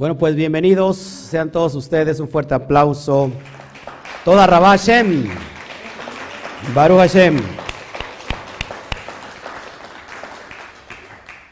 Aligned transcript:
Bueno, 0.00 0.16
pues 0.16 0.34
bienvenidos 0.34 0.96
sean 0.96 1.52
todos 1.52 1.74
ustedes, 1.74 2.20
un 2.20 2.28
fuerte 2.28 2.54
aplauso. 2.54 3.30
Toda 4.24 4.46
Rabá 4.46 4.68
Hashem. 4.68 5.26
Baruch 6.74 7.00
Hashem. 7.00 7.36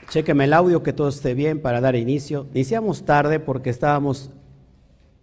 Chequeme 0.09 0.45
el 0.45 0.55
audio, 0.55 0.83
que 0.83 0.95
todo 0.95 1.11
esté 1.11 1.35
bien 1.35 1.61
para 1.61 1.83
dar 1.83 1.95
inicio. 1.95 2.47
Iniciamos 2.55 3.05
tarde 3.05 3.39
porque 3.39 3.69
estábamos 3.69 4.31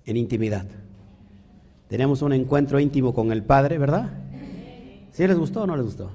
en 0.06 0.18
intimidad. 0.18 0.68
Tenemos 1.88 2.22
un 2.22 2.32
encuentro 2.32 2.80
íntimo 2.80 3.16
con 3.16 3.32
el 3.32 3.44
Padre, 3.44 3.80
¿verdad? 3.80 4.12
¿Sí 5.14 5.26
les 5.26 5.36
gustó 5.40 5.64
o 5.64 5.66
no 5.66 5.76
les 5.76 5.86
gustó? 5.86 6.12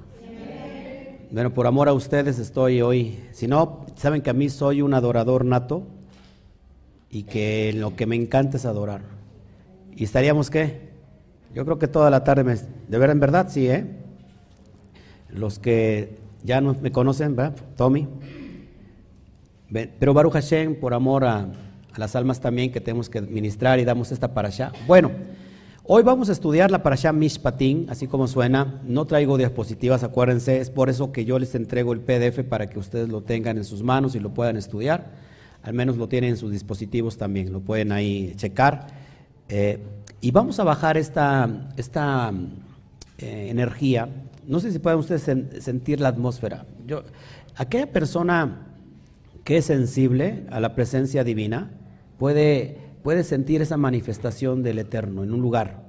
Bueno, 1.33 1.53
por 1.53 1.67
amor 1.67 1.89
a 1.89 1.93
ustedes 1.93 2.39
estoy 2.39 2.83
hoy. 2.83 3.19
Si 3.33 3.49
no, 3.49 3.85
saben 3.97 4.23
que 4.23 4.31
a 4.31 4.33
mí 4.33 4.49
soy 4.49 4.81
un 4.81 4.95
adorador 4.95 5.45
nato 5.45 5.89
y 7.11 7.25
que 7.25 7.73
lo 7.75 7.97
que 7.97 8.07
me 8.07 8.17
encanta 8.17 8.57
es 8.57 8.65
adorar. 8.65 9.03
¿Y 9.95 10.05
estaríamos 10.05 10.51
qué? 10.51 10.91
Yo 11.55 11.65
creo 11.65 11.79
que 11.79 11.89
toda 11.89 12.11
la 12.11 12.23
tarde 12.23 12.45
me... 12.45 12.55
De 12.55 12.99
ver 12.99 13.11
en 13.11 13.21
verdad, 13.21 13.49
sí, 13.51 13.69
¿eh? 13.69 13.85
Los 15.29 15.59
que 15.59 16.19
ya 16.45 16.61
no 16.61 16.77
me 16.81 16.93
conocen, 16.93 17.35
¿verdad? 17.35 17.57
Tommy. 17.77 18.09
Pero 19.99 20.15
Baruch 20.15 20.33
Hashem, 20.33 20.77
por 20.77 20.95
amor 20.95 21.25
a, 21.25 21.49
las 21.97 22.17
almas 22.17 22.41
también 22.41 22.73
que 22.73 22.81
tenemos 22.81 23.11
que 23.11 23.21
ministrar 23.21 23.79
y 23.79 23.85
damos 23.85 24.13
esta 24.13 24.33
para 24.33 24.49
allá. 24.49 24.73
Bueno, 24.87 25.11
hoy 25.85 26.03
vamos 26.03 26.29
a 26.29 26.33
estudiar 26.33 26.71
la 26.71 26.83
parasha 26.83 27.13
Mishpatim, 27.13 27.87
así 27.89 28.07
como 28.07 28.27
suena. 28.27 28.81
No 28.85 29.05
traigo 29.07 29.37
diapositivas, 29.37 30.03
acuérdense, 30.03 30.61
es 30.61 30.71
por 30.71 30.89
eso 30.89 31.13
que 31.13 31.25
yo 31.25 31.39
les 31.39 31.55
entrego 31.55 31.93
el 31.93 32.01
PDF 32.01 32.45
para 32.49 32.69
que 32.69 32.79
ustedes 32.79 33.09
lo 33.09 33.23
tengan 33.23 33.59
en 33.59 33.65
sus 33.65 33.83
manos 33.83 34.15
y 34.15 34.21
lo 34.21 34.33
puedan 34.33 34.57
estudiar. 34.57 35.30
Al 35.63 35.75
menos 35.75 35.97
lo 35.97 36.09
tienen 36.09 36.31
en 36.31 36.37
sus 36.37 36.51
dispositivos 36.51 37.17
también, 37.17 37.53
lo 37.53 37.61
pueden 37.61 37.93
ahí 37.93 38.35
checar. 38.37 38.87
Eh, 39.49 39.79
y 40.21 40.31
vamos 40.31 40.59
a 40.61 40.65
bajar 40.65 40.97
esta, 40.97 41.69
esta 41.77 42.33
eh, 43.19 43.49
energía. 43.51 44.09
No 44.47 44.61
sé 44.61 44.73
si 44.73 44.79
pueden 44.79 44.99
ustedes 44.99 45.23
sentir 45.63 46.01
la 46.01 46.09
atmósfera. 46.09 46.67
Yo, 46.87 47.03
aquella 47.57 47.91
persona 47.93 48.67
que 49.45 49.59
es 49.59 49.67
sensible 49.67 50.47
a 50.51 50.61
la 50.61 50.75
presencia 50.75 51.25
divina 51.25 51.71
puede, 52.19 52.79
puede 53.03 53.25
sentir 53.25 53.63
esa 53.63 53.77
manifestación 53.77 54.63
del 54.63 54.79
Eterno 54.79 55.23
en 55.25 55.33
un 55.33 55.41
lugar. 55.41 55.83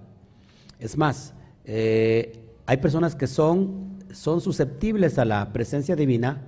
Es 0.79 0.97
más, 0.97 1.33
eh, 1.65 2.39
hay 2.65 2.77
personas 2.77 3.15
que 3.15 3.27
son, 3.27 3.99
son 4.11 4.41
susceptibles 4.41 5.17
a 5.19 5.25
la 5.25 5.53
presencia 5.53 5.95
divina, 5.95 6.41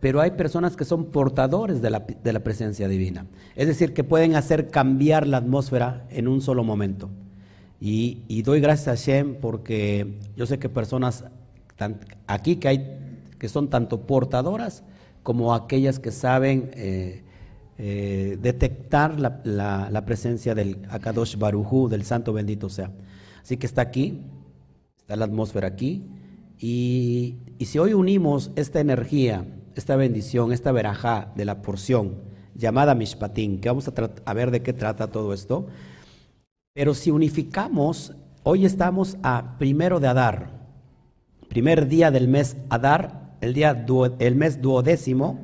pero 0.00 0.20
hay 0.20 0.32
personas 0.32 0.76
que 0.76 0.84
son 0.84 1.06
portadores 1.06 1.80
de 1.82 1.90
la, 1.90 2.00
de 2.00 2.32
la, 2.32 2.40
presencia 2.40 2.88
divina. 2.88 3.26
Es 3.54 3.66
decir, 3.66 3.94
que 3.94 4.04
pueden 4.04 4.36
hacer 4.36 4.70
cambiar 4.70 5.26
la 5.26 5.38
atmósfera 5.38 6.06
en 6.10 6.28
un 6.28 6.40
solo 6.40 6.64
momento. 6.64 7.08
Y, 7.80 8.22
y 8.28 8.42
doy 8.42 8.60
gracias 8.60 8.88
a 8.88 8.94
Shem 8.94 9.36
porque 9.40 10.18
yo 10.36 10.46
sé 10.46 10.58
que 10.58 10.68
personas 10.68 11.24
aquí 12.26 12.56
que 12.56 12.68
hay 12.68 12.98
que 13.38 13.48
son 13.48 13.68
tanto 13.68 14.06
portadoras 14.06 14.82
como 15.22 15.54
aquellas 15.54 15.98
que 15.98 16.10
saben 16.10 16.70
eh, 16.74 17.22
eh, 17.78 18.38
detectar 18.40 19.18
la, 19.18 20.04
presencia 20.06 20.54
del 20.54 20.78
Akadosh 20.88 21.36
Barujú, 21.36 21.88
del 21.88 22.04
Santo 22.04 22.32
bendito 22.32 22.68
sea. 22.70 22.90
Así 23.42 23.56
que 23.56 23.66
está 23.66 23.82
aquí, 23.82 24.22
está 24.98 25.16
la 25.16 25.24
atmósfera 25.24 25.68
aquí, 25.68 26.04
y, 26.58 27.36
si 27.60 27.78
hoy 27.78 27.92
unimos 27.92 28.50
esta 28.56 28.80
energía, 28.80 29.44
esta 29.76 29.94
bendición, 29.94 30.52
esta 30.52 30.72
verajá 30.72 31.32
de 31.36 31.44
la 31.44 31.62
porción 31.62 32.16
llamada 32.54 32.94
Mishpatín, 32.94 33.60
que 33.60 33.68
vamos 33.68 33.86
a, 33.86 33.92
a 34.24 34.34
ver 34.34 34.50
de 34.50 34.62
qué 34.62 34.72
trata 34.72 35.08
todo 35.08 35.34
esto, 35.34 35.66
pero 36.74 36.94
si 36.94 37.10
unificamos, 37.10 38.14
hoy 38.42 38.64
estamos 38.64 39.18
a 39.22 39.56
primero 39.58 40.00
de 40.00 40.08
Adar, 40.08 40.50
primer 41.48 41.88
día 41.88 42.10
del 42.10 42.26
mes 42.26 42.56
Adar, 42.70 43.36
el, 43.42 43.52
día 43.52 43.86
el 44.18 44.34
mes 44.34 44.62
duodécimo, 44.62 45.40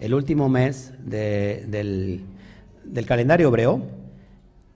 el 0.00 0.12
último 0.12 0.48
mes 0.48 0.92
del, 0.98 2.24
calendario 3.06 3.48
hebreo, 3.48 3.82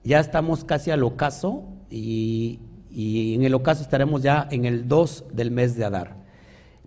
ya 0.03 0.19
estamos 0.19 0.63
casi 0.63 0.91
al 0.91 1.03
ocaso 1.03 1.63
y, 1.89 2.59
y, 2.89 3.35
en 3.35 3.43
el 3.43 3.53
ocaso 3.53 3.81
estaremos 3.81 4.23
ya 4.23 4.47
en 4.49 4.65
el 4.65 4.87
2 4.87 5.25
del 5.33 5.51
mes 5.51 5.75
de 5.75 5.85
Adar. 5.85 6.15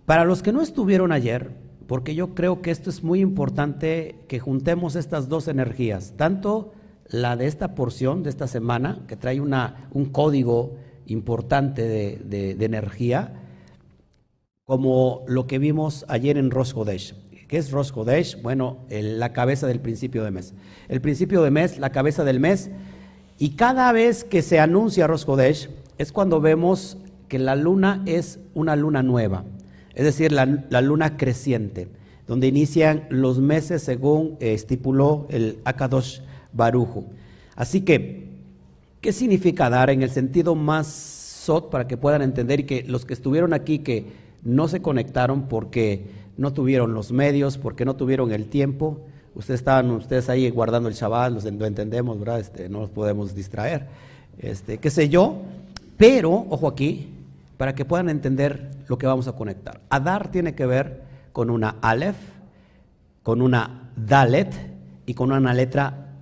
Para 0.05 0.25
los 0.25 0.41
que 0.41 0.51
no 0.51 0.61
estuvieron 0.61 1.11
ayer, 1.11 1.66
porque 1.87 2.15
yo 2.15 2.35
creo 2.35 2.61
que 2.61 2.71
esto 2.71 2.89
es 2.89 3.03
muy 3.03 3.21
importante 3.21 4.15
que 4.27 4.39
juntemos 4.39 4.95
estas 4.95 5.29
dos 5.29 5.47
energías, 5.47 6.13
tanto 6.17 6.73
la 7.07 7.35
de 7.35 7.47
esta 7.47 7.75
porción 7.75 8.23
de 8.23 8.29
esta 8.29 8.47
semana, 8.47 9.05
que 9.07 9.15
trae 9.15 9.39
una, 9.39 9.87
un 9.91 10.05
código 10.05 10.75
importante 11.05 11.87
de, 11.87 12.55
de 12.55 12.65
energía, 12.65 13.41
como 14.65 15.23
lo 15.27 15.47
que 15.47 15.59
vimos 15.59 16.05
ayer 16.09 16.37
en 16.37 16.51
Rosh 16.51 16.73
Hodesh. 16.75 17.15
¿Qué 17.47 17.57
es 17.57 17.71
Rosh 17.71 17.91
Hodesh? 17.95 18.41
Bueno, 18.41 18.79
la 18.89 19.31
cabeza 19.31 19.67
del 19.67 19.79
principio 19.79 20.25
de 20.25 20.31
mes. 20.31 20.53
El 20.89 20.99
principio 20.99 21.41
de 21.41 21.51
mes, 21.51 21.79
la 21.79 21.91
cabeza 21.91 22.25
del 22.25 22.41
mes. 22.41 22.69
Y 23.39 23.51
cada 23.51 23.89
vez 23.93 24.25
que 24.25 24.41
se 24.41 24.59
anuncia 24.59 25.07
Rosh 25.07 25.23
Hodesh 25.25 25.69
es 25.97 26.11
cuando 26.11 26.41
vemos 26.41 26.97
que 27.29 27.39
la 27.39 27.55
luna 27.55 28.03
es 28.05 28.39
una 28.53 28.75
luna 28.75 29.03
nueva, 29.03 29.45
es 29.97 30.05
decir, 30.05 30.31
la, 30.31 30.45
luna 30.81 31.17
creciente, 31.17 31.87
donde 32.27 32.45
inician 32.45 33.07
los 33.09 33.39
meses 33.39 33.81
según 33.81 34.37
estipuló 34.39 35.25
el 35.31 35.57
Akadosh 35.65 36.19
Barujo. 36.53 37.05
Así 37.55 37.81
que, 37.81 38.27
¿qué 39.01 39.11
significa 39.11 39.71
dar 39.71 39.89
en 39.89 40.03
el 40.03 40.11
sentido 40.11 40.53
más 40.53 40.85
sot 40.85 41.71
para 41.71 41.87
que 41.87 41.97
puedan 41.97 42.21
entender 42.21 42.59
y 42.59 42.65
que 42.65 42.83
los 42.83 43.05
que 43.05 43.15
estuvieron 43.15 43.53
aquí, 43.53 43.79
que 43.79 44.05
no 44.43 44.67
se 44.67 44.83
conectaron 44.83 45.47
porque 45.47 46.05
no 46.37 46.53
tuvieron 46.53 46.93
los 46.93 47.11
medios, 47.11 47.57
porque 47.57 47.83
no 47.83 47.95
tuvieron 47.95 48.31
el 48.31 48.45
tiempo. 48.49 48.99
Ustedes 49.33 49.61
estaban 49.61 49.89
ustedes 49.89 50.29
ahí 50.29 50.47
guardando 50.51 50.89
el 50.89 50.93
Shabbat, 50.93 51.43
lo 51.43 51.65
entendemos, 51.65 52.19
¿verdad? 52.19 52.39
Este, 52.39 52.69
no 52.69 52.81
nos 52.81 52.91
podemos 52.91 53.33
distraer, 53.33 53.87
este, 54.37 54.77
qué 54.77 54.91
sé 54.91 55.09
yo. 55.09 55.41
Pero, 55.97 56.45
ojo 56.51 56.67
aquí, 56.67 57.16
para 57.57 57.75
que 57.75 57.85
puedan 57.85 58.09
entender 58.09 58.71
lo 58.87 58.97
que 58.97 59.07
vamos 59.07 59.27
a 59.27 59.33
conectar. 59.33 59.81
Adar 59.89 60.31
tiene 60.31 60.55
que 60.55 60.65
ver 60.65 61.03
con 61.33 61.49
una 61.49 61.75
Aleph, 61.81 62.17
con 63.23 63.41
una 63.41 63.91
Dalet 63.95 64.53
y 65.05 65.13
con 65.13 65.31
una 65.31 65.53
letra 65.53 66.15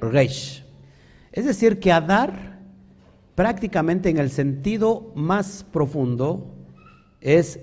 Reish. 0.00 0.64
Es 1.32 1.44
decir, 1.44 1.78
que 1.80 1.92
Adar, 1.92 2.58
prácticamente 3.34 4.08
en 4.08 4.18
el 4.18 4.30
sentido 4.30 5.12
más 5.14 5.64
profundo, 5.70 6.54
es 7.20 7.60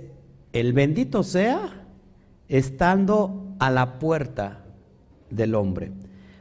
el 0.53 0.73
bendito 0.73 1.23
sea 1.23 1.85
estando 2.47 3.55
a 3.59 3.69
la 3.71 3.99
puerta 3.99 4.65
del 5.29 5.55
hombre. 5.55 5.91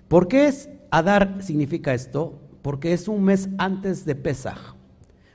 ¿Por 0.08 0.26
qué 0.26 0.48
es 0.48 0.68
Adar 0.90 1.36
significa 1.40 1.94
esto? 1.94 2.40
Porque 2.62 2.92
es 2.92 3.06
un 3.06 3.22
mes 3.22 3.48
antes 3.58 4.04
de 4.04 4.16
Pesach, 4.16 4.74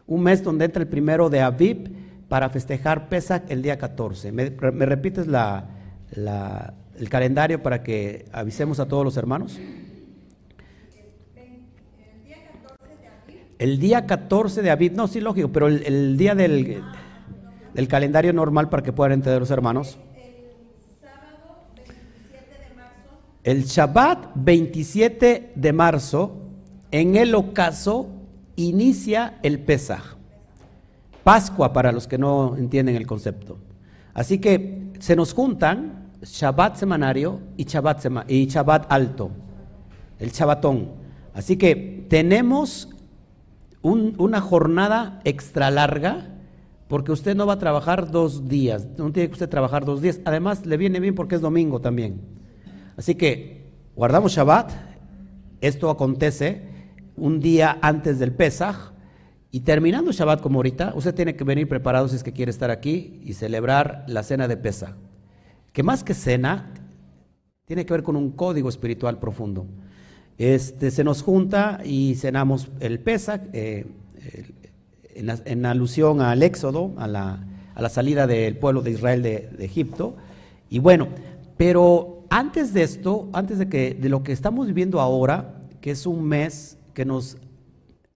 un 0.08 0.22
mes 0.22 0.44
donde 0.44 0.66
entra 0.66 0.82
el 0.82 0.88
primero 0.88 1.30
de 1.30 1.42
Aviv 1.42 1.92
para 2.28 2.50
festejar 2.50 3.10
Pesach 3.10 3.44
el 3.50 3.62
día 3.62 3.78
14. 3.78 4.32
¿Me, 4.32 4.50
repites 4.50 5.28
el 5.28 7.10
calendario 7.10 7.62
para 7.64 7.84
que 7.84 8.26
avisemos 8.32 8.80
a 8.80 8.88
todos 8.88 9.04
los 9.04 9.18
hermanos? 9.18 9.60
El 13.58 13.80
día 13.80 14.06
14 14.06 14.62
de 14.62 14.70
Aviv, 14.70 14.94
no, 14.94 15.08
sí, 15.08 15.22
lógico, 15.22 15.50
pero 15.50 15.68
el 15.68 16.18
día 16.18 16.36
del 16.36 16.84
el 17.76 17.88
calendario 17.88 18.34
normal 18.34 18.70
para 18.70 18.82
que 18.84 18.94
puedan 18.94 19.14
entender 19.14 19.40
los 19.40 19.52
hermanos. 19.52 19.98
El 23.44 23.66
Shabbat 23.66 24.32
27 24.36 25.52
de 25.56 25.74
marzo, 25.74 26.38
en 26.90 27.16
el 27.16 27.36
ocaso, 27.36 28.10
inicia 28.56 29.38
el 29.44 29.60
Pesaj. 29.60 30.16
Pascua 31.24 31.74
para 31.74 31.92
los 31.92 32.08
que 32.08 32.18
no 32.18 32.56
entienden 32.56 32.96
el 32.96 33.08
concepto. 33.08 33.58
Así 34.14 34.40
que 34.40 34.92
se 35.00 35.16
nos 35.16 35.34
juntan 35.34 36.12
Shabbat 36.22 36.78
semanario 36.78 37.40
y 37.58 37.66
Shabbat, 37.66 38.30
y 38.30 38.46
Shabbat 38.46 38.92
alto, 38.92 39.32
el 40.20 40.32
Shabbatón. 40.32 40.92
Así 41.34 41.58
que 41.58 42.06
tenemos 42.10 42.90
una 43.82 44.42
jornada 44.42 45.20
extra 45.26 45.70
larga 45.70 46.30
porque 46.88 47.12
usted 47.12 47.36
no 47.36 47.46
va 47.46 47.54
a 47.54 47.60
trabajar 47.60 48.12
dos 48.12 48.48
días, 48.48 48.88
no 48.98 49.12
tiene 49.12 49.28
que 49.28 49.34
usted 49.34 49.50
trabajar 49.50 49.86
dos 49.86 50.02
días. 50.02 50.22
Además, 50.26 50.66
le 50.66 50.78
viene 50.78 51.00
bien 51.00 51.16
porque 51.16 51.36
es 51.36 51.42
domingo 51.42 51.82
también. 51.82 52.22
Así 52.98 53.16
que 53.16 53.66
guardamos 53.96 54.34
Shabbat, 54.34 54.72
esto 55.62 55.90
acontece 55.90 56.75
un 57.18 57.40
día 57.40 57.78
antes 57.82 58.20
del 58.20 58.32
Pesaj, 58.32 58.94
y 59.52 59.62
terminando 59.62 60.12
Shabbat 60.12 60.42
como 60.42 60.60
ahorita, 60.60 60.94
usted 60.96 61.16
tiene 61.16 61.36
que 61.36 61.46
venir 61.46 61.70
preparado 61.70 62.10
si 62.10 62.18
es 62.18 62.24
que 62.24 62.34
quiere 62.34 62.52
estar 62.52 62.72
aquí 62.72 63.22
y 63.24 63.34
celebrar 63.34 64.04
la 64.08 64.22
cena 64.22 64.50
de 64.50 64.58
Pesaj. 64.58 64.96
Que 65.72 65.82
más 65.82 66.04
que 66.04 66.14
cena, 66.14 66.74
Tiene 67.66 67.86
que 67.86 67.94
ver 67.94 68.04
con 68.04 68.16
un 68.16 68.32
código 68.32 68.70
espiritual 68.70 69.18
profundo. 69.18 69.66
Este, 70.38 70.92
se 70.92 71.04
nos 71.04 71.24
junta 71.24 71.80
y 71.84 72.16
cenamos 72.16 72.70
el 72.80 73.00
Pesach, 73.00 73.42
eh, 73.54 73.88
en, 75.16 75.66
alusión 75.66 76.22
al 76.22 76.44
éxodo, 76.44 76.94
a 76.98 77.08
la, 77.08 77.90
salida 77.90 78.28
del 78.28 78.58
pueblo 78.58 78.82
de 78.82 78.92
Israel 78.92 79.24
de, 79.24 79.50
Egipto. 79.60 80.16
Y 80.70 80.80
bueno, 80.80 81.08
pero 81.58 82.26
antes 82.30 82.74
de 82.74 82.84
esto, 82.84 83.30
antes 83.32 83.58
de, 83.58 83.70
que, 83.70 83.94
de 83.94 84.10
lo 84.10 84.22
que 84.22 84.34
estamos 84.34 84.68
viviendo 84.68 85.00
ahora, 85.00 85.62
que 85.80 85.92
es 85.92 86.06
un 86.06 86.24
mes 86.24 86.78
que 86.96 87.06
nos, 87.06 87.38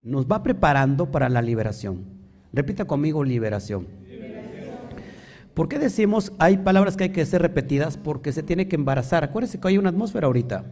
nos 0.02 0.26
va 0.26 0.42
preparando 0.42 1.12
para 1.12 1.30
la 1.30 1.44
liberación. 1.44 2.06
Repita 2.52 2.86
conmigo 2.86 3.24
liberación. 3.24 3.86
¿Por 5.54 5.68
qué 5.68 5.78
decimos 5.78 6.32
hay 6.40 6.58
palabras 6.58 6.96
que 6.96 7.04
hay 7.04 7.10
que 7.12 7.26
ser 7.26 7.42
repetidas? 7.42 7.98
Porque 7.98 8.32
se 8.32 8.42
tiene 8.42 8.68
que 8.68 8.76
embarazar. 8.76 9.24
Acuérdense 9.24 9.60
que 9.60 9.68
hay 9.68 9.78
una 9.78 9.90
atmósfera 9.90 10.26
ahorita. 10.26 10.66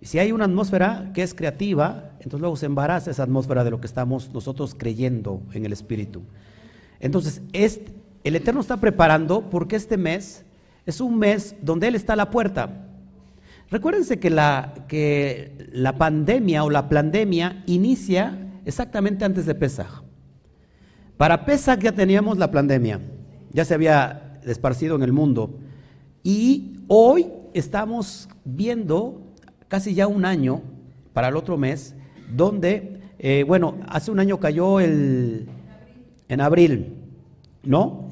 Y 0.00 0.06
si 0.06 0.18
hay 0.18 0.32
una 0.32 0.46
atmósfera 0.46 1.10
que 1.12 1.22
es 1.22 1.34
creativa, 1.34 2.12
entonces 2.14 2.40
luego 2.40 2.56
se 2.56 2.66
embaraza 2.66 3.10
esa 3.10 3.24
atmósfera 3.24 3.64
de 3.64 3.70
lo 3.70 3.80
que 3.80 3.86
estamos 3.86 4.32
nosotros 4.32 4.74
creyendo 4.74 5.42
en 5.52 5.66
el 5.66 5.72
Espíritu. 5.72 6.22
Entonces, 7.00 7.42
este, 7.52 7.92
el 8.24 8.34
Eterno 8.34 8.60
está 8.60 8.78
preparando 8.78 9.50
porque 9.50 9.76
este 9.76 9.96
mes 9.96 10.44
es 10.86 11.00
un 11.00 11.18
mes 11.18 11.54
donde 11.60 11.88
Él 11.88 11.94
está 11.94 12.14
a 12.14 12.16
la 12.16 12.30
puerta. 12.30 12.87
Recuérdense 13.70 14.18
que 14.18 14.30
la, 14.30 14.74
que 14.88 15.68
la 15.72 15.98
pandemia 15.98 16.64
o 16.64 16.70
la 16.70 16.88
pandemia 16.88 17.62
inicia 17.66 18.38
exactamente 18.64 19.24
antes 19.24 19.44
de 19.44 19.54
Pesach. 19.54 20.02
Para 21.18 21.44
Pesach 21.44 21.80
ya 21.80 21.92
teníamos 21.92 22.38
la 22.38 22.50
pandemia, 22.50 23.00
ya 23.52 23.64
se 23.64 23.74
había 23.74 24.40
esparcido 24.44 24.96
en 24.96 25.02
el 25.02 25.12
mundo. 25.12 25.58
Y 26.22 26.80
hoy 26.88 27.26
estamos 27.52 28.28
viendo 28.44 29.20
casi 29.68 29.94
ya 29.94 30.06
un 30.06 30.24
año 30.24 30.62
para 31.12 31.28
el 31.28 31.36
otro 31.36 31.58
mes, 31.58 31.94
donde, 32.34 33.00
eh, 33.18 33.44
bueno, 33.46 33.76
hace 33.88 34.10
un 34.10 34.20
año 34.20 34.38
cayó 34.38 34.80
el, 34.80 35.48
en 36.28 36.40
abril, 36.40 36.96
¿no? 37.64 38.08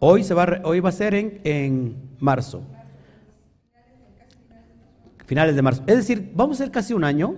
Hoy, 0.00 0.22
se 0.22 0.34
va, 0.34 0.60
hoy 0.64 0.80
va 0.80 0.90
a 0.90 0.92
ser 0.92 1.14
en, 1.14 1.40
en 1.44 1.96
marzo. 2.18 2.62
Finales 5.28 5.54
de 5.54 5.60
marzo. 5.60 5.82
Es 5.86 5.96
decir, 5.96 6.32
vamos 6.34 6.58
a 6.58 6.64
ser 6.64 6.72
casi 6.72 6.94
un 6.94 7.04
año. 7.04 7.34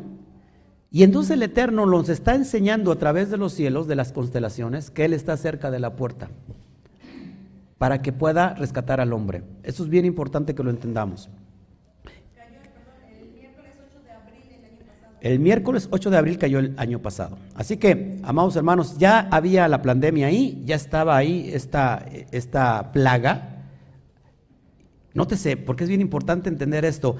Y 0.92 1.02
entonces 1.02 1.32
el 1.32 1.42
Eterno 1.42 1.86
nos 1.86 2.08
está 2.08 2.36
enseñando 2.36 2.92
a 2.92 2.96
través 3.00 3.30
de 3.30 3.36
los 3.36 3.52
cielos, 3.52 3.88
de 3.88 3.96
las 3.96 4.12
constelaciones, 4.12 4.92
que 4.92 5.04
Él 5.04 5.12
está 5.12 5.36
cerca 5.36 5.72
de 5.72 5.80
la 5.80 5.96
puerta 5.96 6.30
para 7.78 8.00
que 8.00 8.12
pueda 8.12 8.54
rescatar 8.54 9.00
al 9.00 9.12
hombre. 9.12 9.42
Eso 9.64 9.82
es 9.82 9.88
bien 9.88 10.04
importante 10.04 10.54
que 10.54 10.62
lo 10.62 10.70
entendamos. 10.70 11.30
El 15.20 15.40
miércoles 15.40 15.88
8 15.90 16.10
de 16.10 16.16
abril 16.16 16.38
cayó 16.38 16.60
el 16.60 16.74
año 16.78 17.00
pasado. 17.00 17.38
Así 17.56 17.76
que, 17.76 18.20
amados 18.22 18.54
hermanos, 18.54 18.98
ya 18.98 19.28
había 19.32 19.66
la 19.66 19.82
pandemia 19.82 20.28
ahí, 20.28 20.62
ya 20.64 20.76
estaba 20.76 21.16
ahí 21.16 21.50
esta, 21.52 22.06
esta 22.30 22.92
plaga. 22.92 23.64
Nótese, 25.12 25.56
porque 25.56 25.84
es 25.84 25.88
bien 25.88 26.00
importante 26.00 26.48
entender 26.48 26.84
esto. 26.84 27.16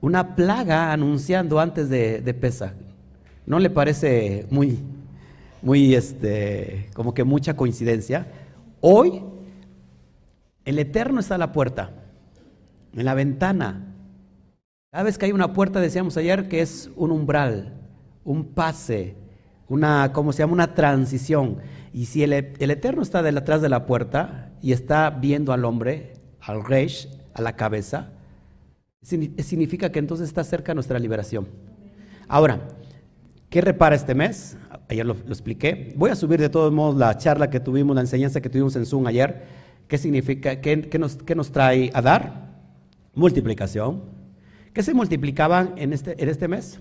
Una 0.00 0.34
plaga 0.34 0.92
anunciando 0.92 1.60
antes 1.60 1.88
de, 1.88 2.20
de 2.20 2.34
Pesa. 2.34 2.74
¿No 3.46 3.58
le 3.58 3.70
parece 3.70 4.46
muy, 4.50 4.78
muy, 5.62 5.94
este, 5.94 6.88
como 6.94 7.14
que 7.14 7.24
mucha 7.24 7.56
coincidencia? 7.56 8.26
Hoy, 8.80 9.22
el 10.64 10.78
Eterno 10.78 11.20
está 11.20 11.34
a 11.34 11.38
la 11.38 11.52
puerta, 11.52 11.92
en 12.94 13.04
la 13.04 13.14
ventana, 13.14 13.90
cada 14.92 15.04
vez 15.04 15.18
que 15.18 15.26
hay 15.26 15.32
una 15.32 15.52
puerta, 15.52 15.80
decíamos 15.80 16.16
ayer, 16.16 16.48
que 16.48 16.60
es 16.62 16.90
un 16.96 17.12
umbral, 17.12 17.74
un 18.24 18.44
pase, 18.44 19.14
una, 19.68 20.12
¿cómo 20.12 20.32
se 20.32 20.40
llama? 20.40 20.54
Una 20.54 20.74
transición. 20.74 21.58
Y 21.92 22.06
si 22.06 22.24
el, 22.24 22.32
Eterno 22.32 23.00
está 23.00 23.22
detrás 23.22 23.62
de 23.62 23.68
la 23.68 23.86
puerta 23.86 24.50
y 24.60 24.72
está 24.72 25.10
viendo 25.10 25.52
al 25.52 25.64
hombre, 25.64 26.14
al 26.40 26.64
rey, 26.64 26.92
a 27.34 27.40
la 27.40 27.54
cabeza, 27.54 28.08
significa 29.02 29.90
que 29.90 29.98
entonces 29.98 30.28
está 30.28 30.44
cerca 30.44 30.74
nuestra 30.74 30.98
liberación. 30.98 31.48
Ahora, 32.28 32.68
¿qué 33.48 33.60
repara 33.60 33.96
este 33.96 34.14
mes? 34.14 34.56
Ayer 34.88 35.06
lo, 35.06 35.14
expliqué. 35.14 35.92
Voy 35.96 36.10
a 36.10 36.16
subir 36.16 36.40
de 36.40 36.48
todos 36.48 36.72
modos 36.72 36.96
la 36.96 37.16
charla 37.16 37.50
que 37.50 37.60
tuvimos, 37.60 37.94
la 37.94 38.02
enseñanza 38.02 38.40
que 38.40 38.50
tuvimos 38.50 38.76
en 38.76 38.86
Zoom 38.86 39.06
ayer. 39.06 39.42
¿Qué 39.88 39.98
significa? 39.98 40.60
¿Qué, 40.60 40.98
nos, 40.98 41.52
trae 41.52 41.90
a 41.94 42.02
dar? 42.02 42.50
Multiplicación 43.14 44.20
¿Qué 44.72 44.82
se 44.84 44.94
multiplicaban 44.94 45.74
en 45.76 45.92
este, 45.92 46.14
este 46.22 46.46
mes? 46.46 46.78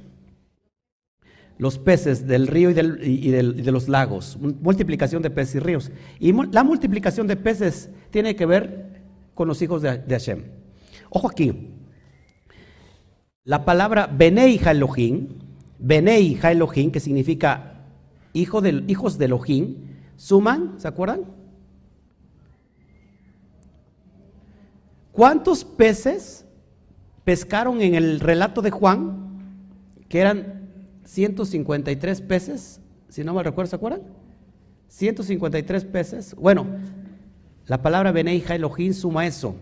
Los 1.58 1.80
peces 1.80 2.28
del 2.28 2.48
río 2.48 2.70
y, 2.70 2.74
de 2.74 3.72
los 3.72 3.90
lagos, 3.90 4.38
multiplicación 4.40 5.22
de 5.22 5.30
peces 5.30 5.56
y 5.56 5.60
ríos. 5.60 5.92
Y 6.20 6.32
la 6.52 6.64
multiplicación 6.64 7.28
de 7.28 7.36
peces 7.36 7.90
tiene 8.12 8.36
que 8.36 8.46
ver 8.46 9.02
con 9.34 9.48
los 9.48 9.62
hijos 9.62 9.82
de, 9.82 10.04
Hashem. 10.08 10.44
Ojo 11.10 11.28
aquí, 11.30 11.74
la 13.50 13.66
palabra 13.66 14.06
Benei 14.06 14.62
Elohim, 14.64 15.28
Benei 15.80 16.40
Elohim, 16.44 16.92
que 16.92 17.00
significa 17.00 17.82
hijo 18.32 18.62
de, 18.62 18.84
hijos 18.86 19.18
de 19.18 19.26
Elohim, 19.26 19.76
suman, 20.18 20.80
¿se 20.80 20.88
acuerdan? 20.88 21.22
¿Cuántos 25.12 25.66
peces 25.66 26.46
pescaron 27.24 27.82
en 27.82 27.96
el 27.96 28.20
relato 28.20 28.62
de 28.62 28.70
Juan, 28.70 29.40
que 30.08 30.20
eran 30.20 30.70
153 31.06 32.22
peces, 32.22 32.82
si 33.08 33.24
no 33.24 33.34
me 33.34 33.42
recuerdo, 33.42 33.72
¿se 33.72 33.78
acuerdan? 33.78 34.02
153 34.90 35.86
peces. 35.86 36.36
Bueno, 36.36 36.68
la 37.66 37.82
palabra 37.82 38.12
Beneija 38.12 38.54
Elohim 38.54 38.94
suma 38.94 39.26
eso. 39.26 39.56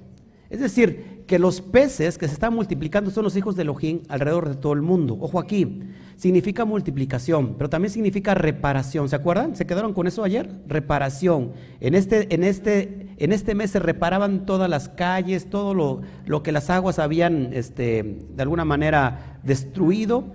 Es 0.50 0.60
decir, 0.60 1.16
que 1.27 1.38
los 1.38 1.62
peces 1.62 2.18
que 2.18 2.27
se 2.27 2.33
están 2.33 2.53
multiplicando 2.53 3.12
son 3.12 3.25
los 3.25 3.35
hijos 3.35 3.56
de 3.56 3.63
Elohim 3.63 4.01
alrededor 4.07 4.47
de 4.47 4.56
todo 4.56 4.74
el 4.74 4.81
mundo. 4.81 5.18
Ojo 5.19 5.39
aquí, 5.39 5.81
significa 6.15 6.63
multiplicación, 6.63 7.56
pero 7.57 7.69
también 7.69 7.91
significa 7.91 8.33
reparación. 8.33 9.09
¿Se 9.09 9.15
acuerdan? 9.18 9.56
¿Se 9.56 9.68
quedaron 9.68 9.94
con 9.94 10.07
eso 10.07 10.24
ayer? 10.24 10.50
Reparación. 10.68 11.51
En 11.81 11.96
este, 11.96 12.34
en 12.34 12.43
este, 12.43 13.10
en 13.17 13.34
este 13.34 13.55
mes 13.55 13.72
se 13.72 13.79
reparaban 13.79 14.46
todas 14.46 14.69
las 14.69 14.88
calles, 14.88 15.50
todo 15.50 15.74
lo, 15.74 16.01
lo 16.25 16.43
que 16.43 16.53
las 16.53 16.69
aguas 16.69 16.98
habían 16.98 17.50
este, 17.51 18.19
de 18.34 18.41
alguna 18.41 18.63
manera 18.63 19.39
destruido. 19.43 20.34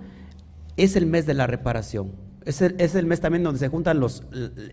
Es 0.77 0.95
el 0.95 1.07
mes 1.07 1.25
de 1.25 1.33
la 1.33 1.47
reparación. 1.47 2.11
Es 2.45 2.61
el, 2.61 2.75
es 2.77 2.93
el 2.93 3.07
mes 3.07 3.19
también 3.19 3.43
donde 3.43 3.59
se 3.59 3.67
juntan 3.67 3.99
los, 3.99 4.23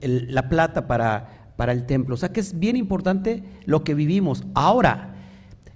la 0.02 0.48
plata 0.50 0.86
para, 0.86 1.52
para 1.56 1.72
el 1.72 1.86
templo. 1.86 2.14
O 2.14 2.18
sea 2.18 2.30
que 2.30 2.40
es 2.40 2.58
bien 2.58 2.76
importante 2.76 3.42
lo 3.64 3.84
que 3.84 3.94
vivimos. 3.94 4.44
Ahora, 4.54 5.14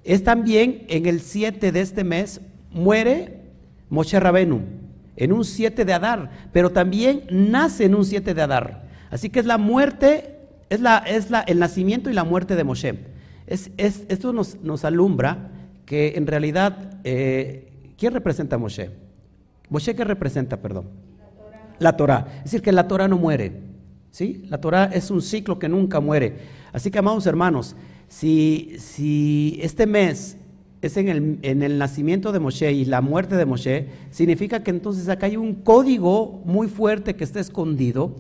es 0.05 0.23
también 0.23 0.85
en 0.89 1.07
el 1.07 1.21
7 1.21 1.73
de 1.73 1.81
este 1.81 2.05
mes 2.05 2.41
muere 2.71 3.41
Moshe 3.89 4.21
Rabenu, 4.21 4.61
en 5.17 5.33
un 5.33 5.45
7 5.45 5.85
de 5.85 5.93
Adar, 5.93 6.31
pero 6.53 6.71
también 6.71 7.25
nace 7.31 7.85
en 7.85 7.95
un 7.95 8.05
7 8.05 8.35
de 8.35 8.43
Adar. 8.43 8.85
Así 9.11 9.31
que 9.31 9.41
es 9.41 9.47
la 9.47 9.59
muerte, 9.59 10.39
es, 10.69 10.81
la, 10.81 10.99
es 10.99 11.31
la, 11.31 11.41
el 11.41 11.59
nacimiento 11.59 12.11
y 12.11 12.13
la 12.13 12.25
muerte 12.25 12.57
de 12.57 12.65
Moshe. 12.65 12.99
Es, 13.47 13.71
esto 13.77 14.33
nos, 14.33 14.57
nos, 14.63 14.85
alumbra 14.85 15.51
que 15.87 16.15
en 16.17 16.27
realidad, 16.27 16.99
eh, 17.05 17.71
¿quién 17.99 18.13
representa 18.13 18.59
Moshe? 18.59 18.91
¿Moshe 19.69 19.95
qué 19.95 20.05
representa, 20.05 20.57
perdón? 20.59 20.89
La 21.79 21.97
Torah. 21.97 22.27
Es 22.39 22.45
decir, 22.45 22.63
que 22.63 22.73
la 22.73 22.89
Torah 22.89 23.09
no 23.09 23.19
muere. 23.19 23.53
¿sí? 24.11 24.45
La 24.49 24.61
Torah 24.61 24.85
es 24.93 25.11
un 25.11 25.21
ciclo 25.21 25.59
que 25.59 25.69
nunca 25.69 26.01
muere. 26.01 26.37
Así 26.73 26.91
que, 26.91 26.99
amados 26.99 27.27
hermanos, 27.27 27.77
si, 28.09 28.77
si 28.79 29.59
este 29.63 29.87
mes 29.87 30.37
es 30.83 30.97
en 30.97 31.09
el, 31.09 31.39
en 31.43 31.63
el, 31.63 31.79
nacimiento 31.79 32.31
de 32.31 32.41
Moshe 32.41 32.73
y 32.73 32.85
la 32.85 33.01
muerte 33.01 33.37
de 33.37 33.47
Moshe, 33.47 33.89
significa 34.11 34.63
que 34.63 34.71
entonces 34.71 35.09
acá 35.09 35.27
hay 35.27 35.37
un 35.37 35.55
código 35.55 36.43
muy 36.45 36.69
fuerte 36.69 37.17
que 37.17 37.25
está 37.25 37.41
escondido, 37.41 38.17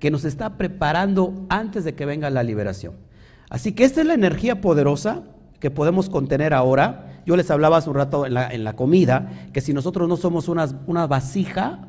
que 0.00 0.10
nos 0.10 0.24
está 0.24 0.56
preparando 0.56 1.46
antes 1.48 1.84
de 1.84 1.94
que 1.94 2.06
venga 2.06 2.28
la 2.30 2.42
liberación. 2.42 2.94
Así 3.50 3.72
que 3.72 3.84
esta 3.84 4.00
es 4.00 4.06
la 4.06 4.14
energía 4.14 4.60
poderosa 4.60 5.22
que 5.60 5.70
podemos 5.70 6.10
contener 6.10 6.54
ahora. 6.54 7.22
Yo 7.24 7.36
les 7.36 7.50
hablaba 7.50 7.78
hace 7.78 7.90
un 7.90 7.96
rato 7.96 8.26
en 8.26 8.34
la, 8.34 8.48
en 8.48 8.64
la 8.64 8.74
comida, 8.74 9.48
que 9.52 9.60
si 9.60 9.72
nosotros 9.72 10.08
no 10.08 10.16
somos 10.16 10.48
una, 10.48 10.68
una 10.86 11.06
vasija, 11.06 11.88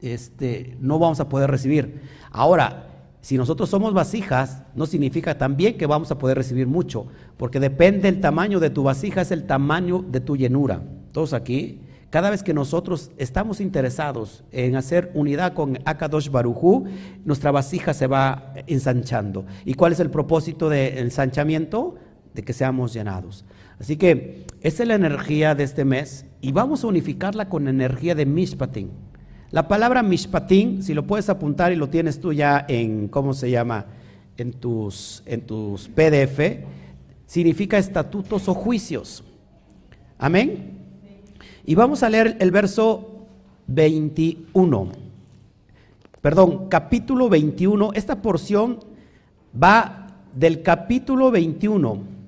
este, 0.00 0.76
no 0.80 0.98
vamos 0.98 1.20
a 1.20 1.28
poder 1.28 1.50
recibir. 1.50 2.00
Ahora, 2.30 2.87
si 3.20 3.36
nosotros 3.36 3.68
somos 3.68 3.94
vasijas, 3.94 4.62
no 4.74 4.86
significa 4.86 5.36
también 5.36 5.76
que 5.76 5.86
vamos 5.86 6.10
a 6.10 6.18
poder 6.18 6.36
recibir 6.36 6.66
mucho, 6.66 7.06
porque 7.36 7.60
depende 7.60 8.08
el 8.08 8.20
tamaño 8.20 8.60
de 8.60 8.70
tu 8.70 8.84
vasija, 8.84 9.22
es 9.22 9.32
el 9.32 9.44
tamaño 9.44 10.04
de 10.08 10.20
tu 10.20 10.36
llenura. 10.36 10.82
Todos 11.12 11.32
aquí, 11.32 11.80
cada 12.10 12.30
vez 12.30 12.42
que 12.42 12.54
nosotros 12.54 13.10
estamos 13.18 13.60
interesados 13.60 14.44
en 14.52 14.76
hacer 14.76 15.10
unidad 15.14 15.52
con 15.52 15.78
Akadosh 15.84 16.30
Barujú, 16.30 16.86
nuestra 17.24 17.50
vasija 17.50 17.92
se 17.92 18.06
va 18.06 18.54
ensanchando. 18.66 19.44
¿Y 19.64 19.74
cuál 19.74 19.92
es 19.92 20.00
el 20.00 20.10
propósito 20.10 20.68
del 20.68 20.98
ensanchamiento? 20.98 21.96
De 22.34 22.44
que 22.44 22.52
seamos 22.52 22.94
llenados. 22.94 23.44
Así 23.78 23.96
que 23.96 24.46
esa 24.60 24.84
es 24.84 24.88
la 24.88 24.94
energía 24.94 25.54
de 25.54 25.64
este 25.64 25.84
mes 25.84 26.24
y 26.40 26.52
vamos 26.52 26.82
a 26.82 26.86
unificarla 26.86 27.48
con 27.48 27.64
la 27.64 27.70
energía 27.70 28.14
de 28.14 28.26
Mishpatim. 28.26 28.88
La 29.50 29.66
palabra 29.66 30.02
Mishpatim, 30.02 30.82
si 30.82 30.92
lo 30.92 31.06
puedes 31.06 31.30
apuntar 31.30 31.72
y 31.72 31.76
lo 31.76 31.88
tienes 31.88 32.20
tú 32.20 32.34
ya 32.34 32.66
en, 32.68 33.08
¿cómo 33.08 33.32
se 33.32 33.50
llama? 33.50 33.86
En 34.36 34.52
tus, 34.52 35.22
en 35.24 35.40
tus 35.40 35.88
PDF, 35.88 36.64
significa 37.24 37.78
estatutos 37.78 38.46
o 38.48 38.54
juicios. 38.54 39.24
Amén. 40.18 40.78
Y 41.64 41.74
vamos 41.74 42.02
a 42.02 42.10
leer 42.10 42.36
el 42.40 42.50
verso 42.50 43.26
21. 43.68 44.92
Perdón, 46.20 46.68
capítulo 46.68 47.30
21. 47.30 47.92
Esta 47.94 48.20
porción 48.20 48.80
va 49.60 50.08
del 50.34 50.62
capítulo 50.62 51.30
21 51.30 52.18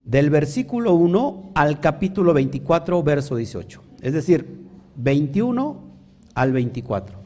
del 0.00 0.30
versículo 0.30 0.94
1 0.94 1.50
al 1.54 1.80
capítulo 1.80 2.34
24, 2.34 3.02
verso 3.02 3.36
18. 3.36 3.82
Es 4.02 4.12
decir, 4.12 4.63
21 4.96 5.80
al 6.34 6.52
24. 6.52 7.16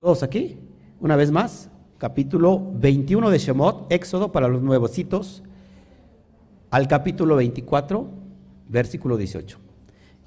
¿Todos 0.00 0.22
aquí? 0.22 0.58
Una 1.00 1.16
vez 1.16 1.30
más, 1.30 1.70
capítulo 1.98 2.72
21 2.74 3.30
de 3.30 3.38
Shemot, 3.38 3.92
Éxodo 3.92 4.32
para 4.32 4.48
los 4.48 4.62
nuevositos, 4.62 5.42
al 6.70 6.88
capítulo 6.88 7.36
24, 7.36 8.08
versículo 8.68 9.16
18. 9.16 9.58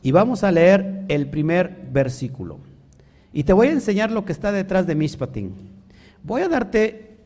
Y 0.04 0.12
vamos 0.12 0.44
a 0.44 0.52
leer 0.52 1.06
el 1.08 1.30
primer 1.30 1.88
versículo. 1.92 2.60
Y 3.34 3.44
te 3.44 3.54
voy 3.54 3.68
a 3.68 3.72
enseñar 3.72 4.12
lo 4.12 4.26
que 4.26 4.32
está 4.32 4.52
detrás 4.52 4.88
de 4.88 4.96
Mishpatim. 4.96 5.52
Voy 6.24 6.42
a 6.42 6.50
darte 6.50 7.18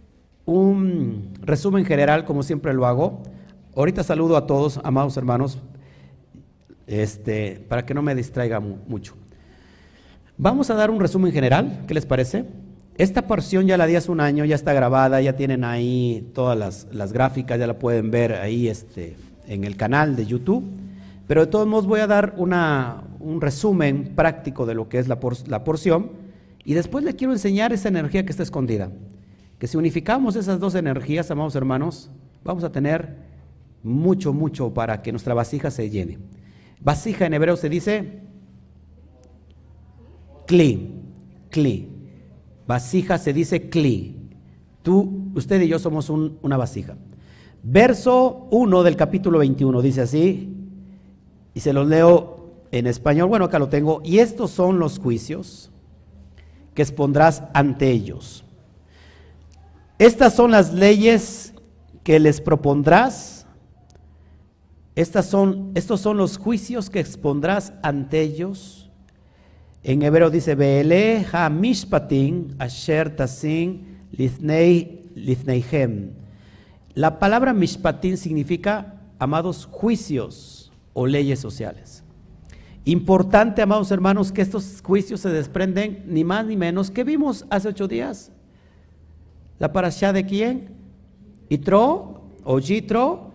un 0.46 1.34
resumen 1.42 1.86
general, 1.86 2.25
como 2.25 2.44
siempre 2.44 2.74
lo 2.74 2.86
hago, 2.86 3.24
Ahorita 3.75 4.04
saludo 4.04 4.38
a 4.38 4.48
todos, 4.48 4.80
amados 4.86 5.18
hermanos, 5.18 5.60
este, 6.88 7.60
para 7.68 7.86
que 7.86 7.94
no 7.94 8.02
me 8.02 8.16
distraiga 8.16 8.62
mucho. 8.62 9.16
Vamos 10.38 10.70
a 10.70 10.74
dar 10.74 10.92
un 10.92 11.00
resumen 11.00 11.32
general, 11.32 11.86
¿qué 11.88 11.94
les 11.94 12.06
parece? 12.06 12.44
Esta 12.98 13.25
porción 13.25 13.68
ya 13.68 13.77
la 13.77 13.88
di 13.88 13.96
hace 13.96 14.12
un 14.12 14.20
año, 14.20 14.44
ya 14.44 14.56
está 14.56 14.74
grabada, 14.74 15.22
ya 15.22 15.38
tienen 15.38 15.63
ahí 15.63 16.30
todas 16.34 16.88
las, 16.92 17.13
gráficas, 17.13 17.58
ya 17.58 17.68
la 17.68 17.80
pueden 17.80 18.12
ver 18.12 18.34
ahí 18.34 18.68
este, 18.68 19.15
en 19.48 19.63
el 19.63 19.77
canal 19.77 20.18
de 20.18 20.25
YouTube. 20.25 20.65
Pero 21.25 21.46
de 21.46 21.48
todos 21.48 21.68
modos 21.68 21.88
voy 21.88 22.01
a 22.01 22.08
dar 22.08 22.34
una, 22.36 23.04
un 23.22 23.39
resumen 23.39 24.12
práctico 24.13 24.65
de 24.65 24.75
lo 24.75 24.89
que 24.89 25.00
es 25.00 25.08
la, 25.08 25.20
la 25.48 25.63
porción 25.63 26.12
y 26.65 26.74
después 26.74 27.06
le 27.06 27.15
quiero 27.15 27.32
enseñar 27.32 27.72
esa 27.72 27.88
energía 27.88 28.25
que 28.25 28.32
está 28.32 28.44
escondida. 28.44 28.92
Que 29.58 29.68
si 29.68 29.77
unificamos 29.77 30.36
esas 30.36 30.60
dos 30.60 30.75
energías, 30.75 31.32
amados 31.32 31.56
hermanos, 31.56 32.12
vamos 32.44 32.65
a 32.65 32.74
tener 32.74 33.15
mucho, 33.84 34.34
mucho 34.34 34.74
para 34.74 35.01
que 35.01 35.13
nuestra 35.13 35.34
vasija 35.34 35.72
se 35.72 35.89
llene. 35.89 36.20
Vasija 36.82 37.25
en 37.25 37.36
hebreo 37.36 37.56
se 37.56 37.70
dice 37.70 38.25
kli, 40.46 40.92
kli. 41.50 41.90
Vasija 42.68 43.18
se 43.18 43.34
dice 43.34 43.70
kli. 43.70 44.16
Tú, 44.82 45.32
usted 45.36 45.62
y 45.62 45.68
yo 45.68 45.80
somos 45.80 46.10
una 46.10 46.58
vasija. 46.58 46.96
Verso 47.64 48.48
1 48.52 48.84
del 48.84 48.96
capítulo 48.96 49.40
21 49.40 49.82
dice 49.82 50.02
así, 50.02 50.54
y 51.54 51.60
se 51.60 51.74
los 51.74 51.88
leo 51.88 52.54
en 52.72 52.86
español, 52.86 53.30
bueno, 53.30 53.46
acá 53.46 53.58
lo 53.58 53.70
tengo, 53.70 54.02
y 54.04 54.20
estos 54.20 54.52
son 54.52 54.78
los 54.78 55.00
juicios 55.00 55.72
que 56.75 56.84
expondrás 56.84 57.44
ante 57.54 57.90
ellos. 57.90 58.44
Estas 59.98 60.36
son 60.36 60.52
las 60.52 60.74
leyes 60.74 61.54
que 62.04 62.20
les 62.20 62.42
propondrás 62.42 63.36
estas 64.96 65.25
son, 65.25 65.72
estos 65.75 66.00
son 66.00 66.16
los 66.16 66.38
juicios 66.38 66.90
que 66.90 67.02
expondrás 67.02 67.74
ante 67.84 68.22
ellos. 68.22 68.85
En 69.88 70.01
hebreo 70.01 70.32
dice, 70.32 70.56
Beele 70.56 71.27
ha 71.32 71.48
mishpatin 71.48 72.56
asher 72.58 73.15
tasin 73.15 74.00
lithneihem. 74.12 76.10
La 76.96 77.20
palabra 77.20 77.54
mishpatin 77.54 78.18
significa, 78.18 78.96
amados, 79.20 79.68
juicios 79.70 80.72
o 80.94 81.06
leyes 81.06 81.39
sociales. 81.39 82.04
Importante, 82.84 83.62
amados 83.62 83.92
hermanos, 83.92 84.32
que 84.32 84.42
estos 84.42 84.82
juicios 84.82 85.20
se 85.20 85.30
desprenden 85.30 86.04
ni 86.08 86.24
más 86.24 86.48
ni 86.48 86.58
menos 86.58 86.89
que 86.89 87.04
vimos 87.04 87.46
hace 87.51 87.68
ocho 87.68 87.88
días. 87.88 88.32
La 89.60 89.72
parashá 89.72 90.13
de 90.13 90.25
quién? 90.25 90.70
Itro 91.48 92.24
o 92.44 92.58
Yitro 92.58 93.34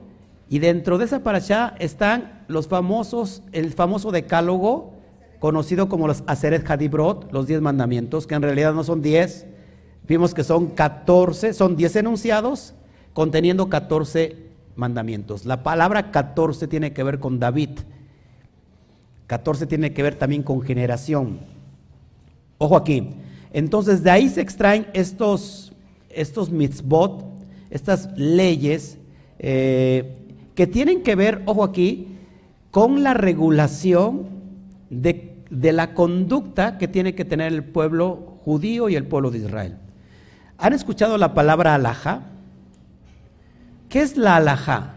y 0.48 0.58
dentro 0.58 0.98
de 0.98 1.04
esa 1.04 1.22
parasha 1.22 1.76
están 1.78 2.44
los 2.48 2.66
famosos, 2.66 3.44
el 3.52 3.72
famoso 3.72 4.10
decálogo, 4.10 4.98
conocido 5.40 5.88
como 5.88 6.06
los 6.06 6.22
Aseret 6.26 6.70
Hadibrot, 6.70 7.32
los 7.32 7.48
diez 7.48 7.60
mandamientos, 7.60 8.26
que 8.26 8.36
en 8.36 8.42
realidad 8.42 8.74
no 8.74 8.84
son 8.84 9.02
diez, 9.02 9.46
vimos 10.06 10.34
que 10.34 10.44
son 10.44 10.68
catorce, 10.68 11.54
son 11.54 11.76
diez 11.76 11.96
enunciados 11.96 12.74
conteniendo 13.14 13.68
catorce 13.68 14.36
mandamientos. 14.76 15.46
La 15.46 15.62
palabra 15.62 16.10
catorce 16.10 16.68
tiene 16.68 16.92
que 16.92 17.02
ver 17.02 17.18
con 17.18 17.40
David, 17.40 17.70
catorce 19.26 19.66
tiene 19.66 19.92
que 19.92 20.02
ver 20.02 20.14
también 20.14 20.42
con 20.42 20.60
generación. 20.60 21.40
Ojo 22.58 22.76
aquí, 22.76 23.10
entonces 23.52 24.02
de 24.02 24.10
ahí 24.10 24.28
se 24.28 24.42
extraen 24.42 24.86
estos, 24.92 25.72
estos 26.10 26.50
mitzvot, 26.50 27.24
estas 27.70 28.10
leyes, 28.14 28.98
eh, 29.38 30.16
que 30.54 30.66
tienen 30.66 31.02
que 31.02 31.14
ver, 31.14 31.42
ojo 31.46 31.64
aquí, 31.64 32.18
con 32.70 33.02
la 33.02 33.14
regulación 33.14 34.28
de, 34.90 35.29
la 35.50 35.94
conducta 35.94 36.78
que 36.78 36.88
tiene 36.88 37.14
que 37.14 37.24
tener 37.24 37.52
el 37.52 37.64
pueblo 37.64 38.38
judío 38.44 38.88
y 38.88 38.96
el 38.96 39.06
pueblo 39.06 39.30
de 39.30 39.38
Israel. 39.38 39.76
¿Han 40.58 40.72
escuchado 40.72 41.18
la 41.18 41.34
palabra 41.34 41.74
alajá? 41.74 42.22
¿Qué 43.88 44.02
es 44.02 44.16
la 44.16 44.36
alajá? 44.36 44.94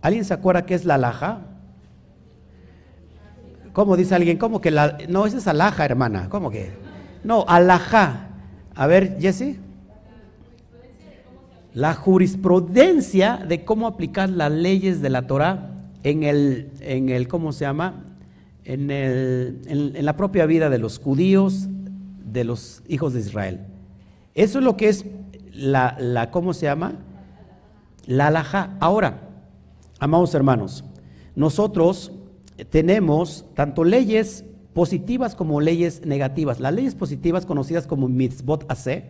¿Alguien 0.00 0.24
se 0.24 0.34
acuerda 0.34 0.66
qué 0.66 0.74
es 0.74 0.84
la 0.84 0.94
alajá? 0.94 1.40
¿Cómo 3.72 3.96
dice 3.96 4.14
alguien? 4.14 4.38
¿Cómo 4.38 4.60
que 4.60 4.70
la.? 4.70 4.98
No, 5.08 5.26
esa 5.26 5.38
es 5.38 5.46
alhaja, 5.46 5.84
hermana. 5.84 6.28
¿Cómo 6.28 6.50
que? 6.50 6.72
No, 7.24 7.44
alajá. 7.48 8.28
A 8.74 8.86
ver, 8.86 9.18
Jesse 9.18 9.56
la 11.74 11.94
jurisprudencia 11.94 13.38
de 13.48 13.64
cómo 13.64 13.86
aplicar 13.86 14.28
las 14.28 14.52
leyes 14.52 15.00
de 15.00 15.10
la 15.10 15.26
Torah 15.26 15.70
en 16.02 16.22
el, 16.22 16.70
en 16.80 17.08
el 17.08 17.28
¿cómo 17.28 17.52
se 17.52 17.64
llama? 17.64 18.04
En, 18.64 18.90
el, 18.90 19.60
en, 19.66 20.04
la 20.04 20.16
propia 20.16 20.46
vida 20.46 20.70
de 20.70 20.78
los 20.78 20.98
judíos, 20.98 21.68
de 22.24 22.44
los 22.44 22.82
hijos 22.88 23.12
de 23.12 23.20
Israel. 23.20 23.60
Eso 24.34 24.58
es 24.58 24.64
lo 24.64 24.76
que 24.76 24.88
es 24.88 25.04
la, 25.52 25.96
la 25.98 26.30
¿cómo 26.30 26.54
se 26.54 26.66
llama? 26.66 26.94
La 28.06 28.28
alhaja. 28.28 28.76
Ahora, 28.80 29.28
amados 29.98 30.34
hermanos, 30.34 30.84
nosotros 31.34 32.12
tenemos 32.70 33.44
tanto 33.54 33.84
leyes 33.84 34.44
positivas 34.74 35.34
como 35.34 35.60
leyes 35.60 36.06
negativas. 36.06 36.60
Las 36.60 36.72
leyes 36.72 36.94
positivas 36.94 37.46
conocidas 37.46 37.86
como 37.86 38.08
mitzvot 38.08 38.70
ase, 38.70 39.04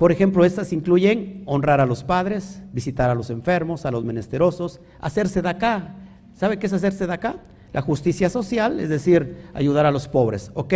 por 0.00 0.12
ejemplo, 0.12 0.46
estas 0.46 0.72
incluyen 0.72 1.42
honrar 1.44 1.78
a 1.78 1.84
los 1.84 2.04
padres, 2.04 2.62
visitar 2.72 3.10
a 3.10 3.14
los 3.14 3.28
enfermos, 3.28 3.84
a 3.84 3.90
los 3.90 4.02
menesterosos, 4.02 4.80
hacerse 4.98 5.42
de 5.42 5.50
acá. 5.50 5.94
¿Sabe 6.34 6.58
qué 6.58 6.68
es 6.68 6.72
hacerse 6.72 7.06
de 7.06 7.12
acá? 7.12 7.36
La 7.72 7.82
justicia 7.82 8.28
social, 8.30 8.80
es 8.80 8.88
decir, 8.88 9.36
ayudar 9.54 9.86
a 9.86 9.90
los 9.90 10.08
pobres, 10.08 10.50
¿ok? 10.54 10.74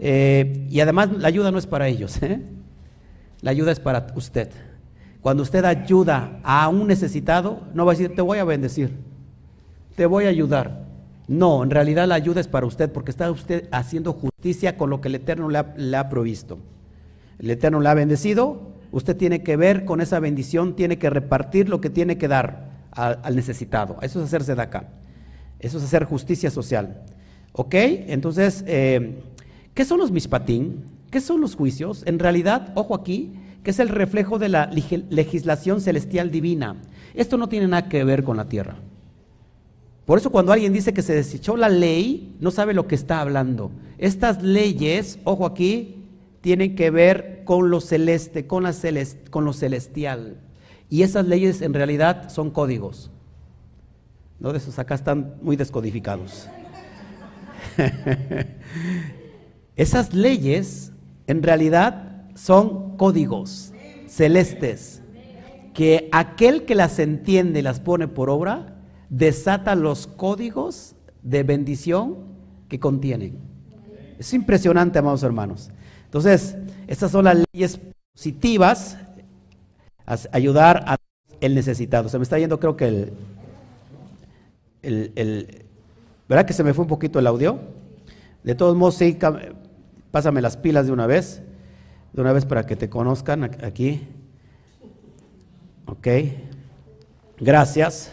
Eh, 0.00 0.66
y 0.68 0.80
además 0.80 1.10
la 1.12 1.28
ayuda 1.28 1.50
no 1.50 1.58
es 1.58 1.66
para 1.66 1.88
ellos, 1.88 2.20
¿eh? 2.22 2.40
la 3.40 3.50
ayuda 3.50 3.72
es 3.72 3.80
para 3.80 4.06
usted. 4.16 4.50
Cuando 5.20 5.42
usted 5.42 5.64
ayuda 5.64 6.40
a 6.42 6.68
un 6.68 6.86
necesitado, 6.86 7.62
no 7.72 7.86
va 7.86 7.92
a 7.92 7.94
decir, 7.94 8.14
te 8.14 8.22
voy 8.22 8.38
a 8.38 8.44
bendecir, 8.44 8.90
te 9.96 10.06
voy 10.06 10.24
a 10.24 10.28
ayudar. 10.28 10.84
No, 11.28 11.62
en 11.62 11.70
realidad 11.70 12.06
la 12.06 12.16
ayuda 12.16 12.40
es 12.40 12.48
para 12.48 12.66
usted 12.66 12.92
porque 12.92 13.10
está 13.10 13.30
usted 13.30 13.68
haciendo 13.72 14.12
justicia 14.12 14.76
con 14.76 14.90
lo 14.90 15.00
que 15.00 15.08
el 15.08 15.14
Eterno 15.14 15.48
le 15.48 15.96
ha 15.96 16.08
provisto. 16.10 16.58
El 17.38 17.50
Eterno 17.50 17.80
le 17.80 17.88
ha 17.88 17.94
bendecido, 17.94 18.74
usted 18.92 19.16
tiene 19.16 19.42
que 19.42 19.56
ver 19.56 19.84
con 19.84 20.00
esa 20.00 20.20
bendición, 20.20 20.76
tiene 20.76 20.98
que 20.98 21.10
repartir 21.10 21.68
lo 21.68 21.80
que 21.80 21.90
tiene 21.90 22.16
que 22.16 22.28
dar 22.28 22.70
al, 22.92 23.34
necesitado. 23.34 23.98
Eso 24.02 24.20
es 24.20 24.26
hacerse 24.26 24.54
de 24.54 24.62
acá. 24.62 24.88
Eso 25.64 25.78
es 25.78 25.84
hacer 25.84 26.04
justicia 26.04 26.50
social. 26.50 27.02
¿Ok? 27.52 27.74
Entonces, 27.74 28.62
eh, 28.66 29.14
¿qué 29.72 29.86
son 29.86 29.98
los 29.98 30.10
mispatín? 30.10 30.84
¿Qué 31.10 31.22
son 31.22 31.40
los 31.40 31.56
juicios? 31.56 32.02
En 32.04 32.18
realidad, 32.18 32.72
ojo 32.74 32.94
aquí, 32.94 33.32
que 33.62 33.70
es 33.70 33.78
el 33.78 33.88
reflejo 33.88 34.38
de 34.38 34.50
la 34.50 34.66
legislación 34.66 35.80
celestial 35.80 36.30
divina. 36.30 36.76
Esto 37.14 37.38
no 37.38 37.48
tiene 37.48 37.66
nada 37.66 37.88
que 37.88 38.04
ver 38.04 38.24
con 38.24 38.36
la 38.36 38.46
tierra. 38.46 38.76
Por 40.04 40.18
eso 40.18 40.30
cuando 40.30 40.52
alguien 40.52 40.74
dice 40.74 40.92
que 40.92 41.00
se 41.00 41.14
desechó 41.14 41.56
la 41.56 41.70
ley, 41.70 42.36
no 42.40 42.50
sabe 42.50 42.74
lo 42.74 42.86
que 42.86 42.94
está 42.94 43.22
hablando. 43.22 43.70
Estas 43.96 44.42
leyes, 44.42 45.18
ojo 45.24 45.46
aquí, 45.46 46.04
tienen 46.42 46.76
que 46.76 46.90
ver 46.90 47.42
con 47.44 47.70
lo 47.70 47.80
celeste, 47.80 48.46
con, 48.46 48.64
la 48.64 48.74
con 49.30 49.46
lo 49.46 49.54
celestial. 49.54 50.36
Y 50.90 51.04
esas 51.04 51.26
leyes 51.26 51.62
en 51.62 51.72
realidad 51.72 52.28
son 52.28 52.50
códigos. 52.50 53.10
¿No? 54.38 54.52
De 54.52 54.58
esos 54.58 54.78
acá 54.78 54.94
están 54.94 55.34
muy 55.42 55.56
descodificados. 55.56 56.48
esas 59.76 60.14
leyes 60.14 60.92
en 61.26 61.42
realidad 61.42 62.22
son 62.34 62.96
códigos 62.96 63.72
celestes 64.06 65.02
que 65.72 66.08
aquel 66.12 66.64
que 66.64 66.74
las 66.74 66.98
entiende 66.98 67.60
y 67.60 67.62
las 67.62 67.80
pone 67.80 68.06
por 68.06 68.30
obra 68.30 68.76
desata 69.08 69.74
los 69.74 70.06
códigos 70.06 70.94
de 71.22 71.42
bendición 71.42 72.18
que 72.68 72.78
contienen. 72.78 73.38
Es 74.18 74.32
impresionante, 74.32 74.98
amados 74.98 75.22
hermanos. 75.22 75.70
Entonces, 76.04 76.56
estas 76.86 77.10
son 77.10 77.24
las 77.24 77.38
leyes 77.52 77.80
positivas, 78.14 78.96
a 80.06 80.18
ayudar 80.32 80.84
a 80.86 80.96
el 81.40 81.54
necesitado. 81.54 82.08
Se 82.08 82.18
me 82.18 82.22
está 82.22 82.38
yendo, 82.38 82.60
creo 82.60 82.76
que 82.76 82.86
el, 82.86 83.12
el, 84.84 85.12
el, 85.16 85.64
¿verdad 86.28 86.46
que 86.46 86.52
se 86.52 86.62
me 86.62 86.74
fue 86.74 86.82
un 86.82 86.88
poquito 86.88 87.18
el 87.18 87.26
audio? 87.26 87.58
De 88.42 88.54
todos 88.54 88.76
modos, 88.76 88.96
sí, 88.96 89.18
pásame 90.10 90.42
las 90.42 90.56
pilas 90.56 90.86
de 90.86 90.92
una 90.92 91.06
vez, 91.06 91.42
de 92.12 92.20
una 92.20 92.32
vez 92.32 92.44
para 92.44 92.66
que 92.66 92.76
te 92.76 92.88
conozcan 92.88 93.44
aquí. 93.44 94.06
Ok, 95.86 96.08
gracias. 97.38 98.12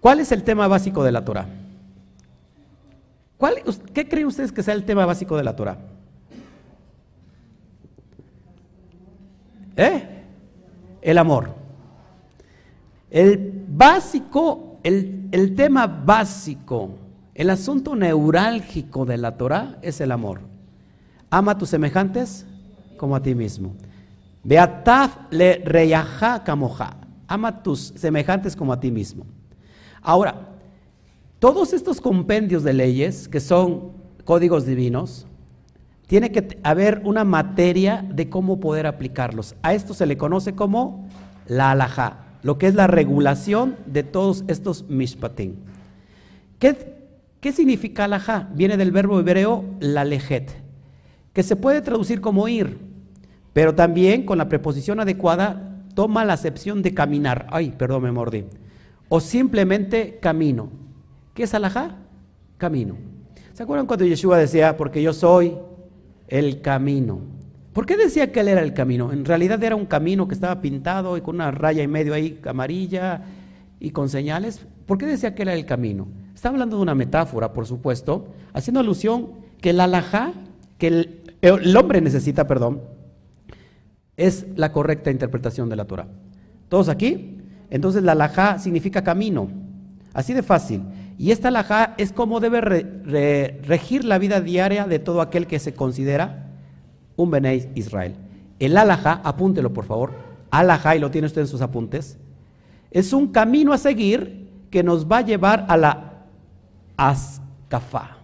¿Cuál 0.00 0.20
es 0.20 0.32
el 0.32 0.42
tema 0.42 0.68
básico 0.68 1.02
de 1.02 1.12
la 1.12 1.24
Torah? 1.24 1.46
¿Qué 3.92 4.08
creen 4.08 4.26
ustedes 4.26 4.52
que 4.52 4.62
sea 4.62 4.74
el 4.74 4.84
tema 4.84 5.06
básico 5.06 5.36
de 5.36 5.44
la 5.44 5.56
Torah? 5.56 5.78
¿Eh? 9.76 10.22
El 11.02 11.18
amor. 11.18 11.54
El 13.10 13.53
básico, 13.68 14.78
el, 14.82 15.28
el 15.32 15.54
tema 15.54 15.86
básico, 15.86 16.90
el 17.34 17.50
asunto 17.50 17.96
neurálgico 17.96 19.04
de 19.04 19.18
la 19.18 19.36
Torah 19.36 19.78
es 19.82 20.00
el 20.00 20.12
amor. 20.12 20.40
Ama 21.30 21.52
a 21.52 21.58
tus 21.58 21.70
semejantes 21.70 22.46
como 22.96 23.16
a 23.16 23.22
ti 23.22 23.34
mismo. 23.34 23.74
Beataf 24.44 25.16
le 25.30 25.62
reyaja 25.64 26.44
kamoja. 26.44 26.96
Ama 27.26 27.48
a 27.48 27.62
tus 27.62 27.92
semejantes 27.96 28.54
como 28.54 28.72
a 28.72 28.78
ti 28.78 28.90
mismo. 28.90 29.24
Ahora, 30.02 30.48
todos 31.38 31.72
estos 31.72 32.00
compendios 32.00 32.62
de 32.62 32.72
leyes, 32.72 33.26
que 33.28 33.40
son 33.40 33.92
códigos 34.24 34.66
divinos, 34.66 35.26
tiene 36.06 36.30
que 36.30 36.60
haber 36.62 37.00
una 37.04 37.24
materia 37.24 38.04
de 38.08 38.28
cómo 38.28 38.60
poder 38.60 38.86
aplicarlos. 38.86 39.54
A 39.62 39.74
esto 39.74 39.94
se 39.94 40.06
le 40.06 40.16
conoce 40.16 40.54
como 40.54 41.08
la 41.46 41.70
alajá, 41.70 42.18
lo 42.44 42.58
que 42.58 42.66
es 42.66 42.74
la 42.74 42.86
regulación 42.86 43.74
de 43.86 44.02
todos 44.02 44.44
estos 44.48 44.88
mishpatim. 44.88 45.54
¿Qué, 46.58 46.76
qué 47.40 47.52
significa 47.52 48.04
alajá? 48.04 48.50
Viene 48.54 48.76
del 48.76 48.92
verbo 48.92 49.18
hebreo 49.18 49.64
la 49.80 50.04
lejet, 50.04 50.52
que 51.32 51.42
se 51.42 51.56
puede 51.56 51.80
traducir 51.80 52.20
como 52.20 52.46
ir, 52.46 52.78
pero 53.54 53.74
también 53.74 54.26
con 54.26 54.36
la 54.36 54.50
preposición 54.50 55.00
adecuada 55.00 55.80
toma 55.94 56.24
la 56.26 56.34
acepción 56.34 56.82
de 56.82 56.92
caminar. 56.92 57.46
Ay, 57.50 57.72
perdón, 57.76 58.02
me 58.02 58.12
mordí. 58.12 58.44
O 59.08 59.20
simplemente 59.20 60.18
camino. 60.20 60.68
¿Qué 61.32 61.44
es 61.44 61.54
alajá? 61.54 61.96
Camino. 62.58 62.96
¿Se 63.54 63.62
acuerdan 63.62 63.86
cuando 63.86 64.04
Yeshua 64.04 64.36
decía, 64.36 64.76
porque 64.76 65.02
yo 65.02 65.14
soy 65.14 65.56
el 66.28 66.60
camino? 66.60 67.20
¿Por 67.74 67.86
qué 67.86 67.96
decía 67.96 68.30
que 68.30 68.38
él 68.38 68.46
era 68.46 68.62
el 68.62 68.72
camino? 68.72 69.12
En 69.12 69.24
realidad 69.24 69.60
era 69.62 69.74
un 69.74 69.84
camino 69.84 70.28
que 70.28 70.34
estaba 70.34 70.60
pintado 70.60 71.16
y 71.16 71.22
con 71.22 71.34
una 71.34 71.50
raya 71.50 71.82
y 71.82 71.88
medio 71.88 72.14
ahí 72.14 72.40
amarilla 72.46 73.22
y 73.80 73.90
con 73.90 74.08
señales. 74.08 74.64
¿Por 74.86 74.96
qué 74.96 75.06
decía 75.06 75.34
que 75.34 75.42
era 75.42 75.54
el 75.54 75.66
camino? 75.66 76.06
Está 76.36 76.50
hablando 76.50 76.76
de 76.76 76.82
una 76.82 76.94
metáfora, 76.94 77.52
por 77.52 77.66
supuesto, 77.66 78.28
haciendo 78.52 78.78
alusión 78.78 79.30
que 79.60 79.70
el 79.70 79.80
alajá, 79.80 80.32
que 80.78 80.86
el, 80.86 81.20
el 81.42 81.76
hombre 81.76 82.00
necesita, 82.00 82.46
perdón, 82.46 82.80
es 84.16 84.46
la 84.54 84.70
correcta 84.70 85.10
interpretación 85.10 85.68
de 85.68 85.74
la 85.74 85.86
Torah. 85.86 86.06
¿Todos 86.68 86.88
aquí? 86.88 87.38
Entonces 87.70 88.04
la 88.04 88.12
alajá 88.12 88.60
significa 88.60 89.02
camino, 89.02 89.48
así 90.12 90.32
de 90.32 90.44
fácil. 90.44 90.84
Y 91.18 91.32
esta 91.32 91.48
alajá 91.48 91.96
es 91.98 92.12
como 92.12 92.38
debe 92.38 92.60
regir 92.60 94.04
la 94.04 94.18
vida 94.18 94.40
diaria 94.40 94.84
de 94.86 95.00
todo 95.00 95.20
aquel 95.20 95.48
que 95.48 95.58
se 95.58 95.74
considera 95.74 96.43
un 97.16 97.30
Bené 97.30 97.70
Israel. 97.74 98.16
El 98.58 98.76
alajá, 98.76 99.20
apúntelo 99.24 99.72
por 99.72 99.84
favor, 99.84 100.12
alajá, 100.50 100.96
y 100.96 100.98
lo 100.98 101.10
tiene 101.10 101.26
usted 101.26 101.42
en 101.42 101.46
sus 101.48 101.62
apuntes, 101.62 102.18
es 102.90 103.12
un 103.12 103.28
camino 103.28 103.72
a 103.72 103.78
seguir 103.78 104.50
que 104.70 104.82
nos 104.82 105.10
va 105.10 105.18
a 105.18 105.22
llevar 105.22 105.66
a 105.68 105.76
la 105.76 106.24
ascafá. 106.96 108.18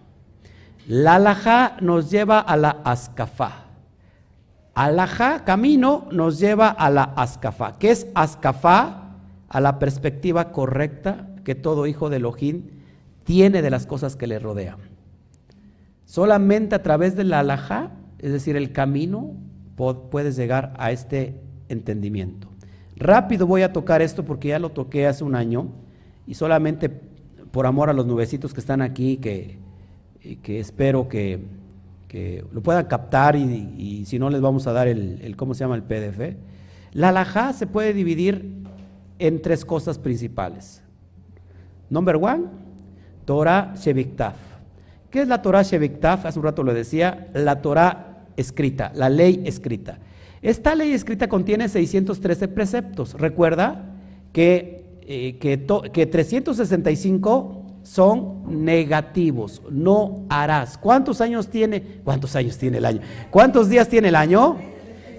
La 0.87 1.77
nos 1.81 2.09
lleva 2.09 2.39
a 2.39 2.57
la 2.57 2.81
ascafá. 2.83 3.65
Alajá, 4.73 5.43
camino, 5.43 6.07
nos 6.11 6.39
lleva 6.39 6.69
a 6.69 6.89
la 6.89 7.03
ascafá. 7.03 7.77
¿Qué 7.77 7.91
es 7.91 8.07
ascafá? 8.15 9.09
A 9.49 9.59
la 9.59 9.79
perspectiva 9.79 10.51
correcta 10.51 11.27
que 11.43 11.55
todo 11.55 11.87
hijo 11.87 12.09
de 12.09 12.17
Elohim 12.17 12.69
tiene 13.25 13.61
de 13.61 13.69
las 13.69 13.85
cosas 13.85 14.15
que 14.15 14.27
le 14.27 14.39
rodean. 14.39 14.77
Solamente 16.05 16.75
a 16.75 16.83
través 16.83 17.15
de 17.15 17.25
la 17.25 17.43
es 18.21 18.31
decir, 18.31 18.55
el 18.55 18.71
camino, 18.71 19.35
puedes 19.75 20.35
llegar 20.35 20.73
a 20.77 20.91
este 20.91 21.35
entendimiento. 21.69 22.47
Rápido 22.95 23.47
voy 23.47 23.63
a 23.63 23.73
tocar 23.73 24.01
esto 24.01 24.23
porque 24.23 24.49
ya 24.49 24.59
lo 24.59 24.69
toqué 24.69 25.07
hace 25.07 25.23
un 25.23 25.35
año 25.35 25.69
y 26.27 26.35
solamente 26.35 26.89
por 26.89 27.65
amor 27.65 27.89
a 27.89 27.93
los 27.93 28.05
nubecitos 28.05 28.53
que 28.53 28.59
están 28.59 28.81
aquí, 28.81 29.17
que, 29.17 29.57
que 30.43 30.59
espero 30.59 31.09
que, 31.09 31.39
que 32.07 32.45
lo 32.51 32.61
puedan 32.61 32.85
captar 32.85 33.35
y, 33.35 34.03
si 34.05 34.19
no 34.19 34.29
les 34.29 34.41
vamos 34.41 34.67
a 34.67 34.73
dar 34.73 34.87
el, 34.87 35.33
¿cómo 35.35 35.53
se 35.53 35.61
llama 35.61 35.75
el 35.75 35.83
PDF? 35.83 36.35
La 36.91 37.09
alajá 37.09 37.53
se 37.53 37.67
puede 37.67 37.93
dividir 37.93 38.65
en 39.17 39.41
tres 39.41 39.65
cosas 39.65 39.97
principales. 39.97 40.83
Number 41.89 42.17
one, 42.17 42.45
Torah 43.25 43.73
Sheviktaf. 43.75 44.35
¿Qué 45.09 45.21
es 45.21 45.27
la 45.27 45.41
Torah 45.41 45.63
Sheviktaf? 45.63 46.25
Hace 46.25 46.37
un 46.37 46.45
rato 46.45 46.63
lo 46.63 46.73
decía, 46.73 47.29
la 47.33 47.61
Torah 47.61 48.10
escrita, 48.41 48.91
la 48.95 49.09
ley 49.09 49.41
escrita. 49.45 49.99
Esta 50.41 50.75
ley 50.75 50.91
escrita 50.91 51.29
contiene 51.29 51.69
613 51.69 52.47
preceptos. 52.47 53.13
Recuerda 53.13 53.85
que, 54.33 54.99
eh, 55.03 55.37
que, 55.39 55.65
que 55.93 56.05
365 56.05 57.61
son 57.83 58.65
negativos. 58.65 59.61
No 59.69 60.25
harás. 60.29 60.77
¿Cuántos 60.77 61.21
años 61.21 61.47
tiene? 61.47 61.81
¿Cuántos 62.03 62.35
años 62.35 62.57
tiene 62.57 62.79
el 62.79 62.85
año? 62.85 63.01
¿Cuántos 63.29 63.69
días 63.69 63.87
tiene 63.87 64.09
el 64.09 64.15
año? 64.15 64.57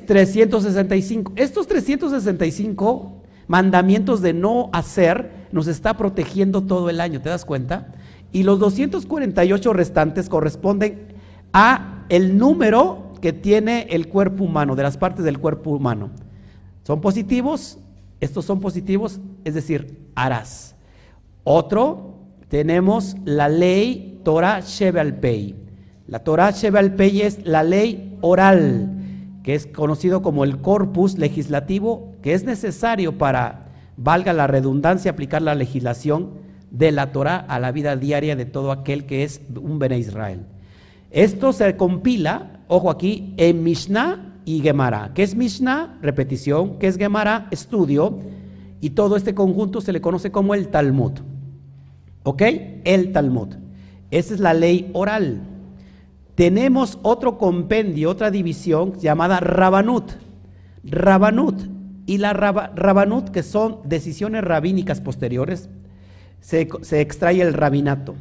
365. 0.06 1.32
Estos 1.36 1.66
365 1.66 3.22
mandamientos 3.46 4.22
de 4.22 4.32
no 4.32 4.70
hacer 4.72 5.30
nos 5.52 5.66
está 5.66 5.96
protegiendo 5.96 6.62
todo 6.62 6.90
el 6.90 7.00
año, 7.00 7.20
¿te 7.20 7.28
das 7.28 7.44
cuenta? 7.44 7.92
Y 8.32 8.44
los 8.44 8.58
248 8.58 9.72
restantes 9.72 10.28
corresponden 10.28 11.08
a 11.52 12.04
el 12.08 12.38
número 12.38 13.01
que 13.22 13.32
tiene 13.32 13.86
el 13.88 14.08
cuerpo 14.08 14.44
humano, 14.44 14.76
de 14.76 14.82
las 14.82 14.98
partes 14.98 15.24
del 15.24 15.38
cuerpo 15.38 15.70
humano. 15.70 16.10
¿Son 16.82 17.00
positivos? 17.00 17.78
Estos 18.20 18.44
son 18.44 18.60
positivos, 18.60 19.20
es 19.44 19.54
decir, 19.54 20.00
harás. 20.14 20.74
Otro 21.44 22.16
tenemos 22.48 23.16
la 23.24 23.48
ley 23.48 24.20
Torah 24.24 24.60
Shevel 24.60 25.14
Pei. 25.14 25.54
La 26.08 26.18
Torah 26.18 26.50
Shevel 26.50 26.94
Pei 26.94 27.22
es 27.22 27.46
la 27.46 27.62
ley 27.62 28.18
oral, 28.20 28.90
que 29.42 29.54
es 29.54 29.66
conocido 29.66 30.20
como 30.20 30.44
el 30.44 30.58
corpus 30.60 31.16
legislativo 31.16 32.12
que 32.22 32.34
es 32.34 32.44
necesario 32.44 33.18
para, 33.18 33.68
valga 33.96 34.32
la 34.32 34.48
redundancia, 34.48 35.12
aplicar 35.12 35.42
la 35.42 35.54
legislación 35.54 36.30
de 36.72 36.90
la 36.90 37.12
Torah 37.12 37.36
a 37.36 37.60
la 37.60 37.70
vida 37.70 37.96
diaria 37.96 38.34
de 38.34 38.46
todo 38.46 38.72
aquel 38.72 39.06
que 39.06 39.22
es 39.22 39.42
un 39.54 39.78
Bene 39.78 39.98
Israel. 39.98 40.46
Esto 41.12 41.52
se 41.52 41.76
compila, 41.76 42.51
ojo 42.68 42.90
aquí, 42.90 43.34
en 43.36 43.62
Mishnah 43.62 44.40
y 44.44 44.60
Gemara. 44.60 45.12
¿Qué 45.14 45.22
es 45.22 45.34
Mishnah? 45.34 45.98
Repetición. 46.02 46.78
¿Qué 46.78 46.88
es 46.88 46.96
Gemara? 46.96 47.48
Estudio. 47.50 48.20
Y 48.80 48.90
todo 48.90 49.16
este 49.16 49.34
conjunto 49.34 49.80
se 49.80 49.92
le 49.92 50.00
conoce 50.00 50.30
como 50.30 50.54
el 50.54 50.68
Talmud. 50.68 51.12
¿Ok? 52.24 52.42
El 52.84 53.12
Talmud. 53.12 53.54
Esa 54.10 54.34
es 54.34 54.40
la 54.40 54.54
ley 54.54 54.90
oral. 54.92 55.42
Tenemos 56.34 56.98
otro 57.02 57.38
compendio, 57.38 58.10
otra 58.10 58.30
división 58.30 58.98
llamada 58.98 59.40
Rabanut. 59.40 60.12
Rabanut 60.84 61.62
y 62.06 62.18
la 62.18 62.32
Rabanut, 62.32 63.30
que 63.30 63.42
son 63.42 63.78
decisiones 63.84 64.42
rabínicas 64.42 65.00
posteriores, 65.00 65.68
se, 66.40 66.68
extrae 67.00 67.40
el 67.40 67.54
rabinato. 67.54 68.14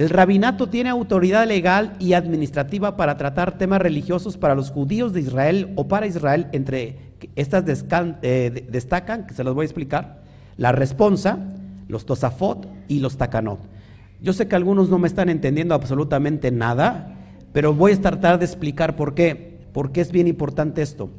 El 0.00 0.08
rabinato 0.08 0.70
tiene 0.70 0.88
autoridad 0.88 1.46
legal 1.46 1.92
y 1.98 2.14
administrativa 2.14 2.96
para 2.96 3.18
tratar 3.18 3.58
temas 3.58 3.82
religiosos 3.82 4.38
para 4.38 4.54
los 4.54 4.70
judíos 4.70 5.12
de 5.12 5.20
Israel 5.20 5.74
o 5.76 5.88
para 5.88 6.06
Israel. 6.06 6.46
Entre 6.52 6.96
estas 7.36 7.64
eh, 8.22 8.66
destacan, 8.70 9.26
que 9.26 9.34
se 9.34 9.44
los 9.44 9.54
voy 9.54 9.64
a 9.64 9.66
explicar, 9.66 10.22
la 10.56 10.72
responsa, 10.72 11.38
los 11.86 12.06
tosafot 12.06 12.66
y 12.88 13.00
los 13.00 13.18
takanot. 13.18 13.60
Yo 14.22 14.32
sé 14.32 14.48
que 14.48 14.56
algunos 14.56 14.88
no 14.88 14.98
me 14.98 15.06
están 15.06 15.28
entendiendo 15.28 15.74
absolutamente 15.74 16.50
nada, 16.50 17.14
pero 17.52 17.74
voy 17.74 17.92
a 17.92 18.00
tratar 18.00 18.38
de 18.38 18.46
explicar 18.46 18.96
por 18.96 19.12
qué, 19.12 19.58
porque 19.74 20.00
es 20.00 20.12
bien 20.12 20.28
importante 20.28 20.80
esto. 20.80 21.10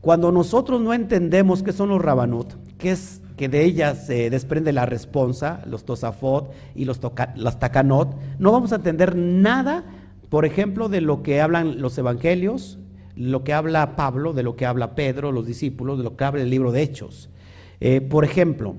Cuando 0.00 0.32
nosotros 0.32 0.80
no 0.80 0.94
entendemos 0.94 1.62
qué 1.62 1.74
son 1.74 1.90
los 1.90 2.00
rabanut, 2.00 2.54
qué 2.78 2.92
es 2.92 3.20
que 3.36 3.48
de 3.48 3.64
ellas 3.64 4.06
se 4.06 4.30
desprende 4.30 4.72
la 4.72 4.86
responsa, 4.86 5.62
los 5.66 5.84
tosafot 5.84 6.52
y 6.74 6.84
los, 6.84 7.00
las 7.36 7.58
takanot, 7.58 8.16
no 8.38 8.52
vamos 8.52 8.72
a 8.72 8.76
entender 8.76 9.14
nada, 9.14 9.84
por 10.28 10.44
ejemplo, 10.44 10.88
de 10.88 11.00
lo 11.00 11.22
que 11.22 11.40
hablan 11.40 11.80
los 11.80 11.96
evangelios, 11.98 12.78
lo 13.14 13.44
que 13.44 13.52
habla 13.52 13.96
Pablo, 13.96 14.32
de 14.32 14.42
lo 14.42 14.56
que 14.56 14.66
habla 14.66 14.94
Pedro, 14.94 15.32
los 15.32 15.46
discípulos, 15.46 15.98
de 15.98 16.04
lo 16.04 16.16
que 16.16 16.24
habla 16.24 16.42
el 16.42 16.50
libro 16.50 16.72
de 16.72 16.82
Hechos. 16.82 17.30
Eh, 17.80 18.00
por 18.00 18.24
ejemplo, 18.24 18.74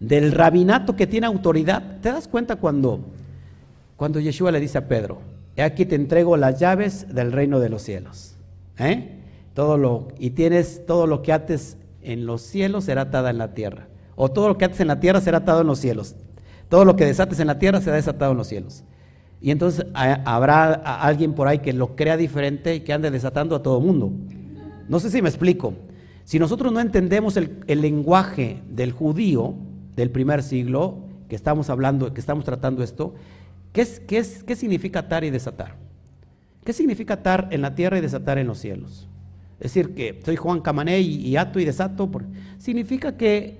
del 0.00 0.32
rabinato 0.32 0.96
que 0.96 1.06
tiene 1.06 1.26
autoridad, 1.26 2.00
¿te 2.00 2.10
das 2.10 2.28
cuenta 2.28 2.56
cuando, 2.56 3.00
cuando 3.96 4.18
Yeshua 4.18 4.50
le 4.50 4.60
dice 4.60 4.78
a 4.78 4.88
Pedro, 4.88 5.20
aquí 5.58 5.84
te 5.84 5.94
entrego 5.94 6.36
las 6.36 6.58
llaves 6.58 7.14
del 7.14 7.32
reino 7.32 7.60
de 7.60 7.68
los 7.68 7.82
cielos? 7.82 8.36
¿eh? 8.78 9.18
Todo 9.54 9.76
lo, 9.76 10.08
y 10.18 10.30
tienes 10.30 10.86
todo 10.86 11.06
lo 11.06 11.22
que 11.22 11.32
ates 11.32 11.76
en 12.02 12.26
los 12.26 12.42
cielos 12.42 12.84
será 12.84 13.02
atada 13.02 13.30
en 13.30 13.38
la 13.38 13.54
tierra. 13.54 13.88
O 14.14 14.30
todo 14.30 14.48
lo 14.48 14.58
que 14.58 14.64
ates 14.64 14.80
en 14.80 14.88
la 14.88 15.00
tierra 15.00 15.20
será 15.20 15.38
atado 15.38 15.62
en 15.62 15.66
los 15.66 15.78
cielos. 15.78 16.14
Todo 16.68 16.84
lo 16.84 16.96
que 16.96 17.04
desates 17.04 17.38
en 17.40 17.46
la 17.46 17.58
tierra 17.58 17.80
será 17.80 17.96
desatado 17.96 18.32
en 18.32 18.38
los 18.38 18.46
cielos. 18.46 18.84
Y 19.40 19.50
entonces 19.50 19.86
habrá 19.94 20.72
alguien 20.72 21.34
por 21.34 21.48
ahí 21.48 21.58
que 21.58 21.72
lo 21.72 21.96
crea 21.96 22.16
diferente 22.16 22.74
y 22.76 22.80
que 22.80 22.92
ande 22.92 23.10
desatando 23.10 23.56
a 23.56 23.62
todo 23.62 23.78
el 23.78 23.84
mundo. 23.84 24.12
No 24.88 25.00
sé 25.00 25.10
si 25.10 25.20
me 25.20 25.28
explico. 25.28 25.74
Si 26.24 26.38
nosotros 26.38 26.72
no 26.72 26.80
entendemos 26.80 27.36
el, 27.36 27.64
lenguaje 27.66 28.62
del 28.68 28.92
judío 28.92 29.54
del 29.96 30.10
primer 30.10 30.42
siglo, 30.42 30.98
que 31.28 31.34
estamos 31.34 31.70
hablando, 31.70 32.14
que 32.14 32.20
estamos 32.20 32.44
tratando 32.44 32.82
esto, 32.82 33.14
¿qué, 33.72 33.82
es, 33.82 34.00
qué, 34.00 34.18
es, 34.18 34.44
qué 34.44 34.54
significa 34.54 35.00
atar 35.00 35.24
y 35.24 35.30
desatar? 35.30 35.74
¿Qué 36.64 36.72
significa 36.72 37.14
atar 37.14 37.48
en 37.50 37.62
la 37.62 37.74
tierra 37.74 37.98
y 37.98 38.00
desatar 38.00 38.38
en 38.38 38.46
los 38.46 38.58
cielos? 38.58 39.08
Es 39.62 39.72
decir, 39.72 39.94
que 39.94 40.20
soy 40.24 40.34
Juan 40.34 40.60
Camané 40.60 41.00
y, 41.00 41.36
ato 41.36 41.60
y 41.60 41.64
desato. 41.64 42.10
significa 42.58 43.16
que 43.16 43.58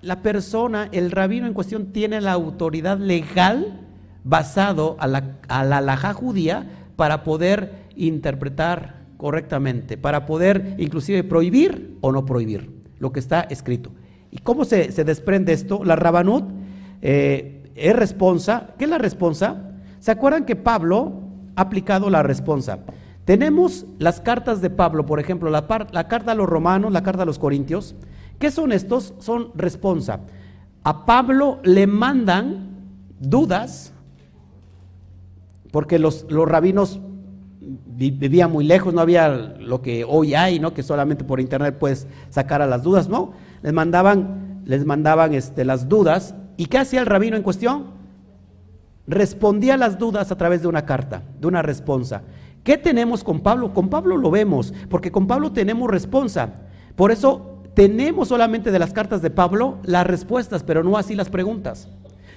la 0.00 0.22
persona, 0.22 0.88
el 0.92 1.10
rabino 1.10 1.48
en 1.48 1.52
cuestión, 1.52 1.86
tiene 1.86 2.20
la 2.20 2.30
autoridad 2.30 2.96
legal 2.98 3.80
basado 4.22 4.96
a 5.00 5.08
la, 5.08 5.38
a 5.48 6.14
judía 6.14 6.70
para 6.94 7.24
poder 7.24 7.72
interpretar 7.96 9.02
correctamente, 9.16 9.98
para 9.98 10.26
poder 10.26 10.76
inclusive 10.78 11.24
prohibir 11.24 11.98
o 12.02 12.12
no 12.12 12.24
prohibir 12.24 12.70
lo 13.00 13.10
que 13.10 13.18
está 13.18 13.40
escrito. 13.40 13.90
¿Y 14.30 14.38
cómo 14.38 14.64
se, 14.64 14.92
desprende 15.04 15.52
esto? 15.52 15.82
La 15.84 15.96
Rabanut 15.96 16.44
eh, 17.02 17.64
es 17.74 17.96
responsa. 17.96 18.74
¿Qué 18.78 18.84
es 18.84 18.90
la 18.90 18.98
responsa? 18.98 19.72
¿Se 19.98 20.12
acuerdan 20.12 20.44
que 20.44 20.54
Pablo 20.54 21.14
ha 21.56 21.62
aplicado 21.62 22.10
la 22.10 22.22
responsa? 22.22 22.78
Tenemos 23.24 23.86
las 23.98 24.20
cartas 24.20 24.60
de 24.60 24.70
Pablo, 24.70 25.06
por 25.06 25.20
ejemplo, 25.20 25.48
la, 25.48 25.66
carta 26.08 26.32
a 26.32 26.34
los 26.34 26.48
romanos, 26.48 26.92
la 26.92 27.02
carta 27.02 27.22
a 27.22 27.26
los 27.26 27.38
corintios. 27.38 27.94
¿Qué 28.38 28.50
son 28.50 28.72
estos? 28.72 29.14
Son 29.20 29.52
responsa. 29.54 30.20
A 30.82 31.06
Pablo 31.06 31.60
le 31.62 31.86
mandan 31.86 32.70
dudas, 33.20 33.92
porque 35.70 36.00
los, 36.00 36.26
rabinos 36.28 37.00
vivían 37.60 38.50
muy 38.50 38.64
lejos, 38.64 38.92
no 38.92 39.00
había 39.00 39.28
lo 39.28 39.80
que 39.82 40.04
hoy 40.04 40.34
hay, 40.34 40.58
¿no? 40.58 40.74
que 40.74 40.82
solamente 40.82 41.22
por 41.22 41.38
internet 41.38 41.76
puedes 41.78 42.08
sacar 42.28 42.60
a 42.60 42.66
las 42.66 42.82
dudas, 42.82 43.08
¿no? 43.08 43.32
Les 43.62 43.72
mandaban, 43.72 44.62
les 44.64 44.84
mandaban 44.84 45.32
este, 45.34 45.64
las 45.64 45.88
dudas. 45.88 46.34
¿Y 46.56 46.66
qué 46.66 46.78
hacía 46.78 46.98
el 46.98 47.06
rabino 47.06 47.36
en 47.36 47.44
cuestión? 47.44 47.92
Respondía 49.06 49.74
a 49.74 49.76
las 49.76 49.98
dudas 49.98 50.32
a 50.32 50.36
través 50.36 50.62
de 50.62 50.68
una 50.68 50.84
carta, 50.84 51.22
de 51.40 51.46
una 51.46 51.62
responsa. 51.62 52.22
¿Qué 52.64 52.78
tenemos 52.78 53.24
con 53.24 53.40
Pablo? 53.40 53.74
Con 53.74 53.88
Pablo 53.88 54.16
lo 54.16 54.30
vemos, 54.30 54.72
porque 54.88 55.10
con 55.10 55.26
Pablo 55.26 55.52
tenemos 55.52 55.90
responsa. 55.90 56.54
Por 56.94 57.10
eso 57.10 57.62
tenemos 57.74 58.28
solamente 58.28 58.70
de 58.70 58.78
las 58.78 58.92
cartas 58.92 59.22
de 59.22 59.30
Pablo 59.30 59.78
las 59.82 60.06
respuestas, 60.06 60.62
pero 60.62 60.84
no 60.84 60.96
así 60.96 61.14
las 61.14 61.28
preguntas. 61.28 61.88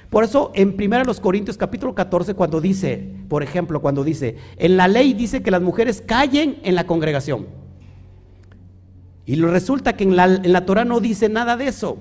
Por 0.10 0.24
eso 0.24 0.52
en 0.56 0.76
1 0.80 1.14
Corintios 1.22 1.58
capítulo 1.58 1.94
14 1.94 2.36
cuando 2.36 2.62
dice, 2.62 3.12
por 3.28 3.44
ejemplo, 3.44 3.82
cuando 3.82 4.04
dice, 4.04 4.38
en 4.58 4.78
la 4.78 4.88
ley 4.88 5.14
dice 5.14 5.44
que 5.44 5.52
las 5.52 5.62
mujeres 5.62 6.02
callen 6.02 6.60
en 6.64 6.76
la 6.76 6.88
congregación. 6.88 7.48
Y 9.26 9.36
resulta 9.42 9.98
que 9.98 10.04
en 10.04 10.16
la, 10.16 10.26
en 10.26 10.54
la 10.54 10.66
Torah 10.66 10.86
no 10.86 11.00
dice 11.00 11.30
nada 11.30 11.58
de 11.58 11.68
eso. 11.68 11.98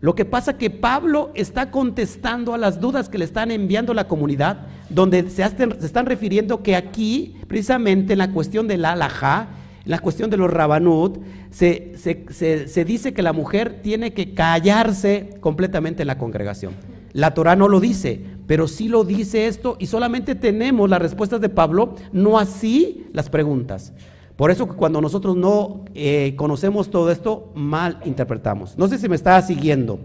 Lo 0.00 0.14
que 0.14 0.24
pasa 0.24 0.52
es 0.52 0.56
que 0.58 0.70
Pablo 0.70 1.30
está 1.34 1.70
contestando 1.70 2.52
a 2.52 2.58
las 2.58 2.80
dudas 2.80 3.08
que 3.08 3.18
le 3.18 3.24
están 3.24 3.50
enviando 3.50 3.94
la 3.94 4.08
comunidad, 4.08 4.66
donde 4.90 5.30
se, 5.30 5.42
están 5.42 6.06
refiriendo 6.06 6.62
que 6.62 6.76
aquí, 6.76 7.36
precisamente 7.48 8.12
en 8.12 8.18
la 8.18 8.32
cuestión 8.32 8.68
de 8.68 8.76
la 8.76 8.92
alajá, 8.92 9.48
en 9.84 9.90
la 9.90 9.98
cuestión 9.98 10.28
de 10.28 10.36
los 10.36 10.50
rabanut, 10.50 11.18
se, 11.50 11.94
se, 11.96 12.84
dice 12.84 13.14
que 13.14 13.22
la 13.22 13.32
mujer 13.32 13.80
tiene 13.82 14.12
que 14.12 14.34
callarse 14.34 15.38
completamente 15.40 16.02
en 16.02 16.08
la 16.08 16.18
congregación. 16.18 16.74
La 17.14 17.32
Torah 17.32 17.56
no 17.56 17.66
lo 17.66 17.80
dice, 17.80 18.20
pero 18.46 18.68
sí 18.68 18.88
lo 18.88 19.02
dice 19.02 19.46
esto 19.46 19.76
y 19.78 19.86
solamente 19.86 20.34
tenemos 20.34 20.90
las 20.90 21.00
respuestas 21.00 21.40
de 21.40 21.48
Pablo, 21.48 21.94
no 22.12 22.38
así 22.38 23.06
las 23.14 23.30
preguntas. 23.30 23.94
Por 24.36 24.50
eso 24.50 24.68
cuando 24.68 25.00
nosotros 25.00 25.36
no 25.36 25.84
eh, 25.94 26.34
conocemos 26.36 26.90
todo 26.90 27.10
esto, 27.10 27.52
mal 27.54 28.00
interpretamos. 28.04 28.76
No 28.76 28.86
sé 28.86 28.98
si 28.98 29.08
me 29.08 29.16
está 29.16 29.40
siguiendo. 29.40 29.98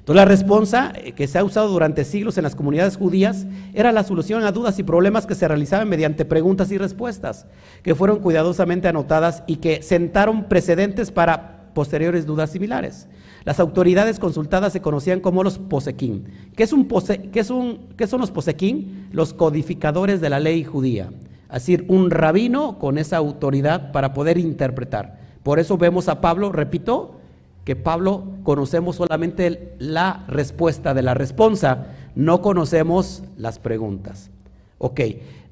Entonces 0.00 0.16
la 0.16 0.24
respuesta 0.24 0.92
eh, 0.96 1.12
que 1.12 1.28
se 1.28 1.38
ha 1.38 1.44
usado 1.44 1.68
durante 1.68 2.04
siglos 2.04 2.36
en 2.38 2.42
las 2.42 2.56
comunidades 2.56 2.96
judías 2.96 3.46
era 3.74 3.92
la 3.92 4.02
solución 4.02 4.42
a 4.42 4.50
dudas 4.50 4.78
y 4.80 4.82
problemas 4.82 5.26
que 5.26 5.36
se 5.36 5.46
realizaban 5.46 5.88
mediante 5.88 6.24
preguntas 6.24 6.72
y 6.72 6.78
respuestas, 6.78 7.46
que 7.84 7.94
fueron 7.94 8.18
cuidadosamente 8.18 8.88
anotadas 8.88 9.44
y 9.46 9.56
que 9.56 9.82
sentaron 9.82 10.48
precedentes 10.48 11.12
para 11.12 11.72
posteriores 11.74 12.26
dudas 12.26 12.50
similares. 12.50 13.06
Las 13.44 13.60
autoridades 13.60 14.18
consultadas 14.18 14.72
se 14.72 14.82
conocían 14.82 15.20
como 15.20 15.44
los 15.44 15.58
posequín. 15.58 16.24
¿Qué, 16.56 16.64
es 16.64 16.72
un 16.72 16.88
qué, 17.30 17.40
es 17.40 17.50
un, 17.50 17.86
¿Qué 17.96 18.06
son 18.08 18.20
los 18.20 18.32
posequín? 18.32 19.08
Los 19.12 19.32
codificadores 19.32 20.20
de 20.20 20.30
la 20.30 20.40
ley 20.40 20.64
judía. 20.64 21.10
Es 21.52 21.62
decir, 21.62 21.84
un 21.88 22.10
rabino 22.10 22.78
con 22.78 22.98
esa 22.98 23.16
autoridad 23.16 23.92
para 23.92 24.12
poder 24.14 24.38
interpretar. 24.38 25.18
Por 25.42 25.58
eso 25.58 25.76
vemos 25.76 26.08
a 26.08 26.20
Pablo, 26.20 26.52
repito, 26.52 27.16
que 27.64 27.76
Pablo 27.76 28.24
conocemos 28.42 28.96
solamente 28.96 29.74
la 29.78 30.24
respuesta 30.28 30.94
de 30.94 31.02
la 31.02 31.14
respuesta, 31.14 31.94
no 32.14 32.40
conocemos 32.40 33.22
las 33.36 33.58
preguntas. 33.58 34.30
Ok, 34.78 35.00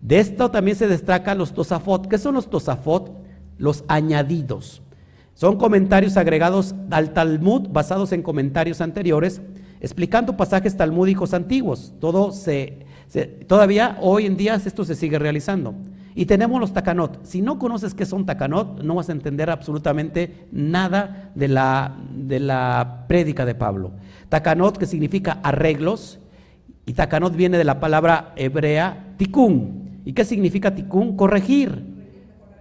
de 0.01 0.19
esto 0.19 0.51
también 0.51 0.77
se 0.77 0.89
destacan 0.89 1.39
los 1.39 1.53
tosafot. 1.53 2.07
¿Qué 2.09 2.19
son 2.19 2.35
los 2.35 2.49
tosafot? 2.49 3.13
Los 3.59 3.85
añadidos. 3.89 4.83
Son 5.35 5.57
comentarios 5.57 6.17
agregados 6.17 6.75
al 6.91 7.13
Talmud 7.13 7.69
basados 7.71 8.13
en 8.13 8.23
comentarios 8.23 8.81
anteriores, 8.81 9.41
explicando 9.81 10.37
pasajes 10.37 10.77
talmúdicos 10.77 11.35
antiguos. 11.35 11.93
Todo 12.01 12.33
todavía 13.47 13.99
hoy 14.01 14.27
en 14.27 14.37
día 14.37 14.55
esto 14.55 14.85
se 14.85 14.95
sigue 14.95 15.19
realizando. 15.19 15.75
Y 16.15 16.27
tenemos 16.27 16.61
los 16.61 16.73
takanot. 16.73 17.25
Si 17.25 17.41
no 17.43 17.59
conoces 17.61 17.95
qué 17.95 18.05
son 18.05 18.27
takanot, 18.27 18.83
no 18.83 18.97
vas 18.97 19.09
a 19.09 19.13
entender 19.13 19.51
absolutamente 19.51 20.49
nada 20.51 21.31
de 21.37 21.47
la, 21.47 21.97
de 22.13 22.41
la 22.41 23.05
prédica 23.07 23.47
de 23.47 23.55
Pablo. 23.55 23.93
Takanot, 24.29 24.79
que 24.79 24.87
significa 24.87 25.39
arreglos, 25.45 26.19
y 26.87 26.95
takanot 26.95 27.37
viene 27.37 27.57
de 27.57 27.65
la 27.65 27.79
palabra 27.79 28.33
hebrea 28.35 29.15
tikkun. 29.17 30.01
¿Y 30.05 30.13
qué 30.13 30.25
significa 30.25 30.75
tikkun? 30.75 31.17
Corregir, 31.17 31.85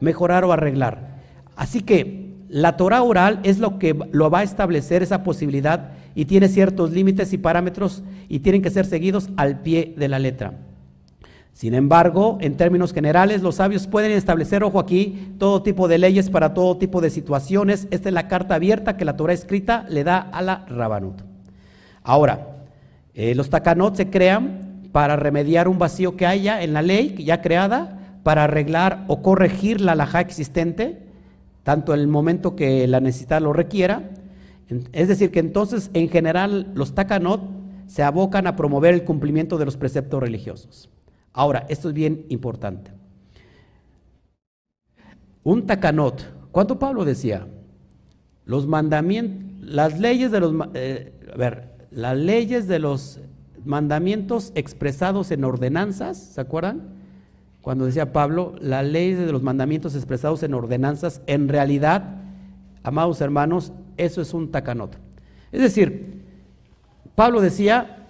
mejorar 0.01 0.43
o 0.43 0.51
arreglar. 0.51 1.15
Así 1.55 1.81
que 1.81 2.36
la 2.49 2.77
Torah 2.77 3.01
oral 3.01 3.39
es 3.43 3.57
lo 3.57 3.79
que 3.79 3.97
lo 4.12 4.29
va 4.29 4.39
a 4.39 4.43
establecer 4.43 5.01
esa 5.01 5.23
posibilidad 5.23 5.93
y 6.17 6.25
tiene 6.25 6.47
ciertos 6.47 6.89
límites 6.89 7.32
y 7.32 7.38
parámetros 7.38 8.01
y 8.27 8.39
tienen 8.39 8.63
que 8.63 8.71
ser 8.71 8.88
seguidos 8.88 9.30
al 9.38 9.60
pie 9.62 9.93
de 9.95 10.08
la 10.08 10.17
letra. 10.17 10.56
Sin 11.53 11.75
embargo, 11.75 12.39
en 12.41 12.58
términos 12.58 12.91
generales, 12.91 13.43
los 13.43 13.58
sabios 13.58 13.86
pueden 13.86 14.12
establecer, 14.13 14.63
ojo 14.63 14.80
aquí, 14.80 15.36
todo 15.38 15.62
tipo 15.62 15.88
de 15.88 15.99
leyes 15.99 16.32
para 16.32 16.56
todo 16.56 16.75
tipo 16.77 17.01
de 17.01 17.12
situaciones. 17.12 17.88
Esta 17.91 18.10
es 18.10 18.15
la 18.15 18.27
carta 18.27 18.56
abierta 18.56 18.97
que 18.97 19.06
la 19.06 19.15
Torah 19.15 19.34
escrita 19.34 19.86
le 19.89 20.03
da 20.03 20.17
a 20.17 20.41
la 20.41 20.65
Rabanut. 20.67 21.21
Ahora, 22.01 22.65
eh, 23.13 23.36
los 23.36 23.51
takanot 23.51 23.95
se 23.95 24.10
crean 24.10 24.89
para 24.91 25.17
remediar 25.17 25.67
un 25.67 25.77
vacío 25.77 26.17
que 26.17 26.25
haya 26.25 26.63
en 26.63 26.73
la 26.73 26.82
ley 26.82 27.13
ya 27.19 27.43
creada, 27.43 28.19
para 28.23 28.45
arreglar 28.45 29.03
o 29.08 29.21
corregir 29.21 29.82
la 29.82 29.91
alajá 29.91 30.21
existente, 30.21 30.97
tanto 31.62 31.93
en 31.93 31.99
el 31.99 32.08
momento 32.08 32.56
que 32.56 32.88
la 32.88 33.01
necesidad 33.01 33.39
lo 33.39 33.53
requiera, 33.53 34.10
es 34.91 35.08
decir, 35.08 35.32
que 35.32 35.39
entonces 35.39 35.89
en 35.93 36.10
general 36.10 36.71
los 36.75 36.93
takanot 36.93 37.41
se 37.88 38.03
abocan 38.03 38.47
a 38.47 38.56
promover 38.56 38.93
el 38.93 39.06
cumplimiento 39.06 39.58
de 39.58 39.65
los 39.65 39.77
preceptos 39.77 40.21
religiosos. 40.21 40.89
Ahora, 41.32 41.65
esto 41.69 41.89
es 41.89 41.93
bien 41.93 42.25
importante. 42.30 42.91
Un 45.43 45.65
tacanot, 45.65 46.49
¿cuánto 46.51 46.77
Pablo 46.80 47.06
decía? 47.06 47.47
Los 48.45 48.67
mandamientos, 48.67 49.47
las 49.62 49.99
leyes 49.99 50.32
de 50.32 50.39
los, 50.39 50.53
eh, 50.73 51.13
a 51.34 51.38
ver, 51.38 51.88
las 51.91 52.17
leyes 52.17 52.67
de 52.67 52.80
los 52.80 53.21
mandamientos 53.63 54.51
expresados 54.56 55.32
en 55.32 55.43
ordenanzas, 55.43 56.17
¿se 56.17 56.41
acuerdan? 56.41 56.95
Cuando 57.62 57.86
decía 57.86 58.13
Pablo, 58.13 58.56
la 58.60 58.84
ley 58.84 59.13
de 59.13 59.32
los 59.32 59.43
mandamientos 59.43 59.95
expresados 59.95 60.43
en 60.43 60.53
ordenanzas, 60.53 61.21
en 61.27 61.49
realidad, 61.49 62.21
amados 62.84 63.19
hermanos, 63.21 63.73
eso 63.97 64.21
es 64.21 64.33
un 64.33 64.51
tacanot. 64.51 64.95
Es 65.51 65.62
decir, 65.62 66.23
Pablo 67.15 67.41
decía 67.41 68.07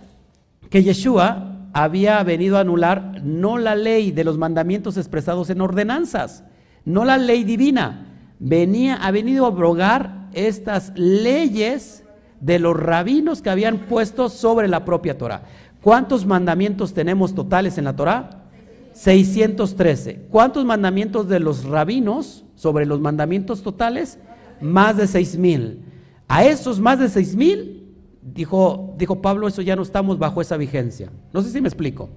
que 0.70 0.84
Yeshua 0.84 1.70
había 1.74 2.22
venido 2.24 2.58
a 2.58 2.62
anular 2.62 3.22
no 3.24 3.58
la 3.58 3.76
ley 3.76 4.12
de 4.12 4.24
los 4.24 4.38
mandamientos 4.38 4.98
expresados 4.98 5.50
en 5.50 5.62
ordenanzas, 5.62 6.44
no 6.86 7.06
la 7.06 7.18
ley 7.18 7.44
divina, 7.44 8.08
venía, 8.40 8.96
ha 8.96 9.12
venido 9.12 9.46
a 9.46 9.50
abrogar 9.50 10.28
estas 10.34 10.92
leyes 10.96 12.04
de 12.42 12.60
los 12.60 12.78
rabinos 12.78 13.42
que 13.42 13.50
habían 13.50 13.80
puesto 13.80 14.30
sobre 14.30 14.68
la 14.68 14.86
propia 14.86 15.18
Torah. 15.18 15.44
¿Cuántos 15.82 16.26
mandamientos 16.26 16.94
tenemos 16.94 17.34
totales 17.34 17.78
en 17.78 17.86
la 17.86 17.96
Torah? 17.96 18.46
613. 18.94 20.28
¿Cuántos 20.30 20.66
mandamientos 20.66 21.28
de 21.30 21.40
los 21.40 21.66
rabinos 21.66 22.44
sobre 22.56 22.86
los 22.86 23.00
mandamientos 23.00 23.62
totales? 23.62 24.20
Más 24.62 24.98
de 24.98 25.08
6000. 25.08 25.84
A 26.28 26.46
esos 26.46 26.80
más 26.80 27.00
de 27.00 27.10
6000 27.10 27.78
dijo 28.22 28.96
dijo 28.98 29.22
Pablo, 29.22 29.48
eso 29.48 29.62
ya 29.62 29.76
no 29.76 29.82
estamos 29.82 30.20
bajo 30.20 30.42
esa 30.42 30.58
vigencia. 30.58 31.12
No 31.34 31.42
sé 31.42 31.50
si 31.50 31.62
me 31.62 31.68
explico. 31.68 32.10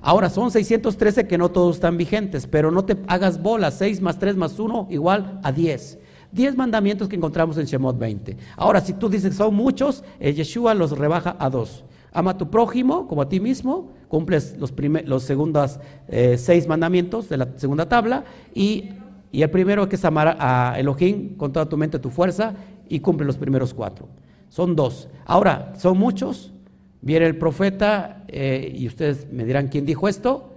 Ahora 0.00 0.30
son 0.30 0.50
613 0.50 1.28
que 1.28 1.38
no 1.38 1.50
todos 1.50 1.76
están 1.76 1.96
vigentes, 1.96 2.46
pero 2.46 2.70
no 2.72 2.84
te 2.84 2.96
hagas 3.06 3.40
bola, 3.40 3.70
6 3.70 4.00
más 4.00 4.18
3 4.18 4.36
más 4.36 4.58
1 4.58 4.88
igual 4.90 5.40
a 5.44 5.52
10. 5.52 5.98
10 6.32 6.56
mandamientos 6.56 7.08
que 7.08 7.16
encontramos 7.16 7.56
en 7.58 7.66
Shemot 7.66 7.98
20. 7.98 8.36
Ahora, 8.56 8.80
si 8.80 8.94
tú 8.94 9.08
dices 9.08 9.36
son 9.36 9.54
muchos, 9.54 10.02
el 10.18 10.34
Yeshua 10.34 10.74
los 10.74 10.98
rebaja 10.98 11.36
a 11.38 11.50
dos. 11.50 11.84
Ama 12.12 12.32
a 12.32 12.38
tu 12.38 12.50
prójimo 12.50 13.06
como 13.06 13.22
a 13.22 13.28
ti 13.28 13.38
mismo, 13.38 13.90
cumples 14.08 14.56
los, 14.58 14.72
los 15.04 15.22
segundos 15.22 15.78
eh, 16.08 16.36
seis 16.36 16.66
mandamientos 16.66 17.28
de 17.28 17.36
la 17.36 17.48
segunda 17.56 17.88
tabla 17.88 18.24
y, 18.54 18.90
y 19.32 19.42
el 19.42 19.50
primero 19.50 19.88
que 19.88 19.96
es 19.96 20.04
amar 20.04 20.36
a 20.38 20.74
Elohim 20.78 21.36
con 21.36 21.52
toda 21.52 21.66
tu 21.66 21.78
mente, 21.78 21.98
tu 21.98 22.10
fuerza 22.10 22.54
y 22.86 23.00
cumple 23.00 23.26
los 23.26 23.38
primeros 23.38 23.72
cuatro. 23.72 24.06
Son 24.50 24.76
dos. 24.76 25.08
Ahora, 25.24 25.72
son 25.78 25.96
muchos. 25.96 26.52
Viene 27.00 27.24
el 27.24 27.38
profeta 27.38 28.24
eh, 28.28 28.70
y 28.76 28.86
ustedes 28.86 29.32
me 29.32 29.46
dirán 29.46 29.68
quién 29.68 29.86
dijo 29.86 30.06
esto. 30.06 30.52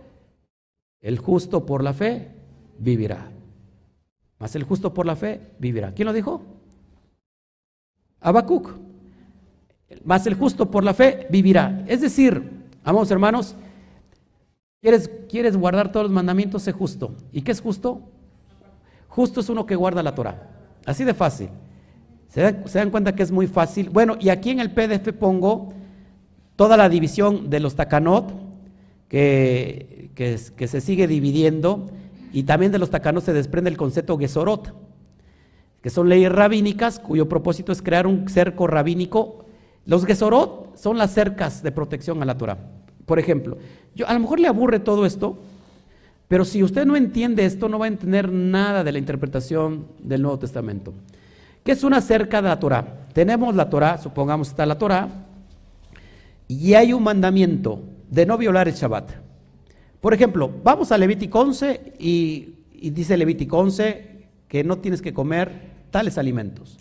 El 1.02 1.20
justo 1.20 1.66
por 1.66 1.82
la 1.82 1.94
fe 1.94 2.32
vivirá. 2.78 3.32
Mas 4.40 4.58
el 4.58 4.64
justo 4.64 4.94
por 4.94 5.06
la 5.06 5.16
fe 5.16 5.40
vivirá. 5.58 5.94
¿Quién 5.94 6.08
lo 6.08 6.14
dijo? 6.14 6.44
Habacuc. 8.20 8.72
Mas 10.04 10.28
el 10.28 10.34
justo 10.34 10.70
por 10.70 10.84
la 10.84 10.94
fe 10.94 11.28
vivirá. 11.30 11.86
Es 11.88 12.02
decir, 12.02 12.44
amados 12.84 13.10
hermanos, 13.10 13.56
¿quieres, 14.82 15.10
¿quieres 15.30 15.56
guardar 15.56 15.94
todos 15.94 16.08
los 16.08 16.14
mandamientos? 16.14 16.64
Sé 16.64 16.74
justo. 16.74 17.16
¿Y 17.32 17.42
qué 17.42 17.54
es 17.54 17.62
justo? 17.62 18.12
Justo 19.16 19.40
es 19.40 19.48
uno 19.48 19.66
que 19.66 19.78
guarda 19.78 20.04
la 20.04 20.14
Torah. 20.14 20.50
Así 20.86 21.06
de 21.06 21.14
fácil. 21.14 21.48
¿Se 22.28 22.42
dan, 22.42 22.64
¿Se 22.68 22.80
dan, 22.80 22.90
cuenta 22.90 23.16
que 23.16 23.24
es 23.24 23.32
muy 23.32 23.48
fácil? 23.48 23.90
Bueno, 23.90 24.18
y 24.20 24.28
aquí 24.28 24.50
en 24.50 24.60
el 24.60 24.72
PDF 24.72 25.14
pongo 25.18 25.70
toda 26.58 26.76
la 26.76 26.90
división 26.90 27.50
de 27.50 27.62
los 27.62 27.76
takanot 27.76 28.34
que, 29.08 30.12
que, 30.16 30.68
se 30.68 30.82
sigue 30.82 31.08
dividiendo. 31.08 31.88
Y 32.34 32.44
también 32.44 32.74
de 32.74 32.78
los 32.78 32.90
tacanos 32.90 33.24
se 33.24 33.32
desprende 33.32 33.70
el 33.70 33.78
concepto 33.78 34.18
Gesorot, 34.18 34.74
que 35.82 35.90
son 35.90 36.10
leyes 36.10 36.30
rabínicas 36.30 37.00
cuyo 37.00 37.30
propósito 37.30 37.72
es 37.72 37.82
crear 37.82 38.08
un 38.08 38.28
cerco 38.28 38.68
rabínico. 38.68 39.46
Los 39.86 40.06
Gesorot 40.06 40.76
son 40.76 40.98
las 40.98 41.12
cercas 41.12 41.64
de 41.64 41.72
protección 41.72 42.22
a 42.22 42.26
la 42.26 42.38
Torah. 42.38 42.58
Por 43.06 43.18
ejemplo, 43.18 43.58
yo, 43.96 44.10
a 44.10 44.14
lo 44.14 44.20
mejor 44.20 44.42
le 44.42 44.50
aburre 44.50 44.80
todo 44.80 45.06
esto, 45.06 45.38
pero 46.28 46.46
si 46.46 46.64
usted 46.64 46.86
no 46.86 46.96
entiende 46.96 47.46
esto, 47.46 47.70
no 47.70 47.80
va 47.80 47.86
a 47.86 47.90
entender 47.90 48.32
nada 48.32 48.84
de 48.84 48.92
la 48.92 49.00
interpretación 49.00 49.88
del 50.00 50.22
Nuevo 50.22 50.40
Testamento. 50.40 50.94
¿Qué 51.64 51.72
es 51.72 51.84
una 51.84 52.02
cerca 52.02 52.42
de 52.42 52.50
la 52.50 52.60
Torah? 52.60 53.08
Tenemos 53.14 53.56
la 53.56 53.70
Torah, 53.70 53.98
supongamos 53.98 54.50
está 54.50 54.66
la 54.66 54.78
Torah, 54.78 55.10
y 56.48 56.74
hay 56.74 56.94
un 56.94 57.04
mandamiento 57.04 57.82
de 58.10 58.26
no 58.26 58.38
violar 58.38 58.68
el 58.68 58.76
Shabbat. 58.76 59.12
Por 60.02 60.14
ejemplo, 60.14 60.52
vamos 60.64 60.92
a 60.92 60.98
Levítico 60.98 61.40
11 61.40 61.94
y, 62.00 62.54
dice 62.92 63.18
Levítico 63.18 63.58
11 63.58 64.28
que 64.48 64.64
no 64.64 64.78
tienes 64.78 65.02
que 65.02 65.14
comer 65.14 65.52
tales 65.90 66.18
alimentos. 66.18 66.78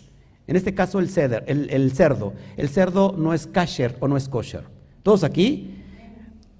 En 0.47 0.55
este 0.55 0.75
caso 0.75 0.99
el, 0.99 1.09
ceder, 1.09 1.43
el, 1.47 1.91
cerdo. 1.91 2.33
El 2.55 2.69
cerdo 2.69 3.15
no 3.17 3.33
es 3.33 3.47
kasher 3.47 3.95
o 3.99 4.07
no 4.07 4.17
es 4.17 4.29
kosher. 4.29 4.63
Todos 5.01 5.23
aquí. 5.23 5.81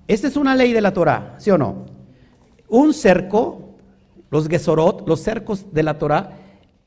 Esta 0.07 0.27
es 0.27 0.35
una 0.35 0.55
ley 0.55 0.73
de 0.73 0.81
la 0.81 0.93
Torah, 0.93 1.35
¿sí 1.37 1.51
o 1.51 1.57
no? 1.57 1.94
Un 2.67 2.93
cerco, 2.93 3.75
los 4.31 4.47
gesorot, 4.47 5.07
los 5.07 5.19
cercos 5.19 5.73
de 5.73 5.83
la 5.83 5.97
Torah, 5.97 6.37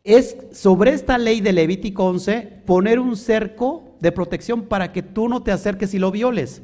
es 0.05 0.37
sobre 0.53 0.93
esta 0.93 1.19
ley 1.19 1.41
de 1.41 1.53
Levítico 1.53 2.07
11 2.07 2.63
poner 2.65 2.99
un 2.99 3.17
cerco 3.17 3.97
de 4.01 4.13
protección 4.13 4.63
para 4.63 4.93
que 4.93 5.03
tú 5.03 5.29
no 5.29 5.43
te 5.43 5.53
acerques 5.53 5.93
y 5.95 5.99
lo 5.99 6.11
violes. 6.11 6.63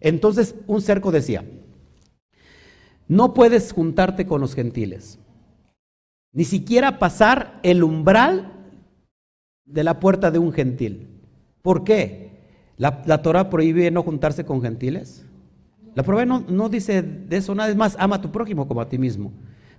Entonces, 0.00 0.54
un 0.66 0.80
cerco 0.82 1.10
decía, 1.10 1.44
no 3.08 3.34
puedes 3.34 3.72
juntarte 3.72 4.26
con 4.26 4.40
los 4.40 4.54
gentiles, 4.54 5.18
ni 6.32 6.44
siquiera 6.44 6.98
pasar 6.98 7.60
el 7.62 7.82
umbral 7.82 8.52
de 9.64 9.84
la 9.84 10.00
puerta 10.00 10.30
de 10.30 10.38
un 10.38 10.52
gentil. 10.52 11.08
¿Por 11.62 11.84
qué? 11.84 12.26
¿La, 12.76 13.02
la 13.06 13.22
Torah 13.22 13.48
prohíbe 13.50 13.90
no 13.90 14.02
juntarse 14.02 14.44
con 14.44 14.62
gentiles? 14.62 15.24
La 15.96 16.02
Torah 16.02 16.26
no, 16.26 16.68
dice 16.68 17.00
de 17.00 17.38
eso 17.38 17.54
nada, 17.54 17.70
es 17.70 17.74
más, 17.74 17.96
ama 17.98 18.16
a 18.16 18.20
tu 18.20 18.30
prójimo 18.30 18.68
como 18.68 18.82
a 18.82 18.88
ti 18.88 18.98
mismo. 18.98 19.32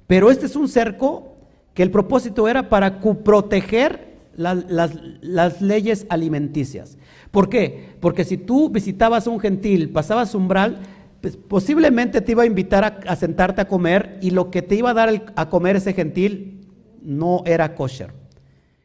Pero 0.08 0.32
este 0.32 0.47
es 0.47 0.56
un 0.56 0.67
cerco 0.67 1.36
que 1.75 1.84
el 1.84 1.91
propósito 1.91 2.47
era 2.47 2.69
para 2.69 2.99
proteger 2.99 4.17
las, 4.36 4.65
las 5.21 5.62
leyes 5.62 6.08
alimenticias. 6.10 6.97
¿Por 7.30 7.49
qué? 7.49 7.95
Porque 7.99 8.25
si 8.25 8.36
tú 8.36 8.69
visitabas 8.69 9.27
a 9.27 9.30
un 9.30 9.39
gentil, 9.39 9.91
pasabas 9.91 10.34
umbral, 10.34 10.80
pues, 11.21 11.38
posiblemente 11.38 12.21
te 12.21 12.32
iba 12.32 12.41
a 12.41 12.47
invitar 12.47 13.03
a, 13.06 13.15
sentarte 13.15 13.62
a 13.62 13.67
comer 13.67 14.17
y 14.19 14.32
lo 14.32 14.49
que 14.49 14.63
te 14.63 14.73
iba 14.73 14.89
a 14.89 14.95
dar 14.95 15.23
a 15.36 15.49
comer 15.49 15.75
ese 15.75 15.93
gentil 15.93 16.67
no 17.03 17.43
era 17.45 17.75
kosher. 17.75 18.12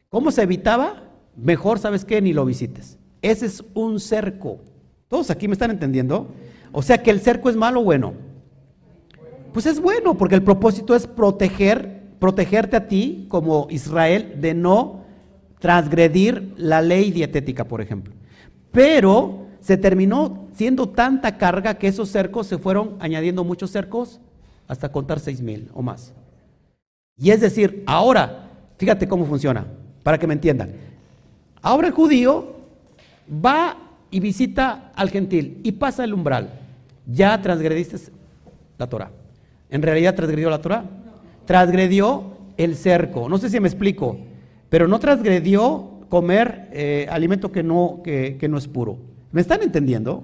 ¿Cómo 0.09 0.29
se 0.29 0.43
evitaba? 0.43 1.09
Mejor, 1.35 1.79
¿sabes 1.79 2.05
qué? 2.05 2.21
Ni 2.21 2.31
lo 2.31 2.45
visites. 2.45 2.99
Ese 3.23 3.47
es 3.47 3.63
un 3.73 3.99
cerco. 3.99 4.59
¿Todos 5.07 5.31
aquí 5.31 5.47
me 5.47 5.53
están 5.53 5.71
entendiendo? 5.71 6.27
O 6.73 6.81
sea 6.81 7.01
que 7.01 7.11
el 7.11 7.21
cerco 7.21 7.49
es 7.49 7.55
malo 7.55 7.79
o 7.79 7.83
bueno. 7.83 8.13
Pues 9.53 9.67
es 9.67 9.79
bueno, 9.79 10.17
porque 10.17 10.35
el 10.35 10.43
propósito 10.43 10.95
es 10.95 11.07
proteger, 11.07 12.01
protegerte 12.19 12.75
a 12.75 12.87
ti 12.87 13.27
como 13.29 13.67
Israel 13.69 14.35
de 14.41 14.55
no 14.55 15.03
transgredir 15.59 16.53
la 16.57 16.81
ley 16.81 17.11
dietética, 17.11 17.63
por 17.65 17.79
ejemplo. 17.79 18.13
Pero 18.71 19.45
se 19.61 19.77
terminó 19.77 20.47
siendo 20.55 20.89
tanta 20.89 21.37
carga 21.37 21.75
que 21.75 21.87
esos 21.87 22.09
cercos 22.09 22.47
se 22.47 22.57
fueron 22.57 22.97
añadiendo 22.99 23.43
muchos 23.43 23.69
cercos 23.69 24.19
hasta 24.67 24.91
contar 24.91 25.19
seis 25.19 25.41
mil 25.41 25.69
o 25.73 25.83
más. 25.83 26.13
Y 27.17 27.29
es 27.29 27.39
decir, 27.39 27.83
ahora, 27.85 28.49
fíjate 28.77 29.07
cómo 29.07 29.25
funciona, 29.25 29.67
para 30.01 30.17
que 30.17 30.25
me 30.25 30.33
entiendan. 30.33 30.71
Ahora 31.61 31.87
el 31.87 31.93
judío 31.93 32.55
va 33.29 33.77
y 34.09 34.19
visita 34.19 34.91
al 34.95 35.11
gentil 35.11 35.61
y 35.63 35.73
pasa 35.73 36.03
el 36.03 36.13
umbral. 36.13 36.62
Ya 37.05 37.41
transgrediste 37.41 38.11
la 38.77 38.87
Torah. 38.87 39.11
¿En 39.69 39.81
realidad 39.81 40.15
transgredió 40.15 40.49
la 40.49 40.61
Torah? 40.61 40.85
Transgredió 41.45 42.37
el 42.57 42.75
cerco. 42.75 43.27
No 43.27 43.37
sé 43.37 43.49
si 43.49 43.59
me 43.59 43.67
explico, 43.67 44.17
pero 44.69 44.87
no 44.87 44.99
transgredió 44.99 46.01
comer 46.09 46.69
eh, 46.71 47.07
alimento 47.09 47.51
que 47.51 47.63
no, 47.63 48.01
que 48.03 48.47
no 48.49 48.57
es 48.57 48.67
puro. 48.67 48.97
¿Me 49.31 49.41
están 49.41 49.63
entendiendo? 49.63 50.23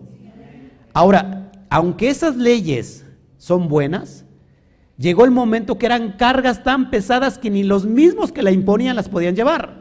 Ahora, 0.93 1.51
aunque 1.69 2.09
esas 2.09 2.35
leyes 2.35 3.05
son 3.37 3.67
buenas, 3.67 4.25
llegó 4.97 5.25
el 5.25 5.31
momento 5.31 5.77
que 5.77 5.85
eran 5.85 6.13
cargas 6.13 6.63
tan 6.63 6.89
pesadas 6.91 7.37
que 7.37 7.49
ni 7.49 7.63
los 7.63 7.85
mismos 7.85 8.31
que 8.31 8.43
la 8.43 8.51
imponían 8.51 8.95
las 8.95 9.09
podían 9.09 9.35
llevar. 9.35 9.79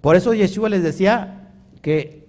Por 0.00 0.16
eso 0.16 0.32
Yeshua 0.32 0.68
les 0.68 0.82
decía 0.82 1.50
que 1.82 2.25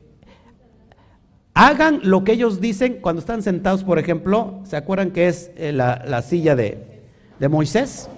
hagan 1.57 2.01
lo 2.03 2.23
que 2.23 2.33
ellos 2.33 2.61
dicen 2.61 2.99
cuando 3.01 3.19
están 3.19 3.41
sentados, 3.41 3.83
por 3.83 3.97
ejemplo, 3.97 4.61
¿se 4.63 4.77
acuerdan 4.77 5.09
que 5.09 5.27
es 5.27 5.49
eh, 5.55 5.71
la, 5.73 6.21
silla 6.21 6.55
de, 6.55 7.01
Moisés? 7.49 8.09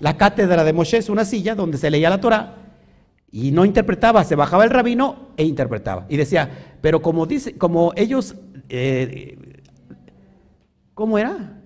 La 0.00 0.16
cátedra 0.16 0.64
de 0.64 0.72
Moisés, 0.72 1.10
una 1.10 1.26
silla 1.26 1.54
donde 1.54 1.76
se 1.76 1.90
leía 1.90 2.08
la 2.08 2.20
Torah. 2.20 2.54
Y 3.30 3.50
no 3.50 3.66
interpretaba, 3.66 4.24
se 4.24 4.36
bajaba 4.36 4.64
el 4.64 4.70
rabino 4.70 5.28
e 5.36 5.44
interpretaba. 5.44 6.06
Y 6.08 6.16
decía, 6.16 6.48
pero 6.80 7.02
como 7.02 7.26
dice, 7.26 7.58
como 7.58 7.92
ellos, 7.94 8.36
eh, 8.70 9.36
¿cómo 10.94 11.18
era? 11.18 11.60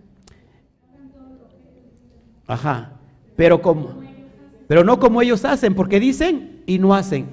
Ajá. 2.48 2.94
Pero 3.36 3.62
como, 3.62 4.02
pero 4.66 4.82
no 4.82 4.98
como 4.98 5.22
ellos 5.22 5.44
hacen, 5.44 5.76
porque 5.76 6.00
dicen 6.00 6.64
y 6.66 6.80
no 6.80 6.96
hacen. 6.96 7.26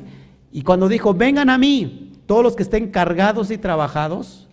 Y 0.52 0.62
cuando 0.62 0.88
dijo, 0.88 1.16
vengan 1.16 1.50
a 1.50 1.58
mí, 1.58 2.09
todos 2.30 2.44
los 2.44 2.56
que 2.56 2.62
estén 2.62 2.92
cargados 2.92 3.50
y 3.50 3.58
trabajados, 3.58 4.48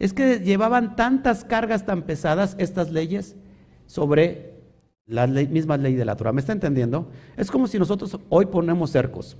es 0.00 0.12
que 0.12 0.40
llevaban 0.40 0.96
tantas 0.96 1.44
cargas 1.44 1.86
tan 1.86 2.02
pesadas 2.02 2.56
estas 2.58 2.90
leyes 2.90 3.36
sobre 3.86 4.56
la 5.06 5.28
misma 5.28 5.76
ley 5.76 5.94
de 5.94 6.04
la 6.04 6.16
Torah. 6.16 6.32
¿Me 6.32 6.40
está 6.40 6.52
entendiendo? 6.52 7.08
Es 7.36 7.48
como 7.48 7.68
si 7.68 7.78
nosotros 7.78 8.18
hoy 8.30 8.46
ponemos 8.46 8.90
cercos 8.90 9.36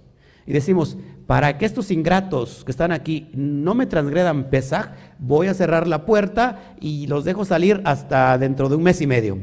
y 0.46 0.53
decimos, 0.53 0.98
para 1.26 1.59
que 1.59 1.66
estos 1.66 1.90
ingratos 1.90 2.62
que 2.64 2.70
están 2.70 2.92
aquí 2.92 3.29
no 3.35 3.74
me 3.74 3.87
transgredan 3.87 4.50
Pesaj, 4.50 4.90
voy 5.18 5.48
a 5.48 5.55
cerrar 5.55 5.88
la 5.88 6.07
puerta 6.07 6.76
y 6.81 7.09
los 7.09 7.24
dejo 7.24 7.44
salir 7.44 7.81
hasta 7.85 8.38
dentro 8.38 8.68
de 8.68 8.76
un 8.76 8.85
mes 8.85 9.00
y 9.00 9.09
medio. 9.09 9.37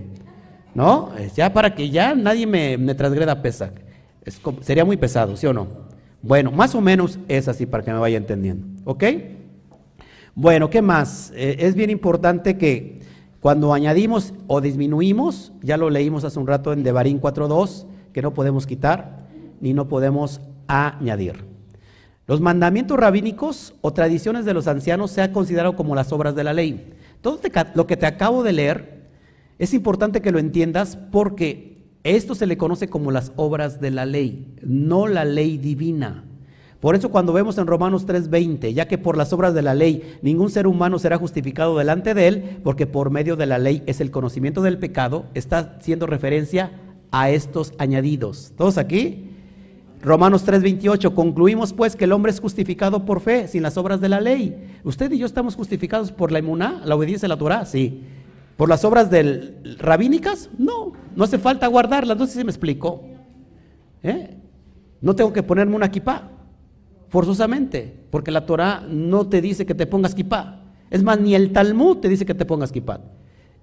¿No? 0.73 1.11
Ya 1.35 1.51
para 1.51 1.75
que 1.75 1.89
ya 1.89 2.15
nadie 2.15 2.47
me, 2.47 2.77
me 2.77 2.95
transgreda 2.95 3.41
Pesaj. 3.41 3.71
sería 4.61 4.85
muy 4.85 4.95
pesado, 4.95 5.35
¿sí 5.35 5.45
o 5.47 5.51
no? 5.51 5.96
Bueno, 6.21 6.51
más 6.51 6.75
o 6.75 6.81
menos 6.81 7.19
es 7.27 7.47
así 7.47 7.65
para 7.65 7.83
que 7.83 7.91
me 7.91 7.99
vaya 7.99 8.17
entendiendo. 8.17 8.67
¿Ok? 8.85 9.03
Bueno, 10.35 10.69
¿qué 10.69 10.81
más? 10.81 11.31
Eh, 11.35 11.57
es 11.59 11.75
bien 11.75 11.89
importante 11.89 12.57
que 12.57 12.99
cuando 13.39 13.73
añadimos 13.73 14.33
o 14.47 14.61
disminuimos, 14.61 15.51
ya 15.61 15.77
lo 15.77 15.89
leímos 15.89 16.23
hace 16.23 16.39
un 16.39 16.47
rato 16.47 16.73
en 16.73 16.83
Devarim 16.83 17.19
4.2, 17.19 17.85
que 18.13 18.21
no 18.21 18.33
podemos 18.33 18.65
quitar 18.65 19.27
ni 19.61 19.73
no 19.73 19.87
podemos 19.87 20.41
añadir. 20.67 21.45
Los 22.27 22.41
mandamientos 22.41 22.99
rabínicos 22.99 23.73
o 23.81 23.93
tradiciones 23.93 24.43
de 24.43 24.53
los 24.53 24.67
ancianos 24.67 25.11
se 25.11 25.21
han 25.21 25.31
considerado 25.31 25.75
como 25.75 25.95
las 25.95 26.11
obras 26.11 26.35
de 26.35 26.43
la 26.43 26.53
ley. 26.53 26.93
Todo 27.21 27.39
lo 27.73 27.87
que 27.87 27.95
te 27.95 28.05
acabo 28.05 28.43
de 28.43 28.53
leer 28.53 29.07
es 29.59 29.73
importante 29.73 30.21
que 30.21 30.31
lo 30.31 30.39
entiendas 30.39 30.97
porque 31.11 31.76
esto 32.15 32.35
se 32.35 32.47
le 32.47 32.57
conoce 32.57 32.89
como 32.89 33.11
las 33.11 33.31
obras 33.35 33.81
de 33.81 33.91
la 33.91 34.05
ley, 34.05 34.53
no 34.61 35.07
la 35.07 35.25
ley 35.25 35.57
divina. 35.57 36.23
Por 36.79 36.95
eso 36.95 37.09
cuando 37.09 37.33
vemos 37.33 37.57
en 37.57 37.67
Romanos 37.67 38.05
3:20, 38.05 38.73
ya 38.73 38.87
que 38.87 38.97
por 38.97 39.17
las 39.17 39.33
obras 39.33 39.53
de 39.53 39.63
la 39.63 39.73
ley 39.73 40.17
ningún 40.21 40.49
ser 40.49 40.67
humano 40.67 40.99
será 40.99 41.17
justificado 41.17 41.77
delante 41.77 42.13
de 42.13 42.27
él, 42.27 42.59
porque 42.63 42.85
por 42.85 43.09
medio 43.09 43.35
de 43.35 43.47
la 43.47 43.57
ley 43.57 43.83
es 43.87 43.99
el 43.99 44.11
conocimiento 44.11 44.61
del 44.61 44.77
pecado, 44.77 45.25
está 45.33 45.77
haciendo 45.79 46.05
referencia 46.05 46.71
a 47.11 47.29
estos 47.31 47.73
añadidos. 47.79 48.53
¿Todos 48.55 48.77
aquí? 48.77 49.31
Romanos 50.01 50.45
3:28, 50.45 51.15
concluimos 51.15 51.73
pues 51.73 51.95
que 51.95 52.05
el 52.05 52.11
hombre 52.11 52.31
es 52.31 52.39
justificado 52.39 53.05
por 53.05 53.21
fe, 53.21 53.47
sin 53.47 53.63
las 53.63 53.77
obras 53.77 53.99
de 53.99 54.09
la 54.09 54.21
ley. 54.21 54.55
¿Usted 54.83 55.11
y 55.11 55.17
yo 55.17 55.25
estamos 55.25 55.55
justificados 55.55 56.11
por 56.11 56.31
la 56.31 56.39
emuná, 56.39 56.81
la 56.85 56.95
obediencia 56.95 57.25
a 57.25 57.29
la 57.29 57.37
Torah? 57.37 57.65
Sí. 57.65 58.03
¿Por 58.57 58.69
las 58.69 58.83
obras 58.83 59.11
del, 59.11 59.77
rabínicas? 59.79 60.49
No, 60.57 60.93
no 61.15 61.23
hace 61.23 61.37
falta 61.37 61.67
guardarlas, 61.67 62.17
no 62.17 62.25
sé 62.25 62.39
si 62.39 62.43
me 62.43 62.49
explico. 62.49 63.03
¿Eh? 64.01 64.35
No 64.99 65.15
tengo 65.15 65.31
que 65.31 65.43
ponerme 65.43 65.75
una 65.75 65.85
equipa 65.85 66.31
forzosamente, 67.09 68.07
porque 68.09 68.31
la 68.31 68.47
Torah 68.47 68.83
no 68.89 69.27
te 69.27 69.41
dice 69.41 69.67
que 69.67 69.75
te 69.75 69.85
pongas 69.85 70.15
kipá. 70.15 70.63
Es 70.89 71.03
más, 71.03 71.19
ni 71.19 71.35
el 71.35 71.51
Talmud 71.51 71.97
te 71.97 72.09
dice 72.09 72.25
que 72.25 72.33
te 72.33 72.45
pongas 72.45 72.71
kipá. 72.71 72.99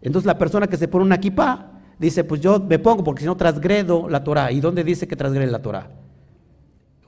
Entonces 0.00 0.26
la 0.26 0.38
persona 0.38 0.68
que 0.68 0.76
se 0.76 0.86
pone 0.86 1.04
una 1.04 1.18
kipá 1.18 1.72
dice, 1.98 2.22
pues 2.22 2.40
yo 2.40 2.60
me 2.60 2.78
pongo 2.78 3.02
porque 3.02 3.20
si 3.20 3.26
no 3.26 3.36
transgredo 3.36 4.08
la 4.08 4.22
Torah. 4.22 4.52
¿Y 4.52 4.60
dónde 4.60 4.84
dice 4.84 5.08
que 5.08 5.16
transgrede 5.16 5.50
la 5.50 5.60
Torah? 5.60 5.90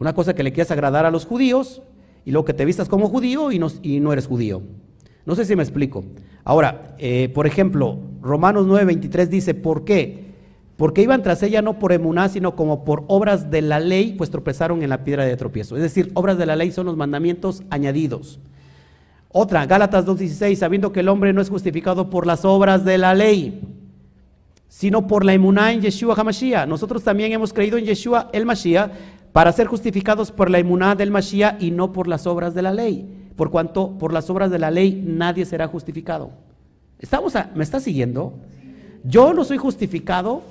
Una 0.01 0.12
cosa 0.12 0.35
que 0.35 0.42
le 0.42 0.53
quieras 0.53 0.72
agradar 0.72 1.07
a 1.07 1.11
los 1.12 1.25
judíos 1.25 1.83
y 2.25 2.33
luego 2.33 2.46
que 2.46 2.55
te 2.55 2.64
vistas 2.64 2.88
como 2.88 3.09
judío 3.09 3.53
y 3.53 3.61
y 3.83 4.01
no 4.01 4.12
eres 4.12 4.27
judío. 4.27 4.62
No 5.27 5.35
sé 5.35 5.45
si 5.45 5.57
me 5.57 5.62
explico. 5.62 6.05
Ahora, 6.45 6.95
eh, 6.99 7.29
por 7.35 7.47
ejemplo, 7.47 7.99
Romanos 8.23 8.67
9:23 8.67 9.29
dice, 9.29 9.55
¿por 9.55 9.85
qué? 9.85 10.25
Porque 10.77 11.03
iban 11.03 11.23
tras 11.23 11.43
ella 11.43 11.62
no 11.62 11.79
por 11.79 11.93
emuná, 11.93 12.29
sino 12.29 12.55
como 12.55 12.85
por 12.85 13.05
obras 13.09 13.51
de 13.51 13.62
la 13.62 13.81
ley, 13.81 14.15
pues 14.17 14.31
tropezaron 14.31 14.83
en 14.83 14.91
la 14.91 15.05
piedra 15.05 15.25
de 15.25 15.37
tropiezo. 15.37 15.75
Es 15.77 15.83
decir, 15.83 16.12
obras 16.15 16.39
de 16.39 16.47
la 16.47 16.55
ley 16.55 16.71
son 16.71 16.87
los 16.87 16.97
mandamientos 16.97 17.62
añadidos. 17.71 18.39
Otra, 19.31 19.67
Gálatas 19.67 20.07
2.16, 20.07 20.55
sabiendo 20.55 20.93
que 20.93 21.01
el 21.01 21.09
hombre 21.09 21.33
no 21.33 21.41
es 21.41 21.51
justificado 21.51 22.09
por 22.09 22.27
las 22.27 22.45
obras 22.45 22.85
de 22.85 22.97
la 22.97 23.15
ley, 23.15 23.61
sino 24.69 25.07
por 25.07 25.25
la 25.25 25.35
emuná 25.35 25.73
en 25.73 25.81
Yeshua 25.81 26.15
HaMashiach. 26.15 26.69
Nosotros 26.69 27.03
también 27.03 27.33
hemos 27.33 27.53
creído 27.53 27.79
en 27.79 27.85
Yeshua 27.85 28.31
el 28.33 28.47
Mashiach 28.47 28.91
para 29.33 29.53
ser 29.53 29.67
justificados 29.67 30.31
por 30.31 30.51
la 30.51 30.59
emuná 30.59 30.95
del 30.95 31.11
Mashiach 31.11 31.61
y 31.62 31.71
no 31.71 31.93
por 31.93 32.07
las 32.07 32.27
obras 32.27 32.55
de 32.55 32.62
la 32.62 32.73
ley. 32.73 33.15
Por 33.37 33.51
cuanto 33.51 33.99
por 33.99 34.12
las 34.12 34.29
obras 34.31 34.51
de 34.51 34.59
la 34.59 34.70
ley 34.70 35.03
nadie 35.07 35.44
será 35.44 35.68
justificado. 35.68 36.31
¿Estamos 36.99 37.35
¿Me 37.55 37.62
está 37.62 37.79
siguiendo? 37.79 38.35
Yo 39.05 39.35
no 39.35 39.44
soy 39.44 39.59
justificado 39.59 40.42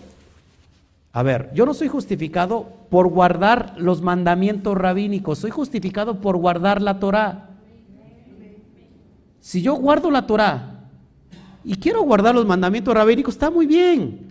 a 1.16 1.24
ver, 1.24 1.50
yo 1.54 1.66
no 1.66 1.74
soy 1.74 1.88
justificado 1.88 2.68
por 2.90 3.08
guardar 3.08 3.76
los 3.78 4.02
mandamientos 4.02 4.78
rabínicos, 4.78 5.40
soy 5.40 5.50
justificado 5.50 6.20
por 6.20 6.36
guardar 6.36 6.82
la 6.82 7.00
Torah. 7.00 7.52
Si 9.40 9.62
yo 9.62 9.76
guardo 9.76 10.12
la 10.12 10.28
Torah 10.28 10.90
y 11.64 11.78
quiero 11.78 12.02
guardar 12.02 12.36
los 12.36 12.46
mandamientos 12.46 12.94
rabínicos, 12.94 13.36
está 13.36 13.50
muy 13.50 13.66
bien. 13.66 14.28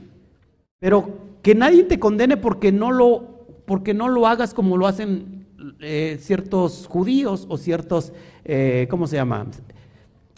Pero 0.78 1.20
que 1.40 1.54
nadie 1.54 1.84
te 1.84 1.98
condene 1.98 2.36
porque 2.36 2.70
no 2.70 2.92
lo, 2.92 3.46
porque 3.64 3.94
no 3.94 4.08
lo 4.08 4.26
hagas 4.26 4.52
como 4.52 4.76
lo 4.76 4.86
hacen 4.86 5.43
eh, 5.80 6.18
ciertos 6.20 6.86
judíos 6.86 7.46
o 7.48 7.56
ciertos, 7.56 8.12
eh, 8.44 8.86
¿cómo 8.90 9.06
se 9.06 9.16
llama? 9.16 9.46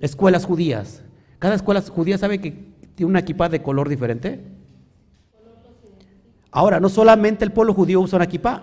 Escuelas 0.00 0.44
judías. 0.44 1.02
Cada 1.38 1.54
escuela 1.54 1.80
judía 1.82 2.18
sabe 2.18 2.40
que 2.40 2.74
tiene 2.94 3.10
una 3.10 3.20
equipa 3.20 3.48
de 3.48 3.62
color 3.62 3.88
diferente. 3.88 4.44
Ahora, 6.50 6.80
no 6.80 6.88
solamente 6.88 7.44
el 7.44 7.52
pueblo 7.52 7.74
judío 7.74 8.00
usa 8.00 8.16
una 8.16 8.26
kippah, 8.26 8.62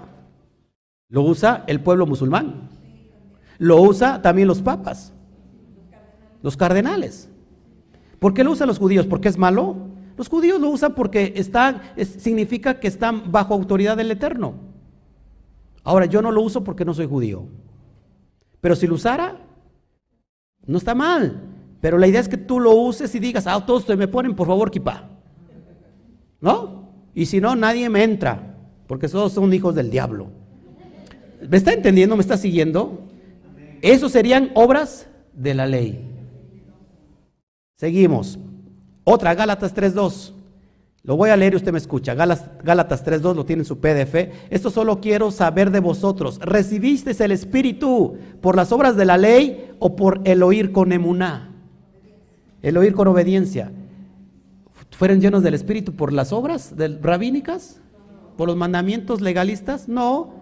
lo 1.10 1.22
usa 1.22 1.64
el 1.68 1.80
pueblo 1.80 2.08
musulmán, 2.08 2.70
lo 3.60 3.82
usa 3.82 4.22
también 4.22 4.48
los 4.48 4.62
papas, 4.62 5.14
los 6.42 6.58
cardenales. 6.58 7.30
¿Por 8.20 8.34
qué 8.34 8.44
lo 8.44 8.52
usan 8.52 8.68
los 8.68 8.80
judíos? 8.80 9.06
¿Porque 9.06 9.30
es 9.30 9.38
malo? 9.38 9.76
Los 10.18 10.30
judíos 10.30 10.60
lo 10.60 10.70
usan 10.70 10.96
porque 10.96 11.34
están, 11.36 11.82
significa 11.98 12.80
que 12.80 12.88
están 12.88 13.32
bajo 13.32 13.54
autoridad 13.54 13.98
del 13.98 14.12
Eterno. 14.12 14.73
Ahora, 15.84 16.06
yo 16.06 16.22
no 16.22 16.32
lo 16.32 16.42
uso 16.42 16.64
porque 16.64 16.86
no 16.86 16.94
soy 16.94 17.08
judío. 17.08 17.46
Pero 18.62 18.76
si 18.76 18.88
lo 18.88 18.96
usara, 18.96 19.38
no 20.66 20.78
está 20.78 20.96
mal. 20.96 21.42
Pero 21.82 21.98
la 21.98 22.08
idea 22.08 22.22
es 22.22 22.30
que 22.30 22.38
tú 22.38 22.60
lo 22.60 22.72
uses 22.72 23.14
y 23.14 23.20
digas, 23.20 23.46
ah, 23.46 23.66
todos 23.66 23.88
me 23.98 24.08
ponen, 24.08 24.36
por 24.36 24.48
favor, 24.48 24.72
kippah. 24.72 25.10
¿No? 26.40 26.90
Y 27.14 27.26
si 27.26 27.42
no, 27.42 27.56
nadie 27.56 27.90
me 27.90 28.04
entra, 28.04 28.56
porque 28.88 29.08
todos 29.08 29.34
son 29.34 29.54
hijos 29.54 29.76
del 29.76 29.90
diablo. 29.90 30.28
¿Me 31.48 31.58
está 31.58 31.74
entendiendo? 31.74 32.16
¿Me 32.16 32.22
está 32.22 32.38
siguiendo? 32.38 33.02
Esos 33.82 34.14
serían 34.14 34.52
obras 34.56 35.08
de 35.34 35.54
la 35.54 35.68
ley. 35.68 36.10
Seguimos. 37.78 38.40
Otra, 39.04 39.36
Gálatas 39.36 39.76
3.2. 39.76 40.32
Lo 41.06 41.18
voy 41.18 41.32
a 41.32 41.36
leer 41.36 41.52
y 41.52 41.58
usted 41.58 41.74
me 41.74 41.80
escucha. 41.80 42.16
Gálatas 42.16 43.06
3.2 43.06 43.36
lo 43.36 43.46
tiene 43.46 43.64
en 43.64 43.66
su 43.66 43.80
PDF. 43.80 44.16
Esto 44.50 44.70
solo 44.70 45.02
quiero 45.02 45.32
saber 45.32 45.70
de 45.70 45.82
vosotros. 45.82 46.40
¿Recibisteis 46.40 47.20
el 47.20 47.34
Espíritu 47.34 48.18
por 48.40 48.56
las 48.56 48.72
obras 48.72 48.96
de 48.96 49.04
la 49.04 49.18
ley 49.18 49.72
o 49.80 49.98
por 49.98 50.22
el 50.24 50.42
oír 50.44 50.72
con 50.72 50.94
emuná? 50.94 51.52
El 52.62 52.78
oír 52.78 52.94
con 52.94 53.10
obediencia 53.10 53.74
fueron 54.92 55.20
llenos 55.20 55.44
del 55.44 55.56
Espíritu 55.56 55.94
por 55.94 56.14
las 56.14 56.32
obras 56.32 56.74
rabínicas, 57.02 57.82
por 58.38 58.48
los 58.48 58.56
mandamientos 58.56 59.20
legalistas, 59.20 59.90
no, 59.90 60.36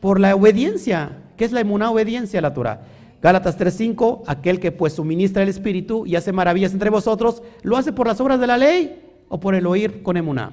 por 0.00 0.20
la 0.20 0.34
obediencia. 0.34 1.18
¿Qué 1.36 1.44
es 1.44 1.52
la 1.52 1.60
emuná 1.60 1.90
obediencia 1.90 2.38
a 2.38 2.42
la 2.42 2.54
Torah? 2.54 2.80
Gálatas 3.20 3.58
3:5, 3.58 4.22
aquel 4.26 4.58
que 4.58 4.72
pues 4.72 4.94
suministra 4.94 5.42
el 5.42 5.50
Espíritu 5.50 6.06
y 6.06 6.16
hace 6.16 6.32
maravillas 6.32 6.72
entre 6.72 6.88
vosotros, 6.88 7.42
¿lo 7.62 7.76
hace 7.76 7.92
por 7.92 8.06
las 8.06 8.22
obras 8.22 8.40
de 8.40 8.46
la 8.46 8.56
ley 8.56 9.07
o 9.28 9.40
por 9.40 9.54
el 9.54 9.66
oír 9.66 10.02
con 10.02 10.16
emuná? 10.16 10.52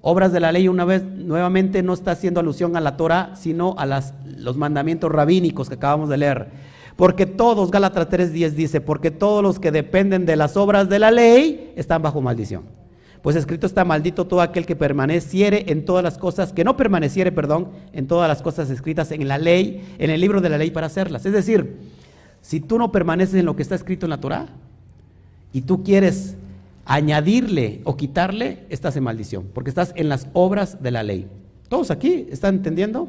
Obras 0.00 0.32
de 0.32 0.40
la 0.40 0.50
ley, 0.50 0.66
una 0.66 0.84
vez 0.84 1.04
nuevamente, 1.04 1.82
no 1.82 1.92
está 1.92 2.10
haciendo 2.10 2.40
alusión 2.40 2.76
a 2.76 2.80
la 2.80 2.96
Torah, 2.96 3.36
sino 3.36 3.74
a 3.78 3.86
las, 3.86 4.14
los 4.24 4.56
mandamientos 4.56 5.10
rabínicos 5.12 5.68
que 5.68 5.76
acabamos 5.76 6.08
de 6.08 6.16
leer. 6.16 6.50
Porque 6.96 7.24
todos, 7.24 7.70
Gálatas 7.70 8.08
3.10 8.08 8.50
dice, 8.50 8.80
porque 8.80 9.10
todos 9.10 9.42
los 9.42 9.58
que 9.58 9.70
dependen 9.70 10.26
de 10.26 10.36
las 10.36 10.56
obras 10.56 10.88
de 10.88 10.98
la 10.98 11.10
ley 11.10 11.72
están 11.76 12.02
bajo 12.02 12.20
maldición. 12.20 12.64
Pues 13.22 13.36
escrito 13.36 13.66
está 13.66 13.84
maldito 13.84 14.26
todo 14.26 14.40
aquel 14.40 14.66
que 14.66 14.74
permaneciere 14.74 15.66
en 15.68 15.84
todas 15.84 16.02
las 16.02 16.18
cosas, 16.18 16.52
que 16.52 16.64
no 16.64 16.76
permaneciere, 16.76 17.30
perdón, 17.30 17.68
en 17.92 18.08
todas 18.08 18.28
las 18.28 18.42
cosas 18.42 18.68
escritas 18.68 19.12
en 19.12 19.28
la 19.28 19.38
ley, 19.38 19.94
en 19.98 20.10
el 20.10 20.20
libro 20.20 20.40
de 20.40 20.48
la 20.48 20.58
ley 20.58 20.72
para 20.72 20.88
hacerlas. 20.88 21.24
Es 21.24 21.32
decir, 21.32 21.76
si 22.40 22.58
tú 22.58 22.78
no 22.78 22.90
permaneces 22.90 23.36
en 23.36 23.46
lo 23.46 23.54
que 23.54 23.62
está 23.62 23.76
escrito 23.76 24.06
en 24.06 24.10
la 24.10 24.20
Torah 24.20 24.46
y 25.52 25.60
tú 25.62 25.84
quieres 25.84 26.36
añadirle 26.84 27.80
o 27.84 27.96
quitarle, 27.96 28.66
estás 28.68 28.96
en 28.96 29.04
maldición, 29.04 29.48
porque 29.52 29.70
estás 29.70 29.92
en 29.96 30.08
las 30.08 30.28
obras 30.32 30.82
de 30.82 30.90
la 30.90 31.02
ley. 31.02 31.28
¿Todos 31.68 31.90
aquí 31.90 32.26
están 32.30 32.56
entendiendo? 32.56 33.08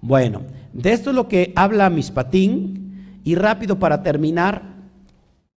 Bueno, 0.00 0.42
de 0.72 0.92
esto 0.92 1.10
es 1.10 1.16
lo 1.16 1.28
que 1.28 1.52
habla 1.56 1.90
Mishpatín 1.90 3.20
y 3.24 3.34
rápido 3.34 3.78
para 3.78 4.02
terminar 4.02 4.76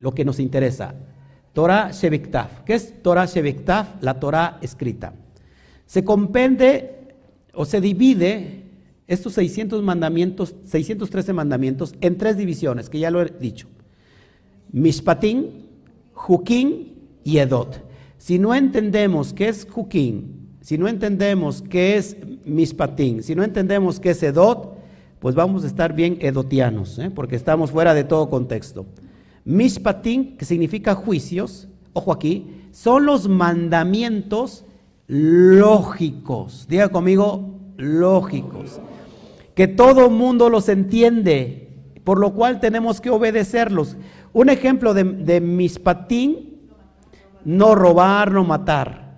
lo 0.00 0.14
que 0.14 0.24
nos 0.24 0.40
interesa. 0.40 0.94
Torah 1.52 1.90
Sheviktaf. 1.90 2.60
¿Qué 2.64 2.74
es 2.74 3.02
Torah 3.02 3.26
Sheviktaf? 3.26 4.02
La 4.02 4.18
Torah 4.20 4.58
escrita. 4.62 5.12
Se 5.86 6.04
compende 6.04 7.16
o 7.52 7.64
se 7.64 7.80
divide 7.80 8.64
estos 9.06 9.32
600 9.34 9.82
mandamientos, 9.82 10.54
613 10.64 11.32
mandamientos 11.32 11.94
en 12.00 12.16
tres 12.16 12.36
divisiones, 12.36 12.88
que 12.88 12.98
ya 12.98 13.10
lo 13.10 13.22
he 13.22 13.26
dicho. 13.26 13.66
Mishpatín, 14.70 15.67
Juquín 16.18 16.94
y 17.22 17.38
Edot. 17.38 17.80
Si 18.18 18.40
no 18.40 18.52
entendemos 18.54 19.32
qué 19.32 19.48
es 19.48 19.66
Juquín, 19.70 20.48
si 20.60 20.76
no 20.76 20.88
entendemos 20.88 21.62
qué 21.62 21.96
es 21.96 22.16
Mishpatín, 22.44 23.22
si 23.22 23.36
no 23.36 23.44
entendemos 23.44 24.00
qué 24.00 24.10
es 24.10 24.22
Edot, 24.24 24.76
pues 25.20 25.36
vamos 25.36 25.62
a 25.62 25.68
estar 25.68 25.94
bien 25.94 26.18
edotianos, 26.20 26.98
¿eh? 26.98 27.10
porque 27.10 27.36
estamos 27.36 27.70
fuera 27.70 27.94
de 27.94 28.02
todo 28.02 28.28
contexto. 28.28 28.84
Mishpatín, 29.44 30.36
que 30.36 30.44
significa 30.44 30.96
juicios, 30.96 31.68
ojo 31.92 32.12
aquí, 32.12 32.50
son 32.72 33.06
los 33.06 33.28
mandamientos 33.28 34.64
lógicos. 35.06 36.66
Diga 36.68 36.88
conmigo, 36.88 37.60
lógicos. 37.76 38.80
Que 39.54 39.68
todo 39.68 40.10
mundo 40.10 40.50
los 40.50 40.68
entiende, 40.68 41.68
por 42.02 42.18
lo 42.18 42.34
cual 42.34 42.58
tenemos 42.58 43.00
que 43.00 43.10
obedecerlos. 43.10 43.96
Un 44.32 44.48
ejemplo 44.48 44.94
de, 44.94 45.04
de 45.04 45.40
Mishpatín, 45.40 46.60
no 47.44 47.74
robar, 47.74 48.30
no 48.30 48.44
matar. 48.44 49.16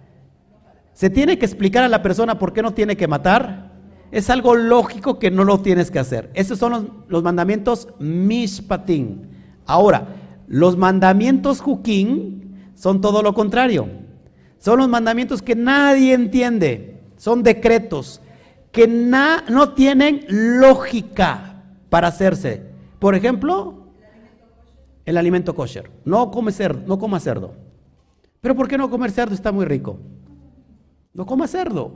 Se 0.93 1.11
tiene 1.11 1.39
que 1.39 1.47
explicar 1.47 1.85
a 1.85 1.89
la 1.89 2.03
persona 2.03 2.39
por 2.39 2.53
qué 2.53 2.63
no 2.63 2.73
tiene 2.73 2.97
que 2.97 3.09
matar 3.09 3.71
es 4.11 4.29
algo 4.29 4.55
lógico 4.55 5.19
que 5.19 5.31
no 5.31 5.45
lo 5.45 5.61
tienes 5.61 5.91
que 5.91 5.99
hacer. 5.99 6.31
Esos 6.35 6.59
son 6.59 7.05
los, 7.09 7.23
mandamientos 7.23 7.89
mishpatín. 7.99 9.29
Ahora, 9.67 10.17
los 10.49 10.77
mandamientos 10.77 11.61
juquín 11.61 12.73
son 12.75 13.01
todo 13.01 13.23
lo 13.23 13.35
contrario. 13.35 13.89
Son 14.59 14.79
los 14.79 14.89
mandamientos 14.89 15.43
que 15.43 15.55
nadie 15.55 16.13
entiende. 16.13 17.01
Son 17.17 17.43
decretos 17.43 18.21
que 18.73 18.89
no 18.89 19.71
tienen 19.75 20.25
lógica 20.29 21.63
para 21.89 22.09
hacerse. 22.09 22.63
Por 22.99 23.15
ejemplo, 23.15 23.80
el 25.11 25.17
alimento 25.17 25.55
kosher. 25.55 25.91
No 26.05 26.31
come 26.31 26.53
cerdo, 26.53 26.83
no 26.87 26.99
coma 26.99 27.21
cerdo. 27.21 27.53
Pero 28.41 28.55
¿por 28.55 28.69
qué 28.69 28.79
no 28.79 28.89
comer 28.89 29.11
cerdo? 29.11 29.35
Está 29.35 29.53
muy 29.53 29.67
rico. 29.67 29.99
No 31.13 31.27
coma 31.27 31.47
cerdo. 31.47 31.93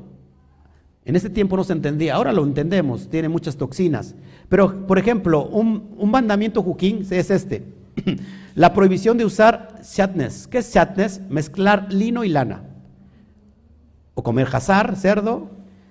En 1.05 1.17
ese 1.17 1.31
tiempo 1.31 1.57
no 1.57 1.65
se 1.65 1.73
entendía, 1.73 2.15
ahora 2.15 2.33
lo 2.33 2.45
entendemos, 2.45 3.09
tiene 3.09 3.29
muchas 3.29 3.57
toxinas. 3.57 4.15
Pero, 4.49 4.87
por 4.87 4.99
ejemplo, 4.99 5.47
un, 5.47 5.97
mandamiento 6.11 6.62
juquín 6.62 7.07
es 7.11 7.31
este. 7.31 7.62
La 8.55 8.73
prohibición 8.73 9.17
de 9.19 9.25
usar 9.25 9.81
chatnes. 9.83 10.47
¿Qué 10.47 10.59
es 10.59 10.73
chatnes? 10.73 11.21
Mezclar 11.29 11.93
lino 11.93 12.25
y 12.25 12.29
lana. 12.29 12.65
O 14.15 14.23
comer 14.23 14.47
jazar, 14.47 14.97
cerdo. 14.97 15.51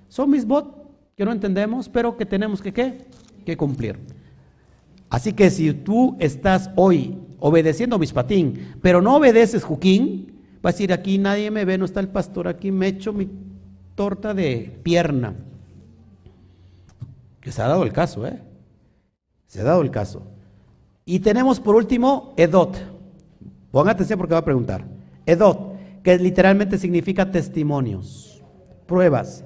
Son 0.09 0.29
mis 0.29 0.45
bot 0.45 0.75
que 1.15 1.25
no 1.25 1.31
entendemos, 1.31 1.89
pero 1.89 2.17
que 2.17 2.25
tenemos 2.25 2.61
que, 2.61 2.73
¿qué? 2.73 3.05
que 3.45 3.55
cumplir. 3.55 3.99
Así 5.13 5.33
que 5.33 5.51
si 5.51 5.71
tú 5.73 6.17
estás 6.17 6.71
hoy 6.75 7.15
obedeciendo 7.37 7.99
mis 7.99 8.11
patín, 8.11 8.73
pero 8.81 8.99
no 8.99 9.17
obedeces 9.17 9.63
juquín, 9.63 10.41
vas 10.59 10.73
a 10.73 10.75
decir, 10.75 10.91
aquí 10.91 11.19
nadie 11.19 11.51
me 11.51 11.65
ve, 11.65 11.77
no 11.77 11.85
está 11.85 11.99
el 11.99 12.07
pastor, 12.07 12.47
aquí 12.47 12.71
me 12.71 12.87
echo 12.87 13.13
mi 13.13 13.29
torta 13.93 14.33
de 14.33 14.75
pierna. 14.81 15.35
Que 17.39 17.51
se 17.51 17.61
ha 17.61 17.67
dado 17.67 17.83
el 17.83 17.93
caso, 17.93 18.25
¿eh? 18.25 18.41
Se 19.45 19.61
ha 19.61 19.63
dado 19.63 19.83
el 19.83 19.91
caso. 19.91 20.23
Y 21.05 21.19
tenemos 21.19 21.59
por 21.59 21.75
último 21.75 22.33
Edot. 22.35 22.75
Pongan 23.69 23.93
atención 23.93 24.17
porque 24.17 24.33
va 24.33 24.39
a 24.39 24.45
preguntar. 24.45 24.83
Edot, 25.27 25.75
que 26.01 26.17
literalmente 26.17 26.79
significa 26.79 27.29
testimonios, 27.29 28.43
pruebas. 28.87 29.45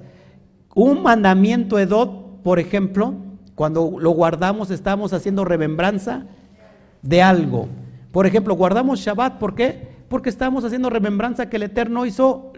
Un 0.74 1.02
mandamiento 1.02 1.78
Edot, 1.78 2.40
por 2.42 2.58
ejemplo, 2.58 3.27
cuando 3.58 3.96
lo 3.98 4.10
guardamos 4.10 4.70
estamos 4.70 5.12
haciendo 5.12 5.44
remembranza 5.44 6.26
de 7.02 7.22
algo. 7.22 7.66
Por 8.12 8.24
ejemplo, 8.24 8.54
guardamos 8.54 9.00
Shabbat, 9.00 9.40
¿por 9.40 9.56
qué? 9.56 9.88
Porque 10.08 10.30
estamos 10.30 10.64
haciendo 10.64 10.90
remembranza 10.90 11.50
que 11.50 11.56
el 11.56 11.64
Eterno 11.64 12.06
hizo 12.06 12.52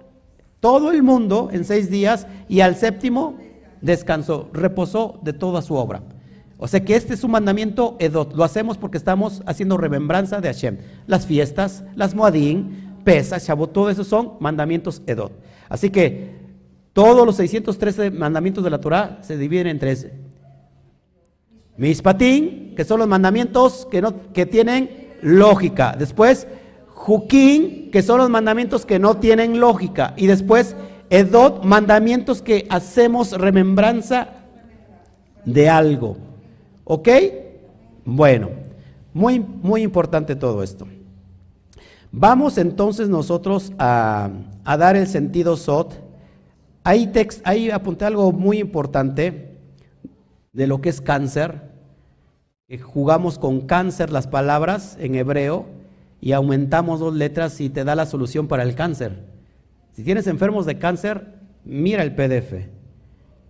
todo 0.61 0.93
el 0.93 1.03
mundo 1.03 1.49
en 1.53 1.65
seis 1.65 1.89
días 1.91 2.27
y 2.51 2.61
al 2.61 2.77
séptimo 2.77 3.39
descansó, 3.81 4.51
reposó 4.53 5.19
de 5.23 5.33
toda 5.33 5.63
su 5.63 5.75
obra. 5.75 6.03
O 6.59 6.69
sea 6.69 6.85
que 6.85 6.97
este 6.97 7.15
es 7.15 7.25
un 7.25 7.31
mandamiento 7.31 7.97
Edot. 7.99 8.35
Lo 8.35 8.45
hacemos 8.45 8.77
porque 8.77 8.99
estamos 8.99 9.43
haciendo 9.47 9.79
remembranza 9.79 10.43
de 10.43 10.49
Hashem. 10.49 10.77
Las 11.07 11.25
fiestas, 11.25 11.83
las 11.97 12.15
Moadín, 12.15 12.99
Pesa, 13.05 13.39
Shabbat, 13.39 13.73
todo 13.73 13.89
eso 13.89 14.05
son 14.05 14.35
mandamientos 14.39 15.01
Edot. 15.07 15.33
Así 15.71 15.89
que 15.89 16.35
todos 16.93 17.25
los 17.25 17.37
613 17.37 18.11
mandamientos 18.11 18.63
de 18.63 18.69
la 18.69 18.83
Torah 18.83 19.21
se 19.23 19.39
dividen 19.39 19.67
en 19.67 19.79
tres. 19.79 20.07
Mispatín, 21.81 22.75
que 22.77 22.85
son 22.85 22.99
los 22.99 23.09
mandamientos 23.09 23.89
que, 23.91 24.03
no, 24.03 24.33
que 24.35 24.45
tienen 24.45 25.09
lógica. 25.23 25.97
Después, 25.99 26.47
Juquín, 26.89 27.91
que 27.91 28.03
son 28.03 28.19
los 28.19 28.29
mandamientos 28.29 28.85
que 28.85 28.99
no 28.99 29.17
tienen 29.17 29.61
lógica. 29.61 30.13
Y 30.19 30.27
después, 30.27 30.77
Edot, 31.09 31.65
mandamientos 31.65 32.43
que 32.43 32.67
hacemos 32.69 33.33
remembranza 33.33 34.29
de 35.47 35.71
algo. 35.71 36.19
¿Ok? 36.85 37.09
Bueno, 38.05 38.51
muy, 39.15 39.41
muy 39.41 39.81
importante 39.81 40.37
todo 40.37 40.63
esto. 40.63 40.87
Vamos 42.13 42.59
entonces 42.59 43.09
nosotros 43.09 43.73
a, 43.79 44.29
dar 44.65 44.97
el 44.97 45.07
sentido 45.07 45.57
SOT. 45.57 45.95
Ahí, 46.85 47.07
text, 47.07 47.41
ahí 47.45 47.71
apunté 47.71 48.05
algo 48.05 48.33
muy 48.33 48.59
importante 48.59 49.57
de 50.53 50.67
lo 50.67 50.83
que 50.83 50.91
es 50.91 51.01
cáncer. 51.01 51.70
Jugamos 52.79 53.39
con 53.39 53.63
cáncer 53.63 54.11
las 54.11 54.29
palabras 54.29 54.97
en 55.01 55.17
hebreo 55.17 55.67
y 56.21 56.33
aumentamos 56.33 57.01
dos 57.01 57.15
letras 57.15 57.61
y 57.61 57.69
te 57.69 57.83
da 57.83 57.97
la 57.97 58.07
solución 58.07 58.47
para 58.47 58.63
el 58.63 58.77
cáncer. 58.77 59.25
Si 59.93 60.05
tienes 60.05 60.29
enfermos 60.29 60.67
de 60.67 60.79
cáncer, 60.79 61.35
mira 61.65 62.05
el 62.05 62.15
PDF. 62.15 62.69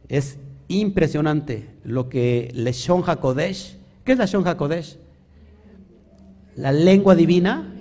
Es 0.09 0.39
impresionante 0.69 1.69
lo 1.85 2.09
que 2.09 2.51
Leshon 2.55 3.03
HaKodesh, 3.05 3.77
¿qué 4.05 4.13
es 4.13 4.19
Leshon 4.19 4.47
HaKodesh? 4.47 4.99
La 6.57 6.73
lengua 6.73 7.15
divina 7.15 7.75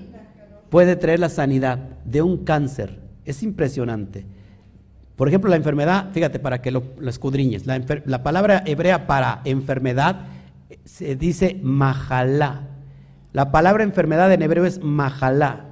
puede 0.69 0.95
traer 0.95 1.19
la 1.19 1.29
sanidad 1.29 1.77
de 2.03 2.21
un 2.21 2.43
cáncer. 2.43 2.99
Es 3.23 3.43
impresionante. 3.43 4.25
Por 5.15 5.27
ejemplo, 5.27 5.49
la 5.49 5.55
enfermedad, 5.55 6.09
fíjate, 6.11 6.39
para 6.39 6.61
que 6.61 6.71
lo, 6.71 6.83
escudriñes, 7.05 7.65
la, 7.65 7.81
la, 8.05 8.23
palabra 8.23 8.63
hebrea 8.65 9.05
para 9.05 9.41
enfermedad 9.43 10.27
se 10.85 11.15
dice 11.15 11.59
majalá. 11.63 12.67
La 13.33 13.51
palabra 13.51 13.83
enfermedad 13.83 14.31
en 14.31 14.41
hebreo 14.41 14.65
es 14.65 14.83
majalá. 14.83 15.65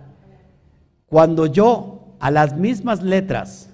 Cuando 1.06 1.46
yo 1.46 2.16
a 2.20 2.32
las 2.32 2.56
mismas 2.56 3.02
letras, 3.02 3.70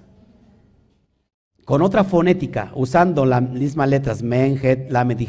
con 1.66 1.82
otra 1.82 2.04
fonética, 2.04 2.72
usando 2.76 3.26
las 3.26 3.42
mismas 3.42 3.90
letras, 3.90 4.22
men, 4.22 4.60
het, 4.62 4.92
lamed 4.92 5.20
y 5.20 5.28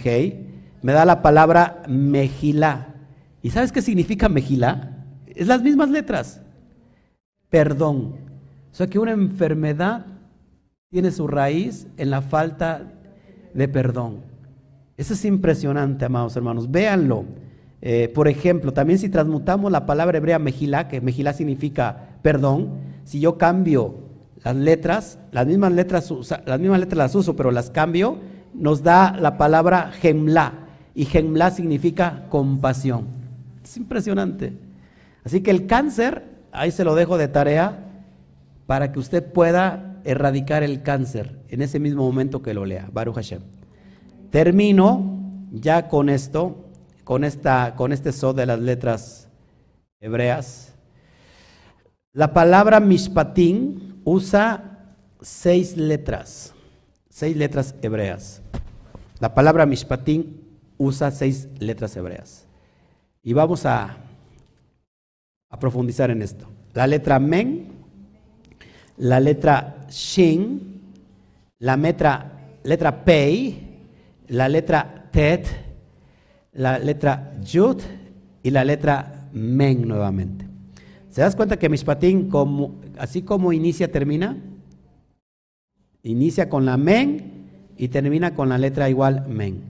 me 0.82 0.92
da 0.92 1.04
la 1.04 1.22
palabra 1.22 1.82
mejilá. 1.88 2.94
¿Y 3.42 3.50
sabes 3.50 3.72
qué 3.72 3.82
significa 3.82 4.28
mejilá? 4.28 5.04
Es 5.26 5.46
las 5.46 5.62
mismas 5.62 5.90
letras. 5.90 6.42
Perdón. 7.48 8.16
O 8.72 8.74
sea 8.74 8.88
que 8.88 8.98
una 8.98 9.12
enfermedad 9.12 10.06
tiene 10.90 11.10
su 11.10 11.26
raíz 11.26 11.86
en 11.96 12.10
la 12.10 12.20
falta 12.20 12.92
de 13.54 13.68
perdón. 13.68 14.33
Eso 14.96 15.14
es 15.14 15.24
impresionante, 15.24 16.04
amados 16.04 16.36
hermanos. 16.36 16.70
Véanlo. 16.70 17.24
Eh, 17.82 18.10
por 18.14 18.28
ejemplo, 18.28 18.72
también 18.72 18.98
si 18.98 19.08
transmutamos 19.08 19.70
la 19.70 19.84
palabra 19.84 20.16
hebrea 20.16 20.38
mejilá, 20.38 20.88
que 20.88 21.00
mejilá 21.00 21.34
significa 21.34 22.14
perdón, 22.22 22.78
si 23.04 23.20
yo 23.20 23.36
cambio 23.36 23.96
las 24.42 24.56
letras, 24.56 25.18
las 25.32 25.46
mismas 25.46 25.72
letras, 25.72 26.12
las 26.46 26.60
mismas 26.60 26.80
letras 26.80 26.96
las 26.96 27.14
uso, 27.14 27.36
pero 27.36 27.50
las 27.50 27.70
cambio, 27.70 28.18
nos 28.54 28.82
da 28.82 29.16
la 29.20 29.36
palabra 29.36 29.90
gemla, 29.92 30.52
y 30.94 31.04
gemla 31.04 31.50
significa 31.50 32.24
compasión. 32.30 33.06
Es 33.62 33.76
impresionante. 33.76 34.52
Así 35.24 35.42
que 35.42 35.50
el 35.50 35.66
cáncer, 35.66 36.24
ahí 36.52 36.70
se 36.70 36.84
lo 36.84 36.94
dejo 36.94 37.18
de 37.18 37.28
tarea, 37.28 37.90
para 38.66 38.92
que 38.92 38.98
usted 38.98 39.24
pueda 39.32 40.00
erradicar 40.04 40.62
el 40.62 40.82
cáncer 40.82 41.38
en 41.48 41.60
ese 41.60 41.80
mismo 41.80 42.04
momento 42.04 42.42
que 42.42 42.54
lo 42.54 42.64
lea. 42.64 42.88
Baruch 42.92 43.16
Hashem. 43.16 43.40
Termino 44.34 45.46
ya 45.52 45.86
con 45.86 46.08
esto 46.08 46.56
con, 47.04 47.22
esta, 47.22 47.76
con 47.76 47.92
este 47.92 48.10
so 48.10 48.32
de 48.32 48.46
las 48.46 48.58
letras 48.58 49.28
hebreas. 50.00 50.74
La 52.12 52.32
palabra 52.32 52.80
mishpatín 52.80 54.00
usa 54.02 54.88
seis 55.20 55.76
letras, 55.76 56.52
seis 57.08 57.36
letras 57.36 57.76
hebreas. 57.80 58.42
La 59.20 59.32
palabra 59.34 59.66
Mishpatim 59.66 60.24
usa 60.78 61.12
seis 61.12 61.48
letras 61.60 61.96
hebreas. 61.96 62.44
Y 63.22 63.34
vamos 63.34 63.64
a, 63.64 63.98
a 65.48 65.58
profundizar 65.60 66.10
en 66.10 66.22
esto. 66.22 66.48
La 66.72 66.88
letra 66.88 67.20
Men, 67.20 67.68
la 68.96 69.20
letra 69.20 69.86
Shin, 69.88 70.82
la 71.60 71.76
letra, 71.76 72.32
letra 72.64 73.04
Pei, 73.04 73.63
la 74.28 74.48
letra 74.48 75.08
Tet, 75.10 75.46
la 76.52 76.78
letra 76.78 77.34
Yud 77.40 77.80
y 78.42 78.50
la 78.50 78.64
letra 78.64 79.28
Men 79.32 79.86
nuevamente. 79.86 80.46
¿Se 81.10 81.20
das 81.20 81.36
cuenta 81.36 81.58
que 81.58 81.68
Mishpatim, 81.68 82.28
como, 82.28 82.80
así 82.98 83.22
como 83.22 83.52
inicia, 83.52 83.90
termina? 83.90 84.36
Inicia 86.02 86.48
con 86.48 86.64
la 86.64 86.76
Men 86.76 87.48
y 87.76 87.88
termina 87.88 88.34
con 88.34 88.48
la 88.48 88.58
letra 88.58 88.90
igual 88.90 89.26
Men. 89.28 89.62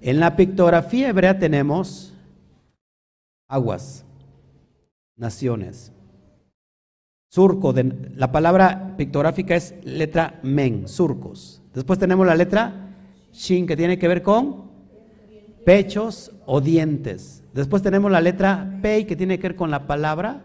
En 0.00 0.18
la 0.18 0.34
pictografía 0.34 1.08
hebrea 1.08 1.38
tenemos 1.38 2.12
aguas, 3.48 4.04
naciones. 5.16 5.92
Surco, 7.28 7.72
de, 7.72 8.10
la 8.16 8.32
palabra 8.32 8.94
pictográfica 8.96 9.54
es 9.54 9.74
letra 9.84 10.40
men, 10.42 10.88
surcos. 10.88 11.62
Después 11.72 11.98
tenemos 11.98 12.26
la 12.26 12.34
letra 12.34 12.81
shin, 13.32 13.66
que 13.66 13.76
tiene 13.76 13.98
que 13.98 14.08
ver 14.08 14.22
con 14.22 14.70
pechos 15.64 16.32
o 16.46 16.60
dientes. 16.60 17.42
Después 17.52 17.82
tenemos 17.82 18.10
la 18.10 18.20
letra 18.20 18.78
pei, 18.82 19.04
que 19.04 19.16
tiene 19.16 19.38
que 19.38 19.48
ver 19.48 19.56
con 19.56 19.70
la 19.70 19.86
palabra. 19.86 20.42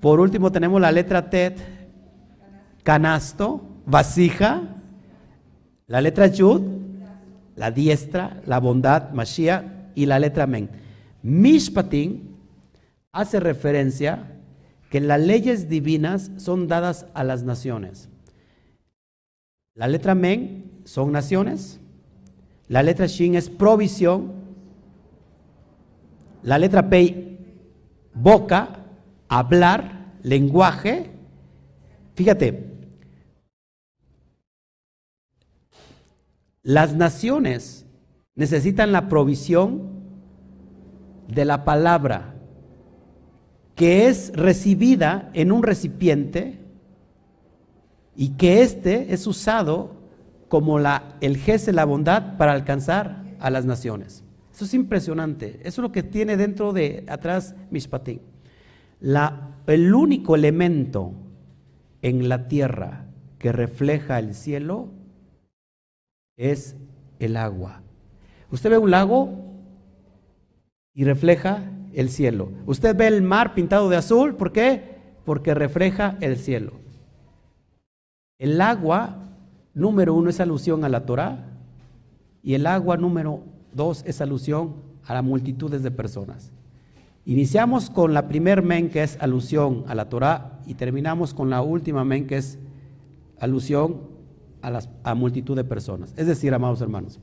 Por 0.00 0.20
último 0.20 0.52
tenemos 0.52 0.80
la 0.80 0.92
letra 0.92 1.30
tet, 1.30 1.58
canasto, 2.82 3.62
vasija. 3.86 4.62
La 5.86 6.00
letra 6.00 6.26
yud, 6.28 6.62
la 7.56 7.70
diestra, 7.70 8.40
la 8.46 8.58
bondad, 8.58 9.10
Mashiach, 9.12 9.64
y 9.94 10.06
la 10.06 10.18
letra 10.18 10.46
men. 10.46 10.70
Mishpatim 11.22 12.34
hace 13.12 13.40
referencia 13.40 14.34
que 14.90 15.00
las 15.00 15.20
leyes 15.20 15.68
divinas 15.68 16.30
son 16.36 16.68
dadas 16.68 17.06
a 17.14 17.24
las 17.24 17.42
naciones. 17.42 18.08
La 19.74 19.88
letra 19.88 20.14
Men 20.14 20.70
son 20.84 21.10
naciones, 21.10 21.80
la 22.68 22.82
letra 22.82 23.06
Shin 23.06 23.34
es 23.34 23.50
provisión, 23.50 24.32
la 26.42 26.58
letra 26.58 26.88
Pei, 26.88 27.38
boca, 28.14 28.84
hablar, 29.28 30.12
lenguaje. 30.22 31.10
Fíjate, 32.14 32.70
las 36.62 36.94
naciones 36.94 37.86
necesitan 38.34 38.92
la 38.92 39.08
provisión 39.08 39.94
de 41.28 41.44
la 41.44 41.64
palabra 41.64 42.34
que 43.74 44.06
es 44.08 44.32
recibida 44.34 45.30
en 45.34 45.50
un 45.50 45.62
recipiente 45.62 46.60
y 48.16 48.30
que 48.30 48.62
éste 48.62 49.12
es 49.12 49.26
usado 49.26 50.03
como 50.54 50.78
la, 50.78 51.16
el 51.20 51.36
jefe 51.36 51.72
la 51.72 51.84
bondad 51.84 52.36
para 52.36 52.52
alcanzar 52.52 53.24
a 53.40 53.50
las 53.50 53.64
naciones. 53.64 54.22
Eso 54.52 54.66
es 54.66 54.72
impresionante. 54.72 55.58
Eso 55.64 55.80
es 55.80 55.82
lo 55.82 55.90
que 55.90 56.04
tiene 56.04 56.36
dentro 56.36 56.72
de 56.72 57.04
atrás 57.08 57.56
Mishpatim. 57.72 58.20
La, 59.00 59.56
el 59.66 59.92
único 59.92 60.36
elemento 60.36 61.10
en 62.02 62.28
la 62.28 62.46
tierra 62.46 63.06
que 63.40 63.50
refleja 63.50 64.20
el 64.20 64.32
cielo 64.36 64.90
es 66.36 66.76
el 67.18 67.36
agua. 67.36 67.82
Usted 68.52 68.70
ve 68.70 68.78
un 68.78 68.92
lago 68.92 69.30
y 70.94 71.02
refleja 71.02 71.68
el 71.94 72.10
cielo. 72.10 72.52
Usted 72.64 72.94
ve 72.94 73.08
el 73.08 73.22
mar 73.22 73.54
pintado 73.54 73.88
de 73.88 73.96
azul, 73.96 74.36
¿por 74.36 74.52
qué? 74.52 74.98
Porque 75.24 75.52
refleja 75.52 76.16
el 76.20 76.36
cielo. 76.36 76.74
El 78.38 78.60
agua 78.60 79.24
número 79.74 80.14
uno 80.14 80.30
es 80.30 80.40
alusión 80.40 80.84
a 80.84 80.88
la 80.88 81.04
Torah 81.04 81.46
y 82.42 82.54
el 82.54 82.66
agua 82.66 82.96
número 82.96 83.40
dos 83.72 84.02
es 84.06 84.20
alusión 84.20 84.74
a 85.06 85.14
las 85.14 85.24
multitudes 85.24 85.82
de 85.82 85.90
personas. 85.90 86.50
Iniciamos 87.26 87.90
con 87.90 88.14
la 88.14 88.28
primer 88.28 88.62
men 88.62 88.90
que 88.90 89.02
es 89.02 89.16
alusión 89.20 89.84
a 89.88 89.94
la 89.94 90.08
Torah 90.08 90.60
y 90.66 90.74
terminamos 90.74 91.34
con 91.34 91.50
la 91.50 91.62
última 91.62 92.04
men 92.04 92.26
que 92.26 92.36
es 92.36 92.58
alusión 93.38 94.02
a, 94.62 94.70
las, 94.70 94.88
a 95.02 95.14
multitud 95.14 95.56
de 95.56 95.64
personas. 95.64 96.14
Es 96.16 96.26
decir, 96.26 96.52
amados 96.54 96.80
hermanos, 96.80 97.18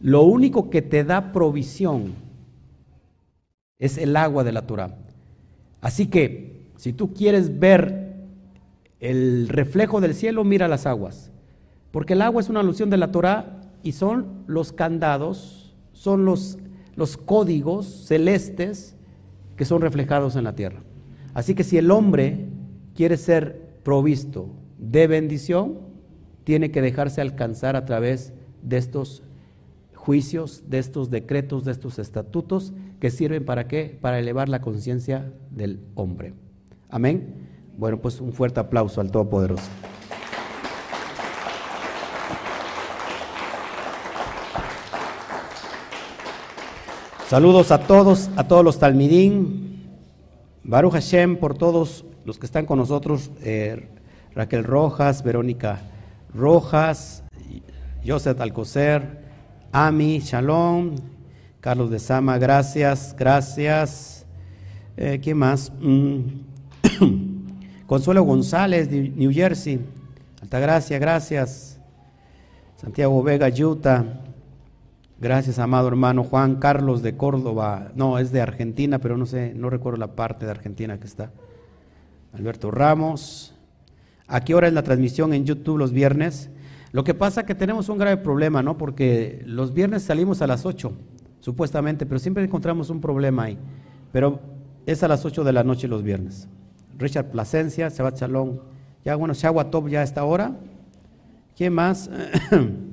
lo 0.00 0.22
único 0.22 0.70
que 0.70 0.82
te 0.82 1.04
da 1.04 1.32
provisión 1.32 2.14
es 3.78 3.98
el 3.98 4.16
agua 4.16 4.44
de 4.44 4.52
la 4.52 4.66
Torah. 4.66 4.96
Así 5.80 6.06
que, 6.06 6.70
si 6.76 6.92
tú 6.92 7.12
quieres 7.12 7.58
ver 7.58 8.14
el 9.00 9.48
reflejo 9.48 10.00
del 10.00 10.14
cielo, 10.14 10.44
mira 10.44 10.68
las 10.68 10.86
aguas. 10.86 11.31
Porque 11.92 12.14
el 12.14 12.22
agua 12.22 12.40
es 12.40 12.48
una 12.48 12.60
alusión 12.60 12.90
de 12.90 12.96
la 12.96 13.12
Torah 13.12 13.60
y 13.82 13.92
son 13.92 14.44
los 14.46 14.72
candados, 14.72 15.76
son 15.92 16.24
los, 16.24 16.58
los 16.96 17.16
códigos 17.16 17.86
celestes 18.06 18.96
que 19.56 19.64
son 19.64 19.82
reflejados 19.82 20.34
en 20.34 20.44
la 20.44 20.54
tierra. 20.54 20.82
Así 21.34 21.54
que 21.54 21.64
si 21.64 21.78
el 21.78 21.90
hombre 21.90 22.48
quiere 22.94 23.16
ser 23.16 23.78
provisto 23.84 24.48
de 24.78 25.06
bendición, 25.06 25.78
tiene 26.44 26.70
que 26.70 26.82
dejarse 26.82 27.20
alcanzar 27.20 27.76
a 27.76 27.84
través 27.84 28.32
de 28.62 28.78
estos 28.78 29.22
juicios, 29.94 30.64
de 30.68 30.78
estos 30.78 31.10
decretos, 31.10 31.64
de 31.64 31.72
estos 31.72 31.98
estatutos 31.98 32.72
que 33.00 33.10
sirven 33.10 33.44
para 33.44 33.68
qué? 33.68 33.96
Para 34.00 34.18
elevar 34.18 34.48
la 34.48 34.60
conciencia 34.60 35.32
del 35.50 35.80
hombre. 35.94 36.34
Amén. 36.88 37.34
Bueno, 37.78 38.00
pues 38.00 38.20
un 38.20 38.32
fuerte 38.32 38.60
aplauso 38.60 39.00
al 39.00 39.10
Todopoderoso. 39.10 39.70
Saludos 47.32 47.70
a 47.70 47.78
todos, 47.78 48.28
a 48.36 48.46
todos 48.46 48.62
los 48.62 48.78
Talmidín. 48.78 49.88
Baruch 50.64 50.92
Hashem 50.92 51.38
por 51.38 51.56
todos 51.56 52.04
los 52.26 52.38
que 52.38 52.44
están 52.44 52.66
con 52.66 52.76
nosotros. 52.76 53.30
Eh, 53.40 53.88
Raquel 54.34 54.64
Rojas, 54.64 55.24
Verónica 55.24 55.80
Rojas, 56.34 57.24
Joseph 58.06 58.38
Alcocer, 58.38 59.22
Ami, 59.72 60.18
Shalom, 60.18 60.96
Carlos 61.60 61.90
de 61.90 62.00
Sama, 62.00 62.36
gracias, 62.36 63.16
gracias. 63.18 64.26
Eh, 64.98 65.18
¿Quién 65.22 65.38
más? 65.38 65.72
Mm. 65.80 66.20
Consuelo 67.86 68.24
González, 68.24 68.90
New 68.90 69.32
Jersey, 69.32 69.80
Altagracia, 70.42 70.98
gracias. 70.98 71.80
Santiago 72.76 73.22
Vega, 73.22 73.48
Utah, 73.48 74.04
gracias, 75.22 75.60
amado 75.60 75.86
hermano 75.86 76.24
Juan 76.24 76.56
Carlos 76.56 77.00
de 77.00 77.16
Córdoba, 77.16 77.92
no, 77.94 78.18
es 78.18 78.32
de 78.32 78.40
Argentina, 78.40 78.98
pero 78.98 79.16
no 79.16 79.24
sé, 79.24 79.54
no 79.54 79.70
recuerdo 79.70 79.98
la 79.98 80.16
parte 80.16 80.44
de 80.44 80.50
Argentina 80.50 80.98
que 80.98 81.06
está. 81.06 81.30
Alberto 82.32 82.70
Ramos. 82.70 83.54
¿A 84.26 84.40
qué 84.40 84.54
hora 84.54 84.66
es 84.66 84.72
la 84.72 84.82
transmisión 84.82 85.32
en 85.32 85.44
YouTube 85.44 85.78
los 85.78 85.92
viernes? 85.92 86.50
Lo 86.90 87.04
que 87.04 87.14
pasa 87.14 87.42
es 87.42 87.46
que 87.46 87.54
tenemos 87.54 87.88
un 87.88 87.98
grave 87.98 88.16
problema, 88.16 88.62
¿no? 88.62 88.76
Porque 88.76 89.42
los 89.46 89.72
viernes 89.72 90.02
salimos 90.02 90.42
a 90.42 90.46
las 90.46 90.66
8, 90.66 90.92
supuestamente, 91.40 92.04
pero 92.04 92.18
siempre 92.18 92.42
encontramos 92.42 92.90
un 92.90 93.00
problema 93.00 93.44
ahí. 93.44 93.58
Pero 94.10 94.40
es 94.86 95.02
a 95.02 95.08
las 95.08 95.24
8 95.24 95.44
de 95.44 95.52
la 95.52 95.62
noche 95.62 95.86
los 95.86 96.02
viernes. 96.02 96.48
Richard 96.98 97.30
Plasencia, 97.30 97.90
Sebat 97.90 98.16
Chalón. 98.16 98.60
Ya, 99.04 99.14
bueno, 99.16 99.34
Shagua 99.34 99.70
Top 99.70 99.88
ya 99.88 100.00
a 100.00 100.04
esta 100.04 100.24
hora. 100.24 100.56
¿Quién 101.56 101.74
más? 101.74 102.10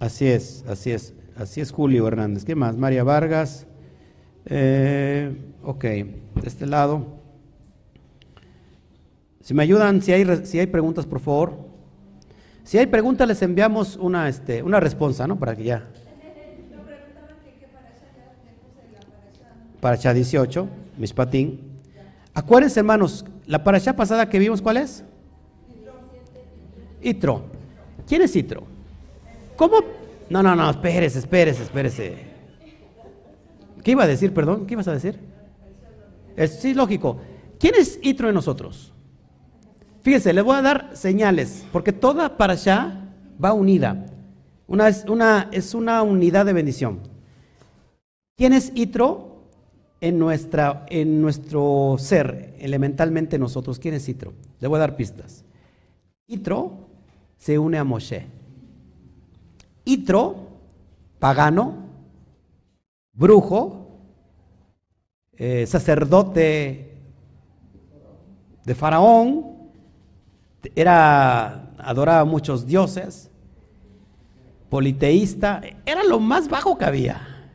así 0.00 0.26
es, 0.26 0.64
así 0.66 0.90
es. 0.90 1.14
Así 1.36 1.62
es 1.62 1.72
Julio 1.72 2.06
Hernández. 2.06 2.44
¿Qué 2.44 2.54
más? 2.54 2.76
María 2.76 3.02
Vargas. 3.02 3.66
Eh, 4.44 5.34
ok, 5.62 5.82
de 5.84 6.12
este 6.44 6.66
lado. 6.66 7.06
Si 9.40 9.54
me 9.54 9.62
ayudan, 9.62 10.02
si 10.02 10.12
hay, 10.12 10.44
si 10.44 10.58
hay 10.58 10.66
preguntas, 10.66 11.06
por 11.06 11.20
favor. 11.20 11.70
Si 12.62 12.76
hay 12.76 12.86
preguntas, 12.86 13.26
les 13.26 13.40
enviamos 13.40 13.96
una, 13.96 14.28
este, 14.28 14.62
una 14.62 14.80
respuesta, 14.80 15.26
¿no? 15.26 15.38
Para 15.38 15.56
que 15.56 15.64
ya. 15.64 15.88
Para 19.80 19.94
allá 19.94 20.12
18, 20.12 20.68
Mishpatín. 20.98 21.60
Acuérdense, 22.34 22.80
hermanos, 22.80 23.24
la 23.46 23.64
paracha 23.64 23.96
pasada 23.96 24.28
que 24.28 24.38
vimos, 24.38 24.60
¿cuál 24.60 24.76
es? 24.76 25.04
Itro. 27.00 27.44
¿Quién 28.06 28.20
es 28.20 28.36
Itro? 28.36 28.69
¿Cómo? 29.60 29.76
No, 30.30 30.42
no, 30.42 30.56
no, 30.56 30.70
espérese, 30.70 31.18
espérese, 31.18 31.64
espérese. 31.64 32.16
¿Qué 33.84 33.90
iba 33.90 34.04
a 34.04 34.06
decir, 34.06 34.32
perdón? 34.32 34.64
¿Qué 34.64 34.72
ibas 34.72 34.88
a 34.88 34.94
decir? 34.94 35.20
Es, 36.34 36.60
sí, 36.60 36.72
lógico. 36.72 37.20
¿Quién 37.58 37.74
es 37.74 37.98
Itro 38.00 38.30
en 38.30 38.36
nosotros? 38.36 38.94
Fíjense, 40.00 40.32
les 40.32 40.42
voy 40.42 40.56
a 40.56 40.62
dar 40.62 40.90
señales, 40.94 41.66
porque 41.72 41.92
toda 41.92 42.38
para 42.38 42.54
allá 42.54 43.12
va 43.44 43.52
unida. 43.52 44.06
Una, 44.66 44.88
es, 44.88 45.04
una, 45.06 45.50
es 45.52 45.74
una 45.74 46.02
unidad 46.04 46.46
de 46.46 46.54
bendición. 46.54 47.00
¿Quién 48.38 48.54
es 48.54 48.72
Itro? 48.74 49.44
En, 50.00 50.18
nuestra, 50.18 50.86
en 50.88 51.20
nuestro 51.20 51.96
ser, 51.98 52.54
elementalmente 52.60 53.38
nosotros. 53.38 53.78
¿Quién 53.78 53.92
es 53.92 54.08
Itro? 54.08 54.32
Le 54.58 54.68
voy 54.68 54.78
a 54.78 54.80
dar 54.80 54.96
pistas. 54.96 55.44
Itro 56.26 56.88
se 57.36 57.58
une 57.58 57.76
a 57.76 57.84
Moshe. 57.84 58.39
Itro, 59.90 60.36
pagano, 61.18 61.74
brujo, 63.12 63.88
eh, 65.36 65.66
sacerdote 65.66 66.94
de 68.64 68.74
Faraón, 68.76 69.56
era, 70.76 71.72
adoraba 71.78 72.20
a 72.20 72.24
muchos 72.24 72.66
dioses, 72.66 73.32
politeísta, 74.68 75.60
era 75.84 76.04
lo 76.04 76.20
más 76.20 76.48
bajo 76.48 76.78
que 76.78 76.84
había. 76.84 77.50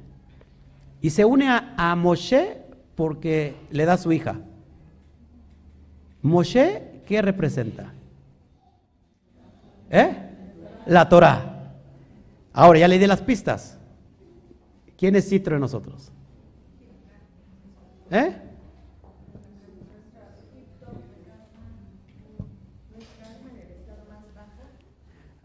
Y 0.99 1.11
se 1.11 1.23
une 1.23 1.47
a, 1.47 1.95
Moshe 1.95 2.57
porque 2.95 3.55
le 3.71 3.85
da 3.85 3.95
su 3.95 4.11
hija. 4.11 4.41
Moshe, 6.21 7.01
¿qué 7.05 7.21
representa? 7.21 7.93
¿Eh? 9.89 10.17
La 10.87 11.07
Torah. 11.07 11.54
Ahora 12.57 12.79
ya 12.79 12.87
le 12.87 12.97
di 12.97 13.05
las 13.05 13.21
pistas. 13.21 13.77
¿Quién 14.97 15.17
es 15.17 15.27
Citro 15.27 15.55
de 15.55 15.59
nosotros? 15.59 16.09
¿Eh? 18.09 18.33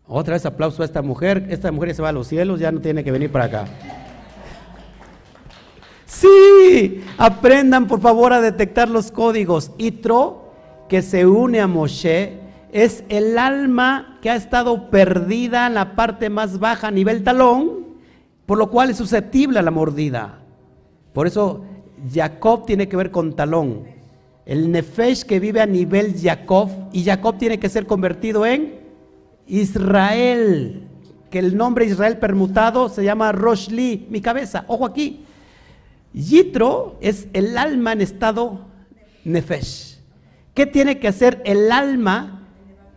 Otra 0.07 0.35
vez 0.35 0.47
aplauso 0.47 0.83
a 0.83 0.85
esta 0.85 1.03
mujer. 1.03 1.49
Esta 1.51 1.73
mujer 1.73 1.97
se 1.97 2.03
va 2.03 2.11
a 2.11 2.13
los 2.13 2.29
cielos, 2.29 2.61
ya 2.61 2.71
no 2.71 2.81
tiene 2.81 3.03
que 3.03 3.11
venir 3.11 3.33
para 3.33 3.47
acá. 3.47 3.65
Sí, 6.07 7.03
aprendan 7.19 7.89
por 7.89 8.01
favor 8.01 8.33
a 8.33 8.41
detectar 8.41 8.89
los 8.89 9.11
códigos. 9.11 9.73
Itro, 9.79 10.53
que 10.89 11.03
se 11.03 11.27
une 11.27 11.61
a 11.61 11.67
Moshe, 11.67 12.40
es 12.73 13.05
el 13.09 13.39
alma 13.39 14.19
que 14.23 14.31
ha 14.31 14.37
estado 14.37 14.91
perdida 14.91 15.67
en 15.67 15.75
la 15.75 15.97
parte 15.97 16.31
más 16.31 16.59
baja, 16.59 16.89
a 16.89 16.91
nivel 16.91 17.23
talón, 17.23 17.87
por 18.47 18.59
lo 18.59 18.71
cual 18.71 18.91
es 18.91 18.97
susceptible 18.97 19.59
a 19.59 19.63
la 19.63 19.71
mordida. 19.71 20.41
Por 21.13 21.27
eso 21.27 21.65
Jacob 22.13 22.67
tiene 22.67 22.89
que 22.89 22.97
ver 22.97 23.11
con 23.11 23.35
talón. 23.35 23.85
El 24.47 24.73
Nefesh 24.73 25.25
que 25.25 25.41
vive 25.41 25.61
a 25.61 25.67
nivel 25.67 26.15
Jacob, 26.21 26.71
y 26.93 27.05
Jacob 27.05 27.39
tiene 27.39 27.59
que 27.59 27.69
ser 27.69 27.87
convertido 27.87 28.47
en 28.47 28.81
Israel, 29.47 30.89
que 31.31 31.39
el 31.39 31.57
nombre 31.57 31.87
Israel 31.87 32.19
permutado 32.19 32.89
se 32.89 33.05
llama 33.05 33.33
Roshli, 33.33 34.07
mi 34.11 34.21
cabeza, 34.21 34.65
ojo 34.69 34.87
aquí. 34.87 35.25
Yitro 36.13 36.97
es 37.01 37.29
el 37.33 37.57
alma 37.57 37.93
en 37.93 38.01
estado 38.01 38.67
Nefesh. 39.25 39.99
¿Qué 40.55 40.67
tiene 40.67 40.99
que 40.99 41.09
hacer 41.09 41.41
el 41.45 41.71
alma 41.71 42.40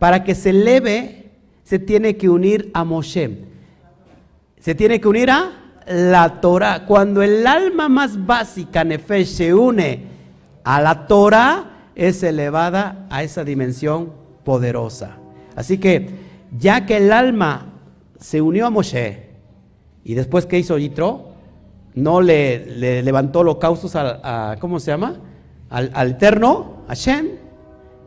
para 0.04 0.22
que 0.22 0.34
se 0.34 0.50
eleve? 0.50 1.30
Se 1.62 1.78
tiene 1.78 2.18
que 2.18 2.28
unir 2.28 2.70
a 2.74 2.84
Moshe. 2.84 3.38
Se 4.58 4.74
tiene 4.74 5.00
que 5.00 5.08
unir 5.08 5.30
a 5.30 5.52
la 5.86 6.42
Torah. 6.42 6.84
Cuando 6.84 7.22
el 7.22 7.46
alma 7.46 7.88
más 7.88 8.26
básica, 8.26 8.84
Nefesh, 8.84 9.28
se 9.28 9.54
une 9.54 10.04
a 10.62 10.82
la 10.82 11.06
Torah, 11.06 11.88
es 11.94 12.22
elevada 12.22 13.06
a 13.08 13.22
esa 13.22 13.44
dimensión 13.44 14.12
poderosa. 14.44 15.16
Así 15.56 15.78
que 15.78 16.10
ya 16.54 16.84
que 16.84 16.98
el 16.98 17.10
alma 17.10 17.72
se 18.20 18.42
unió 18.42 18.66
a 18.66 18.70
Moshe 18.70 19.30
y 20.04 20.12
después 20.12 20.44
que 20.44 20.58
hizo 20.58 20.76
Yitro, 20.76 21.32
no 21.94 22.20
le, 22.20 23.02
levantó 23.02 23.38
holocaustos 23.38 23.96
a, 23.96 24.50
a, 24.50 24.56
¿cómo 24.58 24.80
se 24.80 24.90
llama? 24.90 25.16
Al, 25.70 26.10
eterno, 26.10 26.82
a 26.88 26.92
Shem, 26.92 27.43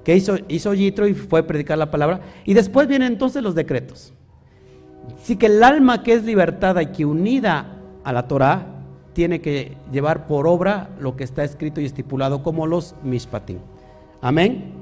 que 0.07 0.15
hizo, 0.15 0.37
hizo 0.47 0.73
Yitro 0.73 1.05
y 1.05 1.13
fue 1.13 1.41
a 1.41 1.47
predicar 1.47 1.77
la 1.77 1.91
palabra. 1.91 2.21
Y 2.45 2.53
después 2.53 2.87
vienen 2.87 3.11
entonces 3.11 3.43
los 3.43 3.55
decretos. 3.55 4.13
Así 5.21 5.35
que 5.35 5.47
el 5.47 5.61
alma 5.61 6.01
que 6.01 6.13
es 6.13 6.23
libertada 6.23 6.81
y 6.81 6.93
que 6.93 7.03
unida 7.03 7.81
a 8.05 8.13
la 8.13 8.25
Torah 8.25 8.67
tiene 9.11 9.41
que 9.41 9.75
llevar 9.91 10.25
por 10.25 10.47
obra 10.47 10.91
lo 11.01 11.17
que 11.17 11.25
está 11.25 11.43
escrito 11.43 11.81
y 11.81 11.85
estipulado 11.85 12.41
como 12.41 12.65
los 12.67 12.95
mishpatim. 13.03 13.57
Amén. 14.21 14.75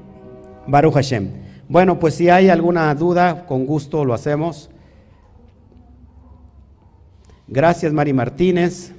Baruch 0.67 0.93
Hashem. 0.93 1.31
Bueno, 1.67 1.99
pues 1.99 2.13
si 2.13 2.29
hay 2.29 2.49
alguna 2.49 2.93
duda, 2.93 3.47
con 3.47 3.65
gusto 3.65 4.05
lo 4.05 4.13
hacemos. 4.13 4.69
Gracias 7.47 7.91
Mari 7.91 8.13
Martínez. 8.13 8.93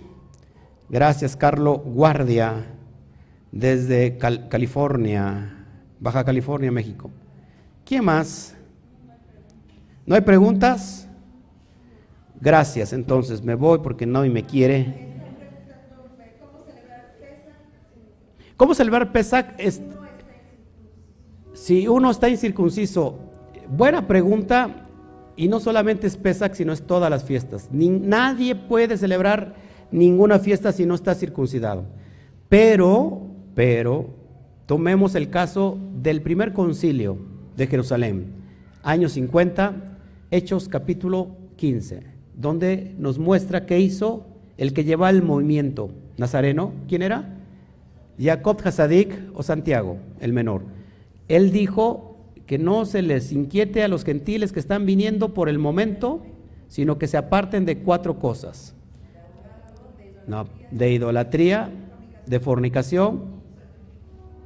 Gracias 0.89 1.37
Carlos 1.37 1.83
Guardia 1.85 2.64
desde 3.53 4.18
California, 4.18 5.55
Baja 5.99 6.24
California, 6.24 6.70
México. 6.70 7.11
¿Quién 7.84 8.05
más? 8.05 8.57
¿No 10.05 10.14
hay 10.14 10.20
preguntas? 10.20 11.09
Gracias, 12.40 12.92
entonces 12.92 13.42
me 13.42 13.55
voy 13.55 13.78
porque 13.78 14.07
no 14.07 14.24
y 14.24 14.30
me 14.30 14.44
quiere. 14.44 15.07
¿Cómo 18.57 18.74
celebrar 18.74 19.12
Pesach? 19.12 19.55
Si 21.53 21.88
uno 21.88 22.11
está 22.11 22.28
incircunciso, 22.28 23.18
buena 23.68 24.07
pregunta, 24.07 24.86
y 25.36 25.49
no 25.49 25.61
solamente 25.61 26.07
es 26.07 26.16
Pesach, 26.16 26.55
sino 26.55 26.72
es 26.72 26.82
todas 26.82 27.11
las 27.11 27.24
fiestas. 27.24 27.68
nadie 27.70 28.55
puede 28.55 28.97
celebrar 28.97 29.55
ninguna 29.90 30.38
fiesta 30.38 30.72
si 30.72 30.86
no 30.86 30.94
está 30.94 31.14
circuncidado. 31.14 31.84
Pero, 32.49 33.22
pero, 33.55 34.09
tomemos 34.66 35.14
el 35.14 35.30
caso 35.30 35.78
del 36.02 36.22
primer 36.22 36.52
concilio 36.52 37.18
de 37.56 37.66
Jerusalén, 37.68 38.26
año 38.82 39.08
50, 39.08 39.98
Hechos 40.30 40.68
capítulo 40.68 41.36
15, 41.56 42.02
donde 42.34 42.94
nos 42.98 43.18
muestra 43.18 43.64
qué 43.64 43.78
hizo 43.78 44.26
el 44.58 44.72
que 44.72 44.84
lleva 44.84 45.08
el 45.08 45.22
movimiento 45.22 45.90
nazareno. 46.16 46.72
¿Quién 46.88 47.02
era? 47.02 47.38
Jacob 48.18 48.60
Hasadik 48.64 49.14
o 49.34 49.42
Santiago, 49.42 49.98
el 50.20 50.32
menor. 50.32 50.62
Él 51.28 51.52
dijo 51.52 52.16
que 52.46 52.58
no 52.58 52.84
se 52.86 53.02
les 53.02 53.32
inquiete 53.32 53.82
a 53.82 53.88
los 53.88 54.04
gentiles 54.04 54.52
que 54.52 54.60
están 54.60 54.84
viniendo 54.84 55.32
por 55.32 55.48
el 55.48 55.58
momento, 55.58 56.22
sino 56.68 56.98
que 56.98 57.06
se 57.06 57.16
aparten 57.16 57.64
de 57.66 57.78
cuatro 57.78 58.18
cosas. 58.18 58.74
De 60.70 60.92
idolatría, 60.92 61.70
de 62.26 62.40
fornicación, 62.40 63.36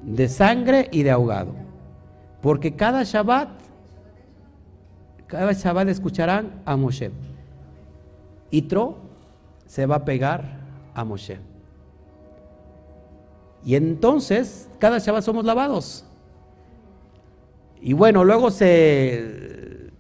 de 0.02 0.28
sangre 0.28 0.88
y 0.92 1.02
de 1.02 1.10
ahogado. 1.10 1.54
Porque 2.40 2.74
cada 2.74 3.02
Shabbat, 3.02 3.48
cada 5.26 5.52
Shabbat 5.52 5.88
escucharán 5.88 6.62
a 6.64 6.76
Moshe. 6.76 7.10
Itro 8.50 8.98
se 9.66 9.86
va 9.86 9.96
a 9.96 10.04
pegar 10.04 10.60
a 10.94 11.04
Moshe. 11.04 11.38
Y 13.64 13.74
entonces, 13.74 14.68
cada 14.78 14.98
Shabbat 14.98 15.22
somos 15.22 15.44
lavados. 15.44 16.04
Y 17.82 17.92
bueno, 17.92 18.24
luego 18.24 18.50
se, 18.50 19.90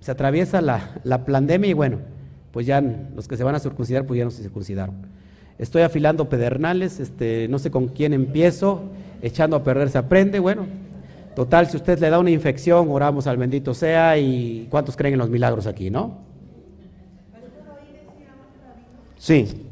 se 0.00 0.10
atraviesa 0.10 0.60
la, 0.60 1.00
la, 1.04 1.24
pandemia 1.24 1.70
y 1.70 1.74
bueno, 1.74 1.98
pues 2.50 2.66
ya 2.66 2.80
los 2.80 3.28
que 3.28 3.36
se 3.36 3.44
van 3.44 3.54
a 3.54 3.58
circuncidar, 3.58 4.06
pues 4.06 4.18
ya 4.18 4.24
no 4.24 4.30
se 4.30 4.42
circuncidaron. 4.42 4.94
Estoy 5.58 5.82
afilando 5.82 6.28
pedernales, 6.28 7.00
este, 7.00 7.48
no 7.48 7.58
sé 7.58 7.70
con 7.70 7.88
quién 7.88 8.12
empiezo, 8.12 8.82
echando 9.26 9.56
a 9.56 9.62
perder 9.62 9.90
se 9.90 9.98
aprende, 9.98 10.38
bueno. 10.38 10.66
Total, 11.34 11.68
si 11.68 11.76
usted 11.76 11.98
le 11.98 12.08
da 12.08 12.18
una 12.18 12.30
infección, 12.30 12.88
oramos 12.90 13.26
al 13.26 13.36
bendito 13.36 13.74
sea 13.74 14.16
y 14.16 14.66
¿cuántos 14.70 14.96
creen 14.96 15.14
en 15.14 15.18
los 15.18 15.28
milagros 15.28 15.66
aquí, 15.66 15.90
no? 15.90 16.18
Sí. 19.18 19.66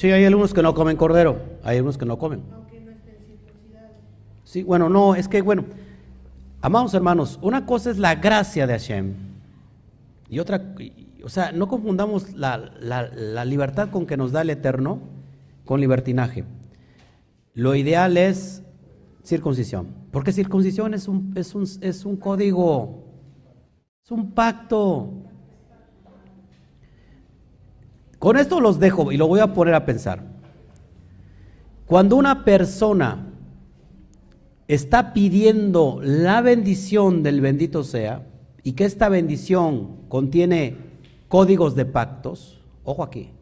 Sí, 0.00 0.10
hay 0.10 0.24
algunos 0.24 0.54
que 0.54 0.62
no 0.62 0.72
comen 0.72 0.96
cordero, 0.96 1.36
hay 1.62 1.76
algunos 1.76 1.98
que 1.98 2.06
no 2.06 2.16
comen. 2.16 2.42
Aunque 2.54 2.80
no 2.80 2.90
estén 2.90 3.16
circuncidados. 3.26 3.98
Sí, 4.50 4.64
bueno, 4.64 4.88
no, 4.88 5.14
es 5.14 5.28
que, 5.28 5.42
bueno, 5.42 5.64
amados 6.60 6.92
hermanos, 6.94 7.38
una 7.40 7.66
cosa 7.66 7.92
es 7.92 7.98
la 7.98 8.16
gracia 8.16 8.66
de 8.66 8.72
Hashem 8.72 9.14
y 10.28 10.40
otra, 10.40 10.74
o 11.22 11.28
sea, 11.28 11.52
no 11.52 11.68
confundamos 11.68 12.32
la, 12.32 12.58
la 12.80 13.44
libertad 13.44 13.90
con 13.90 14.06
que 14.06 14.16
nos 14.16 14.32
da 14.32 14.42
el 14.42 14.50
Eterno 14.50 14.98
con 15.64 15.80
libertinaje. 15.80 16.44
Lo 17.54 17.76
ideal 17.76 18.16
es 18.16 18.64
Circuncisión. 19.22 19.86
Porque 20.10 20.32
circuncisión 20.32 20.94
es 20.94 21.06
un, 21.06 21.32
es 21.36 21.54
un, 21.54 21.64
es 21.82 22.04
un 22.04 22.16
código, 22.16 23.04
es 24.02 24.10
un 24.10 24.32
pacto. 24.32 25.12
Con 28.18 28.36
esto 28.36 28.60
los 28.60 28.80
dejo 28.80 29.12
y 29.12 29.16
lo 29.16 29.28
voy 29.28 29.38
a 29.38 29.54
poner 29.54 29.74
a 29.74 29.86
pensar. 29.86 30.24
Cuando 31.86 32.16
una 32.16 32.44
persona 32.44 33.29
está 34.74 35.12
pidiendo 35.12 36.00
la 36.00 36.40
bendición 36.42 37.24
del 37.24 37.40
bendito 37.40 37.82
sea 37.82 38.26
y 38.62 38.72
que 38.72 38.84
esta 38.84 39.08
bendición 39.08 40.02
contiene 40.08 40.76
códigos 41.26 41.74
de 41.74 41.86
pactos, 41.86 42.60
ojo 42.84 43.02
aquí. 43.02 43.32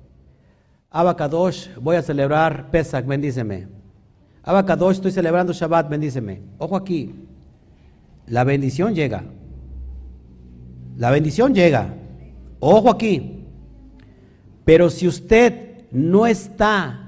Abacadosh, 0.91 1.69
voy 1.83 1.97
a 1.97 2.03
celebrar 2.03 2.71
Pesach, 2.71 3.05
bendíceme. 3.05 3.69
Abacadosh, 4.43 4.97
estoy 4.97 5.13
celebrando 5.13 5.53
Shabbat, 5.53 5.91
bendíceme. 5.91 6.41
Ojo 6.57 6.77
aquí. 6.77 7.15
La 8.27 8.45
bendición 8.45 8.95
llega. 8.95 9.25
La 10.97 11.11
bendición 11.11 11.55
llega. 11.55 11.95
Ojo 12.59 12.89
aquí. 12.89 13.45
Pero 14.65 14.89
si 14.89 15.07
usted 15.07 15.85
no 15.91 16.27
está 16.27 17.08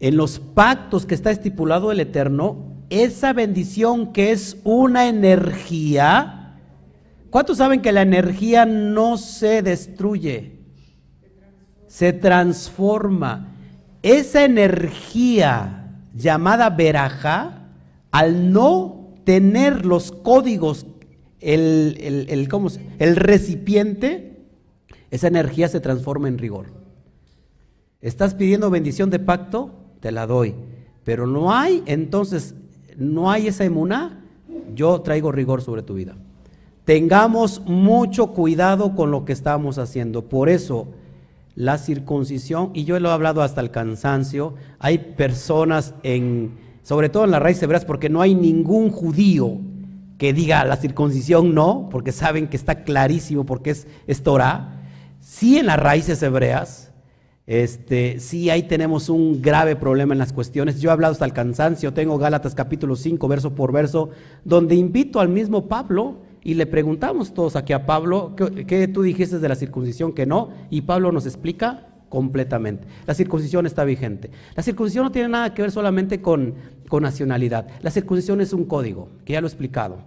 en 0.00 0.16
los 0.16 0.38
pactos 0.38 1.04
que 1.04 1.14
está 1.14 1.30
estipulado 1.30 1.92
el 1.92 2.00
Eterno, 2.00 2.56
esa 2.88 3.32
bendición 3.32 4.12
que 4.12 4.32
es 4.32 4.56
una 4.64 5.08
energía, 5.08 6.58
¿cuántos 7.28 7.58
saben 7.58 7.82
que 7.82 7.92
la 7.92 8.02
energía 8.02 8.64
no 8.64 9.18
se 9.18 9.62
destruye? 9.62 10.58
Se 11.86 12.12
transforma. 12.14 13.54
Esa 14.02 14.44
energía 14.44 15.98
llamada 16.14 16.70
veraja, 16.70 17.68
al 18.10 18.52
no 18.52 19.14
tener 19.24 19.84
los 19.84 20.10
códigos, 20.10 20.86
el, 21.40 21.96
el, 22.00 22.48
el 22.98 23.16
recipiente, 23.16 24.46
esa 25.10 25.28
energía 25.28 25.68
se 25.68 25.80
transforma 25.80 26.28
en 26.28 26.38
rigor. 26.38 26.66
¿Estás 28.00 28.34
pidiendo 28.34 28.70
bendición 28.70 29.10
de 29.10 29.18
pacto? 29.18 29.79
Te 30.00 30.12
la 30.12 30.26
doy. 30.26 30.54
Pero 31.04 31.26
no 31.26 31.52
hay, 31.52 31.82
entonces, 31.86 32.54
no 32.96 33.30
hay 33.30 33.48
esa 33.48 33.64
emuná, 33.64 34.24
yo 34.74 35.00
traigo 35.00 35.32
rigor 35.32 35.62
sobre 35.62 35.82
tu 35.82 35.94
vida. 35.94 36.14
Tengamos 36.84 37.62
mucho 37.66 38.28
cuidado 38.28 38.94
con 38.94 39.10
lo 39.10 39.24
que 39.24 39.32
estamos 39.32 39.78
haciendo. 39.78 40.28
Por 40.28 40.48
eso, 40.48 40.88
la 41.54 41.78
circuncisión, 41.78 42.70
y 42.74 42.84
yo 42.84 42.98
lo 42.98 43.10
he 43.10 43.12
hablado 43.12 43.42
hasta 43.42 43.60
el 43.60 43.70
cansancio, 43.70 44.54
hay 44.78 44.98
personas 44.98 45.94
en, 46.02 46.52
sobre 46.82 47.08
todo 47.08 47.24
en 47.24 47.30
las 47.30 47.42
raíces 47.42 47.62
hebreas, 47.62 47.84
porque 47.84 48.08
no 48.08 48.20
hay 48.20 48.34
ningún 48.34 48.90
judío 48.90 49.58
que 50.18 50.32
diga 50.32 50.64
la 50.64 50.76
circuncisión 50.76 51.54
no, 51.54 51.88
porque 51.90 52.12
saben 52.12 52.48
que 52.48 52.56
está 52.56 52.84
clarísimo, 52.84 53.46
porque 53.46 53.70
es, 53.70 53.86
es 54.06 54.22
Torah. 54.22 54.80
Sí 55.20 55.58
en 55.58 55.66
las 55.66 55.78
raíces 55.78 56.22
hebreas, 56.22 56.89
este, 57.46 58.20
sí, 58.20 58.48
ahí 58.50 58.64
tenemos 58.64 59.08
un 59.08 59.42
grave 59.42 59.74
problema 59.76 60.14
en 60.14 60.18
las 60.18 60.32
cuestiones. 60.32 60.80
Yo 60.80 60.90
he 60.90 60.92
hablado 60.92 61.12
hasta 61.12 61.24
el 61.24 61.32
cansancio, 61.32 61.92
tengo 61.92 62.18
Gálatas 62.18 62.54
capítulo 62.54 62.96
5, 62.96 63.26
verso 63.28 63.54
por 63.54 63.72
verso, 63.72 64.10
donde 64.44 64.74
invito 64.74 65.20
al 65.20 65.28
mismo 65.28 65.66
Pablo 65.66 66.18
y 66.42 66.54
le 66.54 66.66
preguntamos 66.66 67.34
todos 67.34 67.56
aquí 67.56 67.72
a 67.72 67.86
Pablo, 67.86 68.34
¿qué, 68.36 68.88
tú 68.88 69.02
dijiste 69.02 69.38
de 69.38 69.48
la 69.48 69.56
circuncisión? 69.56 70.12
Que 70.12 70.26
no, 70.26 70.50
y 70.70 70.82
Pablo 70.82 71.12
nos 71.12 71.26
explica 71.26 71.88
completamente. 72.08 72.86
La 73.06 73.14
circuncisión 73.14 73.66
está 73.66 73.84
vigente. 73.84 74.30
La 74.54 74.62
circuncisión 74.62 75.04
no 75.04 75.12
tiene 75.12 75.28
nada 75.28 75.52
que 75.52 75.62
ver 75.62 75.70
solamente 75.70 76.22
con, 76.22 76.54
con 76.88 77.02
nacionalidad. 77.02 77.66
La 77.82 77.90
circuncisión 77.90 78.40
es 78.40 78.52
un 78.52 78.64
código, 78.64 79.08
que 79.24 79.34
ya 79.34 79.40
lo 79.40 79.46
he 79.46 79.50
explicado, 79.50 79.98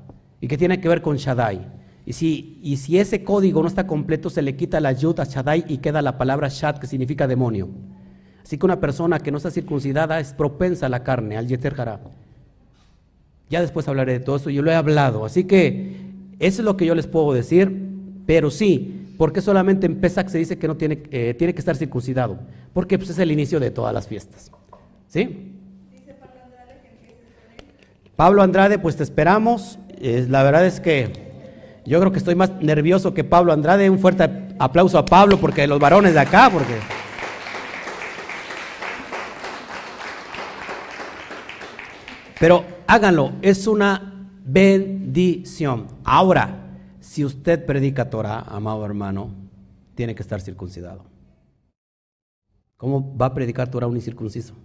y 0.42 0.48
que 0.48 0.58
tiene 0.58 0.80
que 0.82 0.90
ver 0.90 1.02
con 1.02 1.18
Shaddai. 1.18 1.83
Y 2.06 2.14
si, 2.14 2.60
y 2.62 2.78
si 2.78 3.00
ese 3.00 3.24
código 3.24 3.62
no 3.62 3.68
está 3.68 3.88
completo, 3.88 4.30
se 4.30 4.42
le 4.42 4.56
quita 4.56 4.80
la 4.80 4.92
yud 4.92 5.20
a 5.20 5.24
Shaddai 5.24 5.66
y 5.68 5.78
queda 5.78 6.02
la 6.02 6.18
palabra 6.18 6.50
Shad, 6.50 6.78
que 6.78 6.88
significa 6.88 7.28
demonio. 7.28 7.70
Así 8.44 8.58
que 8.58 8.66
una 8.66 8.80
persona 8.80 9.20
que 9.20 9.32
no 9.32 9.38
está 9.38 9.52
circuncidada 9.52 10.20
es 10.20 10.34
propensa 10.34 10.88
a 10.88 10.90
la 10.90 11.04
carne, 11.04 11.38
al 11.38 11.48
Yeter. 11.48 11.76
Ya 13.50 13.62
después 13.62 13.88
hablaré 13.88 14.14
de 14.14 14.20
todo 14.20 14.36
eso, 14.36 14.50
yo 14.50 14.62
lo 14.62 14.72
he 14.72 14.76
hablado. 14.76 15.24
Así 15.24 15.46
que 15.46 15.96
eso 16.40 16.62
es 16.62 16.66
lo 16.66 16.76
que 16.76 16.86
yo 16.86 16.94
les 16.94 17.08
puedo 17.08 17.32
decir, 17.34 17.72
pero 18.26 18.52
sí, 18.52 19.14
porque 19.18 19.42
solamente 19.42 19.86
en 19.86 20.02
Pesach 20.02 20.28
se 20.28 20.40
dice 20.40 20.58
que 20.58 20.68
no 20.68 20.76
tiene, 20.76 21.04
eh, 21.12 21.34
tiene 21.38 21.54
que 21.54 21.60
estar 21.60 21.78
circuncidado? 21.78 22.40
Porque 22.74 22.98
pues, 22.98 23.12
es 23.12 23.20
el 23.20 23.32
inicio 23.32 23.60
de 23.62 23.72
todas 23.72 23.94
las 23.94 24.08
fiestas. 24.08 24.52
¿Sí? 25.08 25.52
Pablo 28.18 28.42
Andrade, 28.42 28.78
pues 28.78 28.98
te 28.98 29.04
esperamos. 29.04 29.80
la 30.02 30.44
verdad 30.44 30.66
es 30.66 30.80
que 30.80 31.33
yo 31.86 32.00
creo 32.00 32.12
que 32.12 32.18
estoy 32.18 32.36
más 32.36 32.52
nervioso 32.62 33.14
que 33.14 33.24
Pablo 33.24 33.52
Andrade. 33.52 33.90
Un 33.90 34.00
fuerte 34.00 34.24
aplauso 34.58 34.98
a 34.98 35.06
Pablo 35.06 35.38
porque 35.38 35.68
los 35.68 35.80
varones 35.80 36.14
de 36.14 36.20
acá, 36.20 36.50
porque... 36.52 36.80
Pero 42.40 42.66
háganlo, 42.88 43.34
es 43.42 43.68
una 43.68 44.28
bendición. 44.44 45.88
Ahora, 46.04 46.78
si 47.00 47.24
usted 47.24 47.66
predica 47.66 48.10
Torah, 48.10 48.40
amado 48.40 48.86
hermano, 48.86 49.30
tiene 49.96 50.16
que 50.16 50.22
estar 50.22 50.42
circuncidado. 50.42 51.06
¿Cómo 52.78 53.16
va 53.16 53.28
a 53.28 53.34
predicar 53.34 53.70
Torah 53.70 53.88
un 53.88 53.96
incircunciso? 53.96 54.56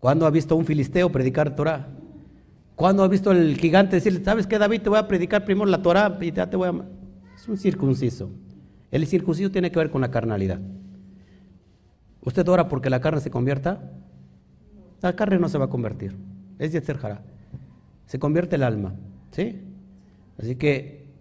¿Cuándo 0.00 0.26
ha 0.26 0.30
visto 0.30 0.56
un 0.56 0.64
filisteo 0.64 1.12
predicar 1.12 1.54
Torah? 1.54 1.86
¿Cuándo 2.80 3.04
has 3.04 3.10
visto 3.10 3.30
el 3.30 3.58
gigante 3.58 3.96
decirle, 3.96 4.24
sabes 4.24 4.46
qué, 4.46 4.58
David, 4.58 4.80
te 4.80 4.88
voy 4.88 4.98
a 4.98 5.06
predicar 5.06 5.44
primero 5.44 5.66
la 5.66 5.82
Torah 5.82 6.16
y 6.18 6.32
ya 6.32 6.48
te 6.48 6.56
voy 6.56 6.68
a... 6.68 6.72
Es 7.36 7.46
un 7.46 7.58
circunciso. 7.58 8.30
El 8.90 9.06
circunciso 9.06 9.50
tiene 9.50 9.70
que 9.70 9.78
ver 9.78 9.90
con 9.90 10.00
la 10.00 10.10
carnalidad. 10.10 10.62
¿Usted 12.22 12.48
ora 12.48 12.68
porque 12.68 12.88
la 12.88 13.02
carne 13.02 13.20
se 13.20 13.30
convierta? 13.30 13.92
La 15.02 15.14
carne 15.14 15.38
no 15.38 15.50
se 15.50 15.58
va 15.58 15.66
a 15.66 15.68
convertir. 15.68 16.16
Es 16.58 16.72
Yetzer 16.72 16.98
Se 18.06 18.18
convierte 18.18 18.56
el 18.56 18.62
alma. 18.62 18.94
¿Sí? 19.30 19.60
Así 20.38 20.56
que, 20.56 21.12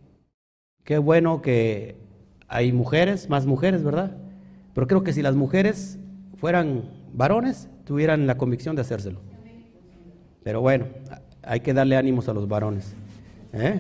qué 0.86 0.98
bueno 0.98 1.42
que 1.42 1.98
hay 2.48 2.72
mujeres, 2.72 3.30
más 3.30 3.46
mujeres, 3.46 3.84
¿verdad? 3.84 4.16
Pero 4.74 4.88
creo 4.88 5.04
que 5.04 5.12
si 5.12 5.22
las 5.22 5.36
mujeres 5.36 6.00
fueran 6.38 6.86
varones, 7.12 7.68
tuvieran 7.84 8.28
la 8.28 8.38
convicción 8.38 8.78
de 8.78 8.84
hacérselo. 8.84 9.20
Pero 10.42 10.62
bueno, 10.62 10.86
hay 11.44 11.60
que 11.60 11.74
darle 11.74 11.96
ánimos 11.98 12.28
a 12.30 12.34
los 12.34 12.48
varones. 12.48 12.94
¿eh? 13.54 13.80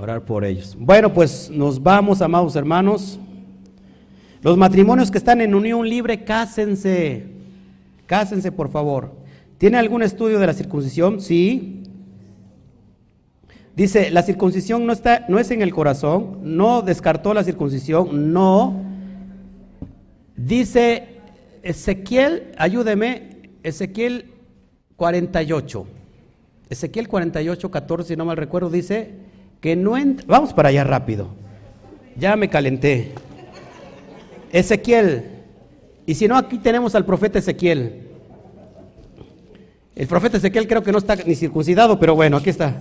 orar 0.00 0.24
por 0.24 0.44
ellos. 0.44 0.76
Bueno, 0.78 1.12
pues 1.12 1.50
nos 1.50 1.82
vamos, 1.82 2.20
amados 2.20 2.54
hermanos. 2.56 3.18
Los 4.42 4.56
matrimonios 4.56 5.10
que 5.10 5.18
están 5.18 5.40
en 5.40 5.54
unión 5.54 5.88
libre, 5.88 6.22
cásense. 6.24 7.26
Cásense, 8.06 8.52
por 8.52 8.70
favor. 8.70 9.12
¿Tiene 9.58 9.78
algún 9.78 10.02
estudio 10.02 10.38
de 10.38 10.46
la 10.46 10.52
circuncisión? 10.52 11.20
Sí. 11.20 11.82
Dice, 13.74 14.10
la 14.10 14.22
circuncisión 14.22 14.86
no, 14.86 14.92
está, 14.92 15.26
no 15.28 15.38
es 15.38 15.50
en 15.50 15.62
el 15.62 15.74
corazón, 15.74 16.40
no 16.42 16.82
descartó 16.82 17.34
la 17.34 17.44
circuncisión, 17.44 18.32
no. 18.32 18.82
Dice 20.36 21.08
Ezequiel, 21.62 22.52
ayúdeme, 22.56 23.50
Ezequiel 23.62 24.35
48. 24.96 25.86
Ezequiel 26.68 27.08
48, 27.08 27.70
14, 27.70 28.08
si 28.08 28.16
no 28.16 28.24
mal 28.24 28.36
recuerdo, 28.36 28.70
dice 28.70 29.10
que 29.60 29.76
no 29.76 29.94
Vamos 30.26 30.52
para 30.52 30.70
allá 30.70 30.84
rápido. 30.84 31.28
Ya 32.16 32.36
me 32.36 32.48
calenté. 32.48 33.12
Ezequiel. 34.52 35.24
Y 36.06 36.14
si 36.14 36.28
no, 36.28 36.36
aquí 36.36 36.58
tenemos 36.58 36.94
al 36.94 37.04
profeta 37.04 37.38
Ezequiel. 37.38 38.02
El 39.94 40.06
profeta 40.06 40.36
Ezequiel 40.36 40.68
creo 40.68 40.82
que 40.82 40.92
no 40.92 40.98
está 40.98 41.16
ni 41.16 41.34
circuncidado, 41.34 41.98
pero 41.98 42.14
bueno, 42.14 42.36
aquí 42.36 42.50
está. 42.50 42.76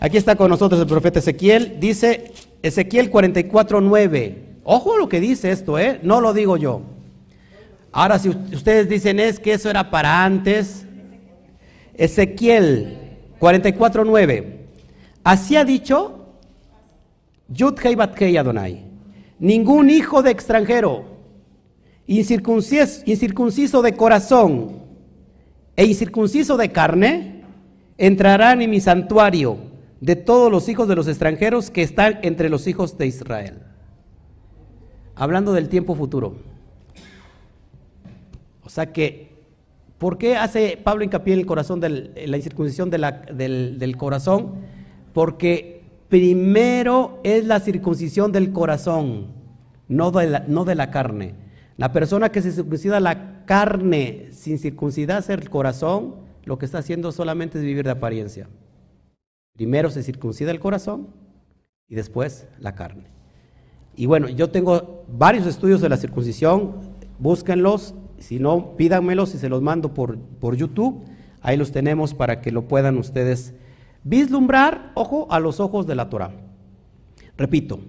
Aquí 0.00 0.16
está 0.16 0.36
con 0.36 0.50
nosotros 0.50 0.80
el 0.80 0.86
profeta 0.86 1.18
Ezequiel. 1.18 1.78
Dice 1.80 2.32
Ezequiel 2.62 3.10
44, 3.10 3.80
9. 3.80 4.44
Ojo 4.64 4.96
lo 4.96 5.08
que 5.08 5.20
dice 5.20 5.50
esto, 5.50 5.78
¿eh? 5.78 5.98
No 6.02 6.20
lo 6.20 6.32
digo 6.32 6.56
yo. 6.56 6.82
Ahora, 7.90 8.18
si 8.18 8.28
ustedes 8.28 8.88
dicen 8.88 9.18
es 9.18 9.40
que 9.40 9.54
eso 9.54 9.70
era 9.70 9.90
para 9.90 10.24
antes, 10.24 10.86
Ezequiel 11.98 12.96
44.9. 13.40 14.44
Así 15.24 15.56
ha 15.56 15.64
dicho 15.64 16.36
Yudhei 17.48 17.96
Batkei 17.96 18.36
Adonai. 18.36 18.84
Ningún 19.40 19.90
hijo 19.90 20.22
de 20.22 20.30
extranjero, 20.30 21.04
incircunciso, 22.06 23.02
incircunciso 23.04 23.82
de 23.82 23.94
corazón 23.94 24.82
e 25.76 25.84
incircunciso 25.84 26.56
de 26.56 26.72
carne, 26.72 27.44
entrarán 27.98 28.62
en 28.62 28.70
mi 28.70 28.80
santuario 28.80 29.58
de 30.00 30.16
todos 30.16 30.50
los 30.50 30.68
hijos 30.68 30.88
de 30.88 30.96
los 30.96 31.08
extranjeros 31.08 31.70
que 31.70 31.82
están 31.82 32.20
entre 32.22 32.48
los 32.48 32.66
hijos 32.66 32.96
de 32.96 33.08
Israel. 33.08 33.62
Hablando 35.16 35.52
del 35.52 35.68
tiempo 35.68 35.96
futuro. 35.96 36.36
O 38.64 38.70
sea 38.70 38.92
que 38.92 39.27
¿Por 39.98 40.16
qué 40.16 40.36
hace 40.36 40.78
Pablo 40.82 41.04
hincapié 41.04 41.34
en 41.34 41.40
el 41.40 41.46
corazón, 41.46 41.80
del, 41.80 42.12
la 42.26 42.36
incircuncisión 42.36 42.88
del, 42.88 43.78
del 43.78 43.96
corazón? 43.96 44.54
Porque 45.12 45.82
primero 46.08 47.20
es 47.24 47.44
la 47.44 47.60
circuncisión 47.60 48.30
del 48.30 48.52
corazón, 48.52 49.26
no 49.88 50.10
de 50.12 50.26
la, 50.28 50.44
no 50.46 50.64
de 50.64 50.74
la 50.76 50.90
carne. 50.90 51.34
La 51.76 51.92
persona 51.92 52.30
que 52.30 52.42
se 52.42 52.52
circuncida 52.52 53.00
la 53.00 53.44
carne 53.44 54.28
sin 54.30 54.58
circuncidarse 54.58 55.32
el 55.34 55.50
corazón, 55.50 56.16
lo 56.44 56.58
que 56.58 56.66
está 56.66 56.78
haciendo 56.78 57.12
solamente 57.12 57.58
es 57.58 57.64
vivir 57.64 57.84
de 57.84 57.90
apariencia. 57.90 58.48
Primero 59.54 59.90
se 59.90 60.02
circuncida 60.02 60.50
el 60.52 60.60
corazón 60.60 61.08
y 61.88 61.96
después 61.96 62.46
la 62.60 62.74
carne. 62.74 63.04
Y 63.96 64.06
bueno, 64.06 64.28
yo 64.28 64.50
tengo 64.50 65.04
varios 65.08 65.46
estudios 65.46 65.80
de 65.80 65.88
la 65.88 65.96
circuncisión, 65.96 66.76
búsquenlos, 67.18 67.94
si 68.20 68.38
no, 68.38 68.76
pídanmelos 68.76 69.34
y 69.34 69.38
se 69.38 69.48
los 69.48 69.62
mando 69.62 69.94
por, 69.94 70.18
por 70.18 70.56
YouTube. 70.56 71.04
Ahí 71.40 71.56
los 71.56 71.72
tenemos 71.72 72.14
para 72.14 72.40
que 72.40 72.52
lo 72.52 72.68
puedan 72.68 72.98
ustedes 72.98 73.54
vislumbrar, 74.04 74.92
ojo, 74.94 75.26
a 75.30 75.40
los 75.40 75.60
ojos 75.60 75.86
de 75.86 75.94
la 75.94 76.08
Torah. 76.08 76.32
Repito, 77.36 77.80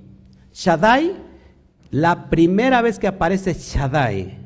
Shaddai, 0.54 1.16
la 1.92 2.30
primera 2.30 2.82
vez 2.82 3.00
que 3.00 3.08
aparece 3.08 3.54
Shaddai 3.54 4.38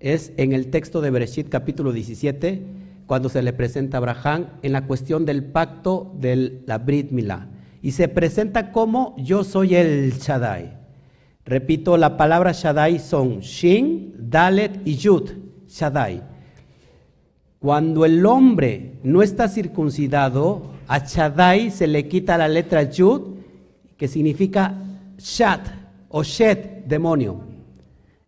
es 0.00 0.32
en 0.36 0.52
el 0.52 0.70
texto 0.70 1.00
de 1.00 1.10
Bereshit 1.10 1.48
capítulo 1.48 1.92
17, 1.92 2.62
cuando 3.06 3.28
se 3.28 3.42
le 3.42 3.52
presenta 3.52 3.96
a 3.96 3.98
Abraham 3.98 4.46
en 4.62 4.72
la 4.72 4.86
cuestión 4.86 5.24
del 5.24 5.44
pacto 5.44 6.12
de 6.18 6.62
la 6.66 6.78
Brit 6.78 7.10
Milá. 7.12 7.48
Y 7.82 7.92
se 7.92 8.08
presenta 8.08 8.72
como 8.72 9.14
yo 9.18 9.44
soy 9.44 9.74
el 9.76 10.12
Shaddai. 10.12 10.81
Repito, 11.44 11.96
la 11.96 12.16
palabra 12.16 12.52
Shaddai 12.52 12.98
son 12.98 13.40
Shin, 13.40 14.14
Dalet 14.18 14.80
y 14.84 14.96
Yud. 14.96 15.30
Shaddai. 15.68 16.22
Cuando 17.58 18.04
el 18.04 18.24
hombre 18.26 18.98
no 19.02 19.22
está 19.22 19.48
circuncidado, 19.48 20.72
a 20.88 20.98
Shaddai 20.98 21.70
se 21.70 21.86
le 21.86 22.08
quita 22.08 22.36
la 22.36 22.48
letra 22.48 22.82
Yud, 22.82 23.38
que 23.96 24.08
significa 24.08 24.74
Shat 25.18 25.66
o 26.08 26.22
Shet, 26.22 26.86
demonio. 26.86 27.40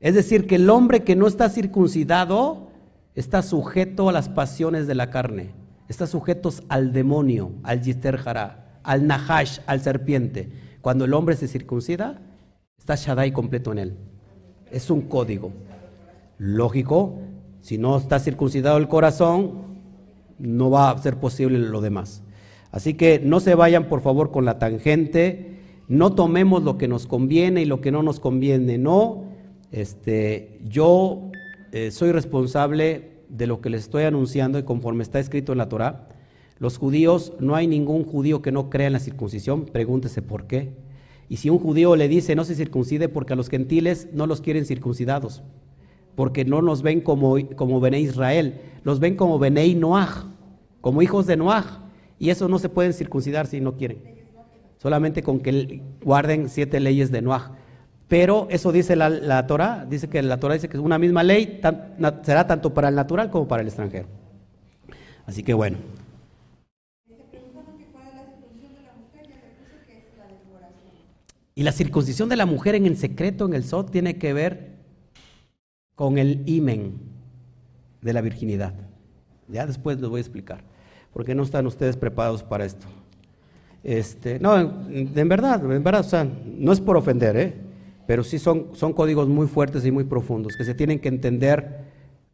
Es 0.00 0.14
decir, 0.14 0.46
que 0.46 0.56
el 0.56 0.70
hombre 0.70 1.02
que 1.02 1.16
no 1.16 1.26
está 1.26 1.48
circuncidado 1.48 2.68
está 3.14 3.42
sujeto 3.42 4.08
a 4.08 4.12
las 4.12 4.28
pasiones 4.28 4.86
de 4.86 4.94
la 4.94 5.10
carne, 5.10 5.50
está 5.88 6.06
sujeto 6.06 6.50
al 6.68 6.92
demonio, 6.92 7.52
al 7.62 7.82
Yister 7.82 8.20
al 8.82 9.06
Nahash, 9.06 9.60
al 9.66 9.80
serpiente. 9.80 10.50
Cuando 10.80 11.06
el 11.06 11.14
hombre 11.14 11.36
se 11.36 11.48
circuncida, 11.48 12.20
está 12.84 12.96
Shaddai 12.96 13.32
completo 13.32 13.72
en 13.72 13.78
él. 13.78 13.96
Es 14.70 14.90
un 14.90 15.00
código. 15.08 15.52
Lógico, 16.36 17.18
si 17.62 17.78
no 17.78 17.96
está 17.96 18.18
circuncidado 18.18 18.76
el 18.76 18.88
corazón, 18.88 19.80
no 20.38 20.68
va 20.68 20.90
a 20.90 20.98
ser 20.98 21.16
posible 21.16 21.58
lo 21.58 21.80
demás. 21.80 22.22
Así 22.72 22.92
que 22.92 23.20
no 23.20 23.40
se 23.40 23.54
vayan 23.54 23.88
por 23.88 24.02
favor 24.02 24.30
con 24.30 24.44
la 24.44 24.58
tangente, 24.58 25.60
no 25.88 26.14
tomemos 26.14 26.62
lo 26.62 26.76
que 26.76 26.86
nos 26.86 27.06
conviene 27.06 27.62
y 27.62 27.64
lo 27.64 27.80
que 27.80 27.90
no 27.90 28.02
nos 28.02 28.20
conviene, 28.20 28.76
no. 28.76 29.24
Este, 29.72 30.60
yo 30.62 31.30
eh, 31.72 31.90
soy 31.90 32.12
responsable 32.12 33.12
de 33.30 33.46
lo 33.46 33.62
que 33.62 33.70
les 33.70 33.84
estoy 33.84 34.04
anunciando 34.04 34.58
y 34.58 34.64
conforme 34.64 35.04
está 35.04 35.20
escrito 35.20 35.52
en 35.52 35.58
la 35.58 35.70
Torah. 35.70 36.08
Los 36.58 36.76
judíos, 36.76 37.32
no 37.40 37.54
hay 37.54 37.66
ningún 37.66 38.04
judío 38.04 38.42
que 38.42 38.52
no 38.52 38.68
crea 38.68 38.88
en 38.88 38.92
la 38.92 39.00
circuncisión, 39.00 39.64
pregúntese 39.64 40.20
por 40.20 40.46
qué. 40.46 40.83
Y 41.34 41.36
si 41.36 41.50
un 41.50 41.58
judío 41.58 41.96
le 41.96 42.06
dice 42.06 42.36
no 42.36 42.44
se 42.44 42.54
circuncide 42.54 43.08
porque 43.08 43.32
a 43.32 43.36
los 43.36 43.48
gentiles 43.48 44.06
no 44.12 44.28
los 44.28 44.40
quieren 44.40 44.64
circuncidados, 44.64 45.42
porque 46.14 46.44
no 46.44 46.62
nos 46.62 46.82
ven 46.82 47.00
como, 47.00 47.34
como 47.56 47.80
Bené 47.80 47.98
Israel, 47.98 48.60
los 48.84 49.00
ven 49.00 49.16
como 49.16 49.40
Bené 49.40 49.74
Noaj, 49.74 50.26
como 50.80 51.02
hijos 51.02 51.26
de 51.26 51.36
Noaj. 51.36 51.80
Y 52.20 52.30
eso 52.30 52.46
no 52.46 52.60
se 52.60 52.68
pueden 52.68 52.92
circuncidar 52.92 53.48
si 53.48 53.60
no 53.60 53.76
quieren. 53.76 53.98
Solamente 54.78 55.24
con 55.24 55.40
que 55.40 55.82
guarden 56.04 56.48
siete 56.48 56.78
leyes 56.78 57.10
de 57.10 57.20
Noah. 57.20 57.50
Pero 58.06 58.46
eso 58.48 58.70
dice 58.70 58.94
la, 58.94 59.44
Torah, 59.48 59.86
dice 59.90 60.08
que 60.08 60.22
la 60.22 60.38
Torah 60.38 60.54
dice 60.54 60.68
que 60.68 60.78
una 60.78 61.00
misma 61.00 61.24
ley 61.24 61.60
será 62.22 62.46
tanto 62.46 62.72
para 62.72 62.90
el 62.90 62.94
natural 62.94 63.32
como 63.32 63.48
para 63.48 63.62
el 63.62 63.66
extranjero. 63.66 64.06
Así 65.26 65.42
que 65.42 65.52
bueno. 65.52 65.78
Y 71.54 71.62
la 71.62 71.72
circuncisión 71.72 72.28
de 72.28 72.36
la 72.36 72.46
mujer 72.46 72.74
en 72.74 72.86
el 72.86 72.96
secreto, 72.96 73.46
en 73.46 73.54
el 73.54 73.64
Sot, 73.64 73.90
tiene 73.90 74.18
que 74.18 74.32
ver 74.32 74.74
con 75.94 76.18
el 76.18 76.42
imen 76.46 76.94
de 78.02 78.12
la 78.12 78.20
virginidad. 78.20 78.74
Ya 79.48 79.66
después 79.66 80.00
les 80.00 80.08
voy 80.08 80.18
a 80.18 80.20
explicar 80.20 80.74
porque 81.14 81.34
no 81.34 81.44
están 81.44 81.66
ustedes 81.66 81.96
preparados 81.96 82.42
para 82.42 82.66
esto. 82.66 82.86
Este, 83.84 84.40
no, 84.40 84.58
en, 84.58 85.28
verdad, 85.28 85.64
en 85.72 85.82
verdad, 85.82 86.00
o 86.00 86.08
sea, 86.08 86.26
no 86.44 86.72
es 86.72 86.80
por 86.80 86.96
ofender, 86.96 87.36
¿eh? 87.36 87.54
pero 88.06 88.24
sí 88.24 88.38
son, 88.38 88.70
son 88.72 88.92
códigos 88.92 89.28
muy 89.28 89.46
fuertes 89.46 89.86
y 89.86 89.92
muy 89.92 90.04
profundos 90.04 90.56
que 90.56 90.64
se 90.64 90.74
tienen 90.74 90.98
que 90.98 91.08
entender, 91.08 91.84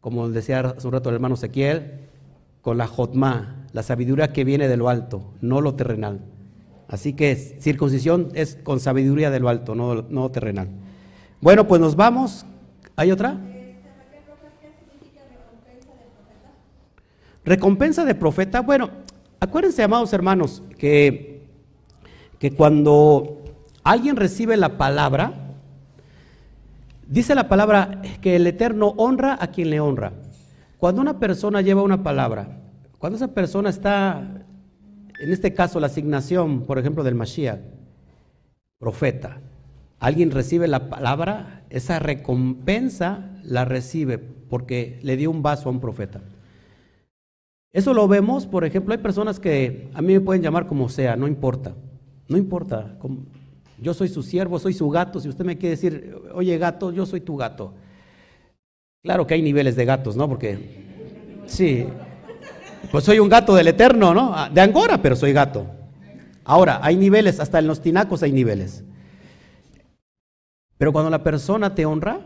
como 0.00 0.28
decía 0.30 0.60
hace 0.60 0.86
un 0.86 0.94
rato 0.94 1.10
el 1.10 1.16
hermano 1.16 1.34
Ezequiel, 1.34 2.08
con 2.62 2.78
la 2.78 2.86
jotma, 2.86 3.66
la 3.72 3.82
sabiduría 3.82 4.32
que 4.32 4.44
viene 4.44 4.66
de 4.66 4.76
lo 4.78 4.88
alto, 4.88 5.34
no 5.42 5.60
lo 5.60 5.74
terrenal. 5.74 6.20
Así 6.90 7.12
que 7.12 7.36
circuncisión 7.36 8.30
es 8.34 8.58
con 8.64 8.80
sabiduría 8.80 9.30
de 9.30 9.38
lo 9.38 9.48
alto, 9.48 9.76
no, 9.76 10.02
no 10.02 10.28
terrenal. 10.30 10.68
Bueno, 11.40 11.68
pues 11.68 11.80
nos 11.80 11.94
vamos. 11.94 12.44
¿Hay 12.96 13.12
otra? 13.12 13.38
Recompensa 17.44 18.04
de 18.04 18.16
profeta. 18.16 18.60
Bueno, 18.60 18.90
acuérdense, 19.38 19.84
amados 19.84 20.12
hermanos, 20.12 20.64
que, 20.78 21.44
que 22.40 22.50
cuando 22.54 23.44
alguien 23.84 24.16
recibe 24.16 24.56
la 24.56 24.76
palabra, 24.76 25.32
dice 27.06 27.36
la 27.36 27.48
palabra 27.48 28.02
que 28.20 28.34
el 28.34 28.48
Eterno 28.48 28.94
honra 28.96 29.38
a 29.40 29.46
quien 29.52 29.70
le 29.70 29.78
honra. 29.78 30.12
Cuando 30.76 31.00
una 31.00 31.20
persona 31.20 31.60
lleva 31.60 31.82
una 31.82 32.02
palabra, 32.02 32.48
cuando 32.98 33.16
esa 33.16 33.28
persona 33.28 33.70
está, 33.70 34.42
en 35.20 35.32
este 35.32 35.54
caso 35.54 35.78
la 35.80 35.86
asignación, 35.86 36.62
por 36.62 36.78
ejemplo, 36.78 37.04
del 37.04 37.14
Mashiach, 37.14 37.60
profeta, 38.78 39.40
alguien 39.98 40.30
recibe 40.30 40.66
la 40.66 40.88
palabra, 40.88 41.64
esa 41.70 41.98
recompensa 41.98 43.38
la 43.44 43.64
recibe 43.64 44.18
porque 44.18 44.98
le 45.02 45.16
dio 45.16 45.30
un 45.30 45.42
vaso 45.42 45.68
a 45.68 45.72
un 45.72 45.80
profeta. 45.80 46.20
Eso 47.72 47.94
lo 47.94 48.08
vemos, 48.08 48.46
por 48.46 48.64
ejemplo, 48.64 48.92
hay 48.92 48.98
personas 48.98 49.38
que 49.38 49.88
a 49.94 50.02
mí 50.02 50.12
me 50.14 50.20
pueden 50.20 50.42
llamar 50.42 50.66
como 50.66 50.88
sea, 50.88 51.14
no 51.14 51.28
importa, 51.28 51.74
no 52.28 52.36
importa. 52.36 52.98
Yo 53.78 53.94
soy 53.94 54.08
su 54.08 54.22
siervo, 54.22 54.58
soy 54.58 54.72
su 54.72 54.88
gato. 54.90 55.20
Si 55.20 55.28
usted 55.28 55.44
me 55.44 55.56
quiere 55.56 55.76
decir, 55.76 56.16
oye 56.34 56.58
gato, 56.58 56.92
yo 56.92 57.06
soy 57.06 57.20
tu 57.20 57.36
gato. 57.36 57.74
Claro 59.02 59.26
que 59.26 59.34
hay 59.34 59.42
niveles 59.42 59.76
de 59.76 59.84
gatos, 59.84 60.16
¿no? 60.16 60.28
Porque, 60.28 60.58
sí, 61.46 61.86
pues 62.90 63.04
soy 63.04 63.18
un 63.18 63.28
gato 63.28 63.54
del 63.54 63.68
eterno, 63.68 64.14
¿no? 64.14 64.32
Ah, 64.34 64.50
de 64.50 64.60
Angora, 64.60 65.00
pero 65.00 65.16
soy 65.16 65.32
gato. 65.32 65.66
Ahora, 66.44 66.80
hay 66.82 66.96
niveles, 66.96 67.40
hasta 67.40 67.58
en 67.58 67.66
los 67.66 67.80
tinacos 67.80 68.22
hay 68.22 68.32
niveles. 68.32 68.84
Pero 70.78 70.92
cuando 70.92 71.10
la 71.10 71.22
persona 71.22 71.74
te 71.74 71.86
honra, 71.86 72.20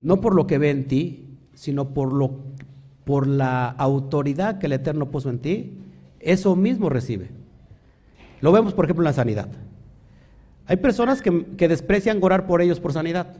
no 0.00 0.20
por 0.20 0.34
lo 0.34 0.46
que 0.46 0.58
ve 0.58 0.70
en 0.70 0.88
ti, 0.88 1.38
sino 1.54 1.90
por 1.94 2.12
lo 2.12 2.54
por 3.04 3.26
la 3.26 3.68
autoridad 3.68 4.58
que 4.58 4.66
el 4.66 4.72
Eterno 4.72 5.10
puso 5.10 5.30
en 5.30 5.38
ti, 5.38 5.78
eso 6.20 6.56
mismo 6.56 6.88
recibe. 6.88 7.28
Lo 8.40 8.50
vemos, 8.50 8.72
por 8.72 8.86
ejemplo, 8.86 9.02
en 9.02 9.10
la 9.10 9.12
sanidad. 9.12 9.48
Hay 10.66 10.78
personas 10.78 11.20
que, 11.20 11.30
desprecian 11.68 12.18
orar 12.22 12.46
por 12.46 12.62
ellos 12.62 12.80
por 12.80 12.92
sanidad. 12.92 13.36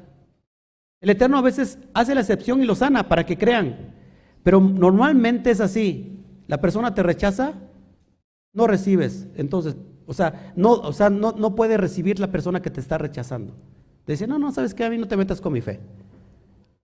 El 1.01 1.11
Eterno 1.11 1.39
a 1.39 1.43
veces 1.43 1.79
hace 1.95 2.15
la 2.15 2.21
excepción 2.21 2.63
y 2.63 2.67
lo 2.67 2.75
sana 2.75 3.09
para 3.09 3.25
que 3.25 3.39
crean, 3.39 3.95
pero 4.43 4.61
normalmente 4.61 5.51
es 5.51 5.61
así. 5.61 6.14
La 6.47 6.61
persona 6.61 6.95
te 6.95 7.03
rechaza, 7.03 7.55
no 8.53 8.67
recibes. 8.67 9.27
Entonces, 9.37 9.77
o 10.07 10.15
sea, 10.15 10.53
no, 10.57 10.73
o 10.73 10.93
sea, 10.93 11.11
no, 11.11 11.33
no 11.33 11.55
puede 11.55 11.77
recibir 11.77 12.19
la 12.19 12.31
persona 12.31 12.63
que 12.63 12.71
te 12.71 12.81
está 12.81 12.99
rechazando. 12.99 13.55
dice, 14.07 14.27
no, 14.27 14.39
no, 14.39 14.53
sabes 14.53 14.75
que 14.75 14.85
a 14.85 14.91
mí 14.91 14.99
no 14.99 15.09
te 15.09 15.17
metas 15.17 15.41
con 15.41 15.53
mi 15.53 15.61
fe. 15.61 15.81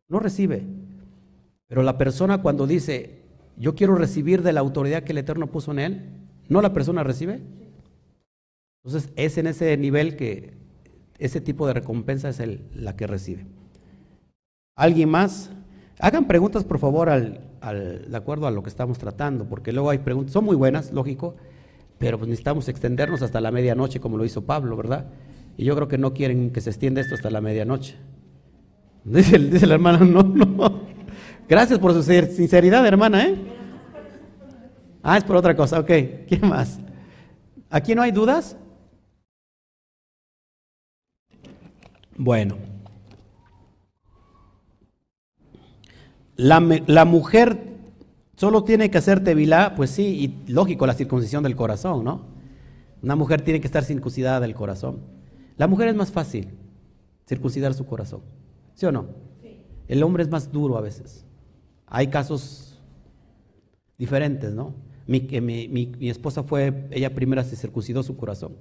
No 0.09 0.19
recibe. 0.19 0.67
Pero 1.69 1.83
la 1.83 1.99
persona 1.99 2.43
cuando 2.43 2.67
dice, 2.67 3.23
yo 3.57 3.75
quiero 3.75 3.95
recibir 3.95 4.43
de 4.43 4.53
la 4.53 4.61
autoridad 4.61 5.05
que 5.05 5.13
el 5.13 5.19
Eterno 5.19 5.51
puso 5.51 5.71
en 5.73 5.79
él, 5.79 6.11
¿no 6.49 6.63
la 6.63 6.73
persona 6.73 7.05
recibe? 7.05 7.43
Entonces 8.83 9.13
es 9.17 9.39
en 9.39 9.47
ese 9.47 9.77
nivel 9.77 10.17
que 10.17 10.55
ese 11.19 11.41
tipo 11.41 11.67
de 11.67 11.75
recompensa 11.75 12.31
es 12.31 12.41
el, 12.41 12.67
la 12.75 12.97
que 12.97 13.07
recibe. 13.07 13.47
¿Alguien 14.75 15.11
más? 15.11 15.51
Hagan 16.01 16.27
preguntas, 16.27 16.65
por 16.65 16.79
favor, 16.79 17.11
al, 17.11 17.41
de 18.09 18.17
acuerdo 18.17 18.47
a 18.47 18.51
lo 18.51 18.63
que 18.63 18.71
estamos 18.71 18.99
tratando, 18.99 19.45
porque 19.45 19.73
luego 19.73 19.91
hay 19.91 19.99
preguntas, 19.99 20.33
son 20.33 20.45
muy 20.45 20.57
buenas, 20.57 20.93
lógico, 20.93 21.35
pero 21.99 22.17
pues 22.17 22.29
necesitamos 22.29 22.69
extendernos 22.69 23.21
hasta 23.21 23.41
la 23.41 23.51
medianoche, 23.51 24.01
como 24.01 24.17
lo 24.17 24.25
hizo 24.25 24.47
Pablo, 24.47 24.77
¿verdad? 24.77 25.07
Y 25.59 25.65
yo 25.65 25.75
creo 25.77 25.89
que 25.89 25.99
no 25.99 26.15
quieren 26.15 26.51
que 26.51 26.63
se 26.63 26.71
extienda 26.71 27.03
esto 27.03 27.15
hasta 27.15 27.29
la 27.29 27.43
medianoche. 27.43 27.97
Dice 29.05 29.67
la 29.67 29.75
hermana, 29.75 29.99
no, 29.99 30.23
no. 30.23 30.81
Gracias 31.47 31.79
por 31.79 31.93
su 31.93 32.03
sinceridad, 32.03 32.87
hermana, 32.87 33.27
¿eh? 33.27 33.37
Ah, 35.03 35.19
es 35.19 35.25
por 35.25 35.37
otra 35.37 35.55
cosa, 35.55 35.81
ok. 35.81 35.91
¿Quién 36.29 36.49
más? 36.49 36.79
¿Aquí 37.69 37.95
no 37.95 38.03
hay 38.03 38.11
dudas? 38.11 38.57
Bueno. 42.17 42.70
La, 46.41 46.59
la, 46.87 47.05
mujer 47.05 47.59
solo 48.35 48.65
tiene 48.65 48.91
que 48.91 48.97
hacer 48.97 49.23
tevilá, 49.23 49.75
pues 49.77 49.91
sí, 49.91 50.43
y 50.47 50.51
lógico, 50.51 50.87
la 50.87 50.95
circuncisión 50.95 51.43
del 51.43 51.55
corazón, 51.55 52.03
¿no? 52.03 52.23
Una 53.03 53.15
mujer 53.15 53.43
tiene 53.43 53.61
que 53.61 53.67
estar 53.67 53.85
circuncidada 53.85 54.41
del 54.41 54.55
corazón. 54.55 55.01
La 55.59 55.67
mujer 55.67 55.89
es 55.89 55.95
más 55.95 56.11
fácil 56.11 56.49
circuncidar 57.29 57.75
su 57.75 57.85
corazón, 57.85 58.23
¿sí 58.75 58.87
o 58.87 58.93
no? 58.93 59.07
El 59.87 60.03
hombre 60.03 60.23
es 60.23 60.31
más 60.31 60.51
duro 60.51 60.79
a 60.79 60.81
veces. 60.81 61.27
Hay 61.87 62.07
casos 62.07 62.81
diferentes, 63.99 64.55
¿no? 64.55 64.75
Mi, 65.07 65.21
mi, 65.43 65.69
mi, 65.69 66.09
esposa 66.09 66.43
fue, 66.43 66.89
ella 66.91 67.15
primera 67.15 67.45
se 67.45 67.57
circuncidó 67.57 68.03
su 68.03 68.17
corazón. 68.17 68.57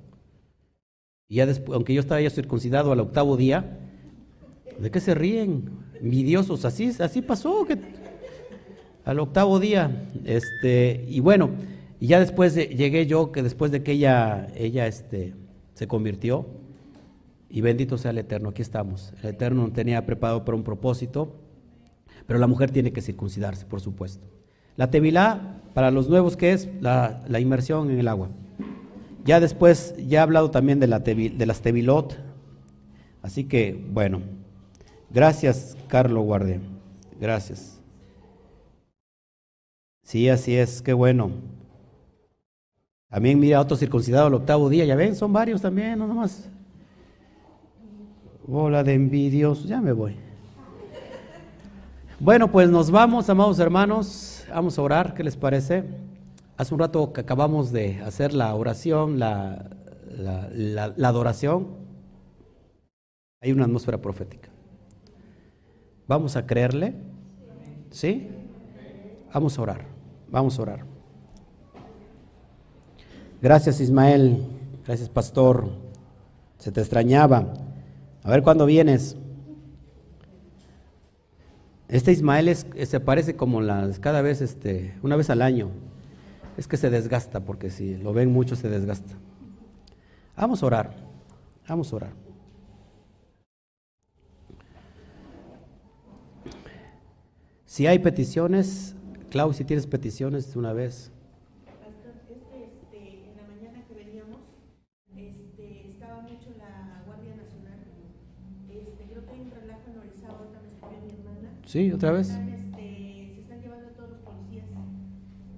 Y 1.29 1.35
ya 1.35 1.45
después, 1.45 1.75
aunque 1.75 1.93
yo 1.93 2.01
estaba 2.01 2.19
ya 2.19 2.29
circuncidado 2.29 2.91
al 2.91 2.99
octavo 2.99 3.37
día, 3.37 3.79
¿de 4.77 4.91
qué 4.91 4.99
se 4.99 5.15
ríen? 5.15 5.69
Envidiosos, 6.01 6.65
así, 6.65 6.91
así 6.99 7.21
pasó, 7.21 7.65
que 7.65 7.77
al 9.05 9.19
octavo 9.19 9.59
día, 9.59 10.07
este, 10.25 11.05
y 11.07 11.19
bueno, 11.19 11.49
y 11.99 12.07
ya 12.07 12.19
después 12.19 12.55
llegué 12.55 13.07
yo, 13.07 13.31
que 13.31 13.43
después 13.43 13.71
de 13.71 13.83
que 13.83 13.93
ella, 13.93 14.47
ella 14.55 14.87
este, 14.87 15.33
se 15.73 15.87
convirtió, 15.87 16.45
y 17.49 17.61
bendito 17.61 17.97
sea 17.97 18.11
el 18.11 18.19
Eterno, 18.19 18.49
aquí 18.49 18.61
estamos. 18.61 19.13
El 19.23 19.31
Eterno 19.31 19.71
tenía 19.71 20.05
preparado 20.05 20.45
para 20.45 20.55
un 20.55 20.63
propósito, 20.63 21.35
pero 22.27 22.39
la 22.39 22.47
mujer 22.47 22.69
tiene 22.69 22.93
que 22.93 23.01
circuncidarse, 23.01 23.65
por 23.65 23.81
supuesto. 23.81 24.27
La 24.77 24.91
tevilá, 24.91 25.59
para 25.73 25.89
los 25.89 26.07
nuevos, 26.07 26.37
¿qué 26.37 26.53
es? 26.53 26.69
La, 26.79 27.21
inmersión 27.39 27.89
en 27.89 27.99
el 27.99 28.07
agua. 28.07 28.29
Ya 29.25 29.39
después, 29.39 29.95
ya 30.07 30.19
he 30.19 30.21
hablado 30.21 30.51
también 30.51 30.79
de, 30.79 30.87
la 30.87 30.99
de 30.99 31.45
las 31.45 31.61
tevilot, 31.61 32.17
así 33.23 33.45
que, 33.45 33.83
bueno, 33.91 34.21
gracias, 35.09 35.75
Carlos 35.87 36.23
Guardia, 36.25 36.59
gracias. 37.19 37.79
Sí, 40.03 40.27
así 40.29 40.55
es, 40.55 40.81
qué 40.81 40.93
bueno. 40.93 41.31
También 43.09 43.39
mira 43.39 43.59
otro 43.61 43.77
circuncidado 43.77 44.27
el 44.27 44.33
octavo 44.35 44.69
día, 44.69 44.85
ya 44.85 44.95
ven, 44.95 45.15
son 45.15 45.33
varios 45.33 45.61
también, 45.61 45.97
no 45.99 46.07
nomás. 46.07 46.49
Bola 48.45 48.83
de 48.83 48.93
envidiosos, 48.93 49.65
ya 49.65 49.81
me 49.81 49.91
voy. 49.91 50.15
Bueno, 52.19 52.51
pues 52.51 52.69
nos 52.69 52.91
vamos, 52.91 53.29
amados 53.29 53.59
hermanos, 53.59 54.45
vamos 54.49 54.77
a 54.77 54.81
orar, 54.81 55.13
¿qué 55.13 55.23
les 55.23 55.37
parece? 55.37 55.83
Hace 56.57 56.73
un 56.73 56.79
rato 56.79 57.13
que 57.13 57.21
acabamos 57.21 57.71
de 57.71 58.01
hacer 58.01 58.33
la 58.33 58.53
oración, 58.55 59.19
la 59.19 59.69
adoración, 61.03 61.67
hay 63.41 63.51
una 63.51 63.63
atmósfera 63.65 63.99
profética. 63.99 64.48
Vamos 66.09 66.35
a 66.35 66.47
creerle, 66.47 66.95
¿sí? 67.91 68.27
Vamos 69.31 69.59
a 69.59 69.61
orar, 69.61 69.81
vamos 70.27 70.57
a 70.57 70.61
orar. 70.63 70.85
Gracias 73.39 73.79
Ismael, 73.79 74.43
gracias 74.87 75.07
pastor, 75.07 75.69
se 76.57 76.71
te 76.71 76.81
extrañaba. 76.81 77.53
A 78.23 78.31
ver 78.31 78.41
cuándo 78.41 78.65
vienes. 78.65 79.17
Este 81.89 82.11
Ismael 82.11 82.55
se 82.55 82.99
parece 82.99 83.35
como 83.35 83.61
las, 83.61 83.99
cada 83.99 84.23
vez, 84.23 84.41
este, 84.41 84.95
una 85.03 85.15
vez 85.15 85.29
al 85.29 85.43
año. 85.43 85.69
Es 86.57 86.67
que 86.67 86.77
se 86.77 86.89
desgasta, 86.89 87.41
porque 87.41 87.69
si 87.69 87.97
lo 87.97 88.13
ven 88.13 88.33
mucho 88.33 88.55
se 88.55 88.67
desgasta. 88.67 89.13
Vamos 90.35 90.63
a 90.63 90.65
orar, 90.65 90.95
vamos 91.67 91.93
a 91.93 91.97
orar. 91.97 92.28
Si 97.69 97.85
hay 97.85 97.99
peticiones, 97.99 98.95
Clau, 99.29 99.53
si 99.53 99.63
tienes 99.63 99.85
peticiones 99.85 100.51
de 100.51 100.57
una 100.57 100.73
vez. 100.73 101.11
Sí, 111.69 111.91
otra 111.91 112.09
vez. 112.09 112.29
Están, 112.29 112.49
este, 112.49 112.81
se 113.35 113.41
están 113.41 113.61
llevando 113.61 113.89
a 113.89 113.91
todos 113.91 114.09
los 114.09 114.19
policías. 114.21 114.65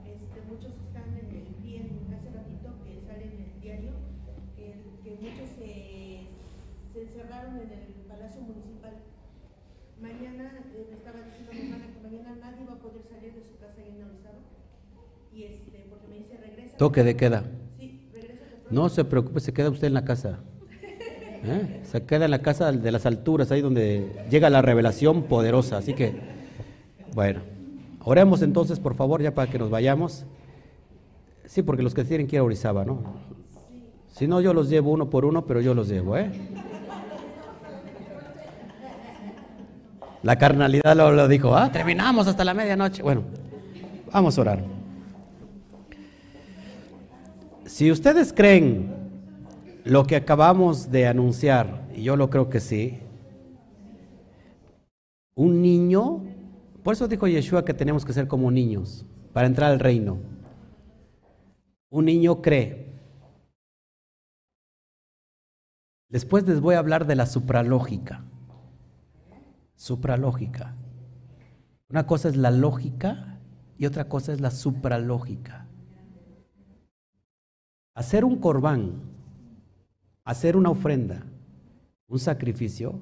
Este, 0.03 0.41
muchos 0.51 0.75
están 0.83 1.07
en 1.15 1.31
el 1.31 1.63
día, 1.63 1.87
hace 2.11 2.29
ratito 2.35 2.75
que 2.83 2.99
sale 2.99 3.31
en 3.31 3.39
el 3.39 3.61
diario, 3.61 3.91
que, 4.57 4.75
que 5.07 5.15
muchos 5.15 5.47
se, 5.55 6.27
se, 6.91 7.01
encerraron 7.01 7.55
en 7.55 7.71
el 7.71 7.95
Palacio 8.09 8.41
Municipal. 8.41 8.99
Mañana, 10.01 10.65
eh, 10.73 10.87
me 10.89 10.97
estaba 10.97 11.21
diciendo 11.21 11.53
mi 11.53 11.61
hermana 11.61 11.85
que 11.93 12.01
mañana 12.01 12.35
nadie 12.41 12.65
va 12.65 12.73
a 12.73 12.79
poder 12.79 13.03
salir 13.07 13.33
de 13.33 13.43
su 13.45 13.55
casa 13.55 13.79
ahí 13.79 13.95
en 13.95 14.03
Orizaba. 14.03 14.41
Y 15.31 15.43
este, 15.43 15.85
porque 15.87 16.07
me 16.09 16.15
dice, 16.17 16.35
regresa. 16.35 16.70
Toque 16.81 17.03
de 17.03 17.15
queda. 17.15 17.43
No 18.71 18.89
se 18.89 19.05
preocupe, 19.05 19.39
se 19.39 19.53
queda 19.53 19.69
usted 19.69 19.85
en 19.85 19.93
la 19.93 20.03
casa. 20.03 20.39
¿Eh? 21.43 21.81
Se 21.83 22.05
queda 22.05 22.25
en 22.25 22.31
la 22.31 22.41
casa 22.41 22.71
de 22.71 22.91
las 22.91 23.05
alturas, 23.05 23.51
ahí 23.51 23.61
donde 23.61 24.25
llega 24.31 24.49
la 24.49 24.63
revelación 24.63 25.25
poderosa. 25.25 25.77
Así 25.77 25.93
que, 25.93 26.19
bueno, 27.13 27.41
oremos 28.03 28.41
entonces, 28.41 28.79
por 28.79 28.95
favor, 28.95 29.21
ya 29.21 29.35
para 29.35 29.51
que 29.51 29.59
nos 29.59 29.69
vayamos. 29.69 30.25
Sí, 31.45 31.61
porque 31.61 31.83
los 31.83 31.93
que 31.93 32.03
quieren 32.03 32.25
quiero 32.25 32.45
Orizaba, 32.45 32.83
¿no? 32.83 32.97
Si 34.07 34.25
no, 34.25 34.41
yo 34.41 34.51
los 34.51 34.67
llevo 34.67 34.89
uno 34.89 35.07
por 35.07 35.23
uno, 35.23 35.45
pero 35.45 35.61
yo 35.61 35.75
los 35.75 35.87
llevo, 35.87 36.17
¿eh? 36.17 36.31
La 40.23 40.35
carnalidad 40.35 40.95
lo, 40.95 41.11
lo 41.11 41.27
dijo, 41.27 41.55
ah, 41.55 41.71
terminamos 41.71 42.27
hasta 42.27 42.43
la 42.43 42.55
medianoche. 42.55 43.03
Bueno, 43.03 43.21
vamos 44.11 44.35
a 44.35 44.41
orar. 44.41 44.80
Si 47.71 47.89
ustedes 47.89 48.33
creen 48.33 48.91
lo 49.85 50.05
que 50.05 50.17
acabamos 50.17 50.91
de 50.91 51.07
anunciar, 51.07 51.87
y 51.95 52.03
yo 52.03 52.17
lo 52.17 52.29
creo 52.29 52.49
que 52.49 52.59
sí, 52.59 52.99
un 55.35 55.61
niño, 55.61 56.21
por 56.83 56.95
eso 56.95 57.07
dijo 57.07 57.29
Yeshua 57.29 57.63
que 57.63 57.73
tenemos 57.73 58.03
que 58.03 58.11
ser 58.11 58.27
como 58.27 58.51
niños 58.51 59.05
para 59.31 59.47
entrar 59.47 59.71
al 59.71 59.79
reino. 59.79 60.17
Un 61.89 62.05
niño 62.05 62.41
cree. 62.41 62.91
Después 66.09 66.45
les 66.45 66.59
voy 66.59 66.75
a 66.75 66.79
hablar 66.79 67.07
de 67.07 67.15
la 67.15 67.25
supralógica. 67.25 68.25
Supralógica. 69.75 70.75
Una 71.89 72.05
cosa 72.05 72.27
es 72.27 72.35
la 72.35 72.51
lógica 72.51 73.39
y 73.77 73.85
otra 73.85 74.09
cosa 74.09 74.33
es 74.33 74.41
la 74.41 74.51
supralógica. 74.51 75.70
Hacer 77.93 78.23
un 78.25 78.37
corbán 78.37 79.11
Hacer 80.23 80.55
una 80.55 80.69
ofrenda, 80.69 81.25
un 82.07 82.19
sacrificio, 82.19 82.99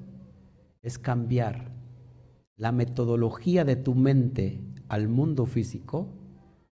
es 0.82 0.98
cambiar 0.98 1.70
la 2.56 2.72
metodología 2.72 3.64
de 3.64 3.76
tu 3.76 3.94
mente 3.94 4.60
al 4.88 5.08
mundo 5.08 5.44
físico 5.44 6.08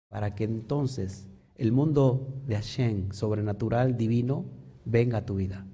para 0.09 0.36
que 0.36 0.43
entonces 0.43 1.30
el 1.55 1.72
mundo 1.72 2.41
de 2.45 2.55
Hashem, 2.55 3.11
sobrenatural, 3.11 3.95
divino, 3.95 4.43
venga 4.84 5.20
a 5.20 5.26
tu 5.26 5.36
vida. 5.36 5.66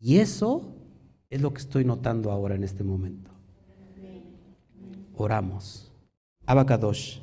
Y 0.00 0.18
eso 0.18 0.74
es 1.28 1.42
lo 1.42 1.52
que 1.52 1.60
estoy 1.60 1.84
notando 1.84 2.32
ahora 2.32 2.54
en 2.54 2.64
este 2.64 2.82
momento. 2.82 3.30
Oramos. 5.14 5.92
Abacadosh, 6.46 7.20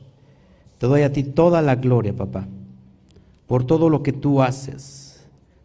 te 0.78 0.86
doy 0.88 1.02
a 1.02 1.12
ti 1.12 1.24
toda 1.24 1.62
la 1.62 1.76
gloria, 1.76 2.16
papá, 2.16 2.48
por 3.50 3.66
todo 3.66 3.90
lo 3.90 4.02
que 4.02 4.14
tú 4.14 4.42
haces 4.42 5.10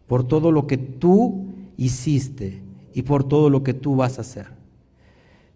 por 0.07 0.27
todo 0.27 0.51
lo 0.51 0.67
que 0.67 0.77
tú 0.77 1.45
hiciste 1.77 2.61
y 2.93 3.03
por 3.03 3.23
todo 3.23 3.49
lo 3.49 3.63
que 3.63 3.73
tú 3.73 3.95
vas 3.95 4.17
a 4.17 4.21
hacer. 4.21 4.47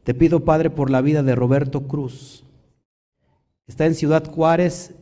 Te 0.03 0.13
pido, 0.13 0.43
Padre, 0.43 0.69
por 0.69 0.89
la 0.89 1.01
vida 1.01 1.23
de 1.23 1.35
Roberto 1.35 1.87
Cruz. 1.87 2.43
Está 3.67 3.85
en 3.85 3.95
Ciudad 3.95 4.29
Juárez 4.29 4.95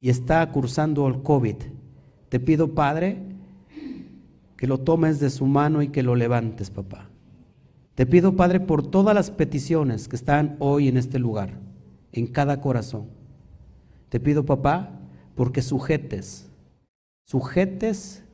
y 0.00 0.08
está 0.08 0.50
cursando 0.50 1.06
el 1.08 1.22
COVID. 1.22 1.56
Te 2.28 2.40
pido, 2.40 2.74
Padre, 2.74 3.18
que 4.56 4.66
lo 4.66 4.78
tomes 4.78 5.20
de 5.20 5.30
su 5.30 5.46
mano 5.46 5.82
y 5.82 5.88
que 5.88 6.02
lo 6.02 6.14
levantes, 6.14 6.70
papá. 6.70 7.10
Te 7.94 8.06
pido, 8.06 8.34
Padre, 8.34 8.60
por 8.60 8.86
todas 8.86 9.14
las 9.14 9.30
peticiones 9.30 10.08
que 10.08 10.16
están 10.16 10.56
hoy 10.58 10.88
en 10.88 10.96
este 10.96 11.18
lugar, 11.18 11.58
en 12.12 12.26
cada 12.26 12.62
corazón. 12.62 13.08
Te 14.08 14.20
pido, 14.20 14.46
papá, 14.46 15.00
porque 15.34 15.60
sujetes, 15.60 16.49
sujetes 17.30 18.24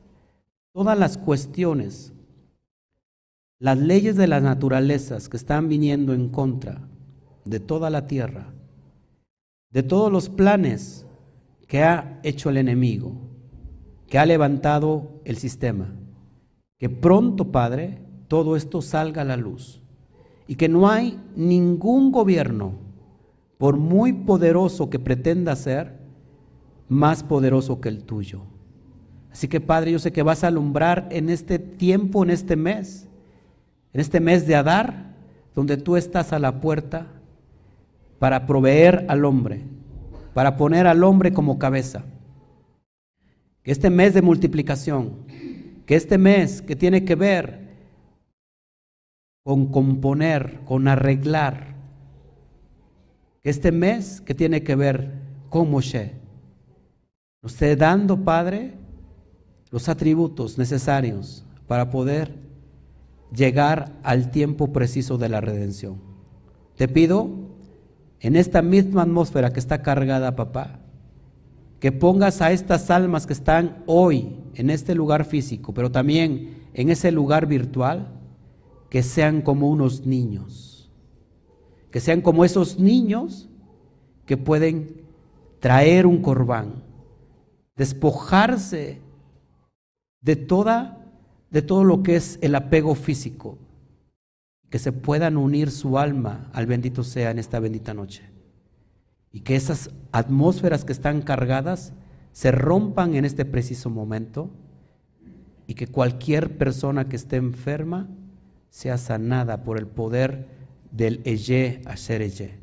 todas 0.73 0.97
las 0.97 1.19
cuestiones, 1.19 2.13
las 3.59 3.77
leyes 3.77 4.15
de 4.15 4.25
las 4.25 4.41
naturalezas 4.41 5.29
que 5.29 5.37
están 5.37 5.69
viniendo 5.69 6.15
en 6.15 6.29
contra 6.29 6.81
de 7.45 7.59
toda 7.59 7.91
la 7.91 8.07
tierra, 8.07 8.51
de 9.69 9.83
todos 9.83 10.11
los 10.11 10.29
planes 10.29 11.05
que 11.67 11.83
ha 11.83 12.19
hecho 12.23 12.49
el 12.49 12.57
enemigo, 12.57 13.13
que 14.07 14.17
ha 14.17 14.25
levantado 14.25 15.21
el 15.25 15.37
sistema. 15.37 15.93
Que 16.79 16.89
pronto, 16.89 17.51
Padre, 17.51 18.01
todo 18.27 18.55
esto 18.55 18.81
salga 18.81 19.21
a 19.21 19.25
la 19.25 19.37
luz 19.37 19.79
y 20.47 20.55
que 20.55 20.69
no 20.69 20.89
hay 20.89 21.21
ningún 21.35 22.11
gobierno, 22.11 22.73
por 23.59 23.77
muy 23.77 24.11
poderoso 24.11 24.89
que 24.89 24.97
pretenda 24.97 25.55
ser, 25.55 25.99
más 26.89 27.21
poderoso 27.21 27.79
que 27.79 27.89
el 27.89 28.03
tuyo. 28.03 28.56
Así 29.31 29.47
que 29.47 29.61
Padre, 29.61 29.91
yo 29.91 29.99
sé 29.99 30.11
que 30.11 30.23
vas 30.23 30.43
a 30.43 30.47
alumbrar 30.47 31.07
en 31.11 31.29
este 31.29 31.59
tiempo, 31.59 32.23
en 32.23 32.31
este 32.31 32.55
mes, 32.55 33.07
en 33.93 34.01
este 34.01 34.19
mes 34.19 34.47
de 34.47 34.55
Adar, 34.55 35.15
donde 35.53 35.77
tú 35.77 35.95
estás 35.95 36.33
a 36.33 36.39
la 36.39 36.61
puerta 36.61 37.07
para 38.19 38.45
proveer 38.45 39.05
al 39.09 39.25
hombre, 39.25 39.61
para 40.33 40.55
poner 40.57 40.87
al 40.87 41.03
hombre 41.03 41.33
como 41.33 41.59
cabeza. 41.59 42.03
Que 43.63 43.71
este 43.71 43.89
mes 43.89 44.13
de 44.13 44.21
multiplicación, 44.21 45.25
que 45.85 45.95
este 45.95 46.17
mes 46.17 46.61
que 46.61 46.75
tiene 46.75 47.05
que 47.05 47.15
ver 47.15 47.67
con 49.43 49.67
componer, 49.67 50.61
con 50.65 50.87
arreglar, 50.87 51.75
que 53.41 53.49
este 53.49 53.71
mes 53.71 54.21
que 54.21 54.33
tiene 54.33 54.63
que 54.63 54.75
ver 54.75 55.11
con 55.49 55.71
Moshe, 55.71 56.13
nos 57.41 57.53
esté 57.53 57.75
dando, 57.75 58.23
Padre, 58.23 58.73
los 59.71 59.89
atributos 59.89 60.57
necesarios 60.57 61.45
para 61.67 61.89
poder 61.89 62.33
llegar 63.35 63.93
al 64.03 64.31
tiempo 64.31 64.71
preciso 64.71 65.17
de 65.17 65.29
la 65.29 65.41
redención. 65.41 65.97
Te 66.75 66.87
pido, 66.87 67.29
en 68.19 68.35
esta 68.35 68.61
misma 68.61 69.03
atmósfera 69.03 69.51
que 69.51 69.59
está 69.59 69.81
cargada, 69.81 70.35
papá, 70.35 70.79
que 71.79 71.91
pongas 71.91 72.41
a 72.41 72.51
estas 72.51 72.89
almas 72.89 73.27
que 73.27 73.33
están 73.33 73.83
hoy 73.85 74.35
en 74.55 74.69
este 74.69 74.95
lugar 74.95 75.25
físico, 75.25 75.73
pero 75.73 75.91
también 75.91 76.67
en 76.73 76.89
ese 76.89 77.11
lugar 77.11 77.45
virtual, 77.45 78.07
que 78.89 79.03
sean 79.03 79.41
como 79.41 79.69
unos 79.69 80.05
niños, 80.05 80.89
que 81.91 81.99
sean 81.99 82.21
como 82.21 82.45
esos 82.45 82.79
niños 82.79 83.49
que 84.25 84.37
pueden 84.37 85.01
traer 85.59 86.07
un 86.07 86.21
corbán, 86.21 86.83
despojarse 87.75 89.01
de 90.21 90.35
toda 90.35 90.97
de 91.49 91.61
todo 91.61 91.83
lo 91.83 92.03
que 92.03 92.15
es 92.15 92.39
el 92.41 92.55
apego 92.55 92.95
físico, 92.95 93.57
que 94.69 94.79
se 94.79 94.91
puedan 94.91 95.37
unir 95.37 95.71
su 95.71 95.97
alma 95.97 96.49
al 96.53 96.65
bendito 96.65 97.03
sea 97.03 97.31
en 97.31 97.39
esta 97.39 97.59
bendita 97.59 97.93
noche. 97.93 98.23
Y 99.31 99.41
que 99.41 99.55
esas 99.55 99.91
atmósferas 100.11 100.83
que 100.83 100.93
están 100.93 101.21
cargadas 101.21 101.93
se 102.31 102.51
rompan 102.51 103.15
en 103.15 103.25
este 103.25 103.45
preciso 103.45 103.89
momento 103.89 104.49
y 105.67 105.73
que 105.73 105.87
cualquier 105.87 106.57
persona 106.57 107.07
que 107.07 107.15
esté 107.15 107.37
enferma 107.37 108.09
sea 108.69 108.97
sanada 108.97 109.63
por 109.63 109.77
el 109.77 109.87
poder 109.87 110.47
del 110.91 111.21
Eye 111.23 111.81
a 111.85 111.97
ser 111.97 112.21
Eye. 112.21 112.59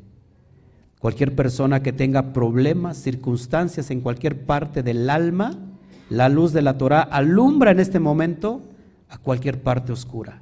Cualquier 0.99 1.35
persona 1.35 1.83
que 1.83 1.93
tenga 1.93 2.33
problemas, 2.33 2.97
circunstancias 2.97 3.91
en 3.91 4.01
cualquier 4.01 4.45
parte 4.45 4.81
del 4.81 5.09
alma, 5.09 5.74
la 6.09 6.29
luz 6.29 6.53
de 6.53 6.61
la 6.61 6.77
Torah 6.77 7.01
alumbra 7.01 7.71
en 7.71 7.79
este 7.79 7.99
momento 7.99 8.61
a 9.09 9.17
cualquier 9.17 9.61
parte 9.61 9.91
oscura. 9.91 10.41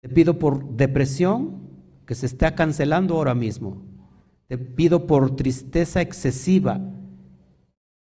Te 0.00 0.08
pido 0.08 0.38
por 0.38 0.76
depresión 0.76 1.62
que 2.06 2.14
se 2.14 2.26
está 2.26 2.54
cancelando 2.54 3.14
ahora 3.14 3.34
mismo. 3.34 3.82
Te 4.48 4.58
pido 4.58 5.06
por 5.06 5.36
tristeza 5.36 6.00
excesiva. 6.00 6.80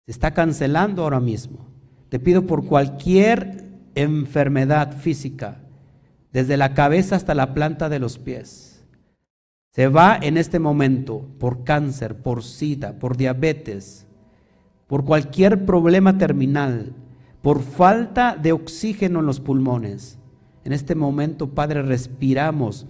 Se 0.06 0.12
está 0.12 0.32
cancelando 0.32 1.02
ahora 1.02 1.20
mismo. 1.20 1.68
Te 2.08 2.18
pido 2.18 2.46
por 2.46 2.64
cualquier 2.64 3.68
enfermedad 3.94 4.96
física, 4.96 5.60
desde 6.32 6.56
la 6.56 6.74
cabeza 6.74 7.16
hasta 7.16 7.34
la 7.34 7.54
planta 7.54 7.88
de 7.88 7.98
los 7.98 8.18
pies. 8.18 8.84
Se 9.72 9.88
va 9.88 10.18
en 10.20 10.36
este 10.36 10.58
momento 10.58 11.28
por 11.38 11.64
cáncer, 11.64 12.16
por 12.22 12.42
sida, 12.42 12.98
por 12.98 13.16
diabetes, 13.16 14.06
por 14.90 15.04
cualquier 15.04 15.64
problema 15.66 16.18
terminal, 16.18 16.92
por 17.42 17.62
falta 17.62 18.34
de 18.34 18.50
oxígeno 18.50 19.20
en 19.20 19.26
los 19.26 19.38
pulmones. 19.38 20.18
En 20.64 20.72
este 20.72 20.96
momento, 20.96 21.48
Padre, 21.48 21.82
respiramos 21.82 22.86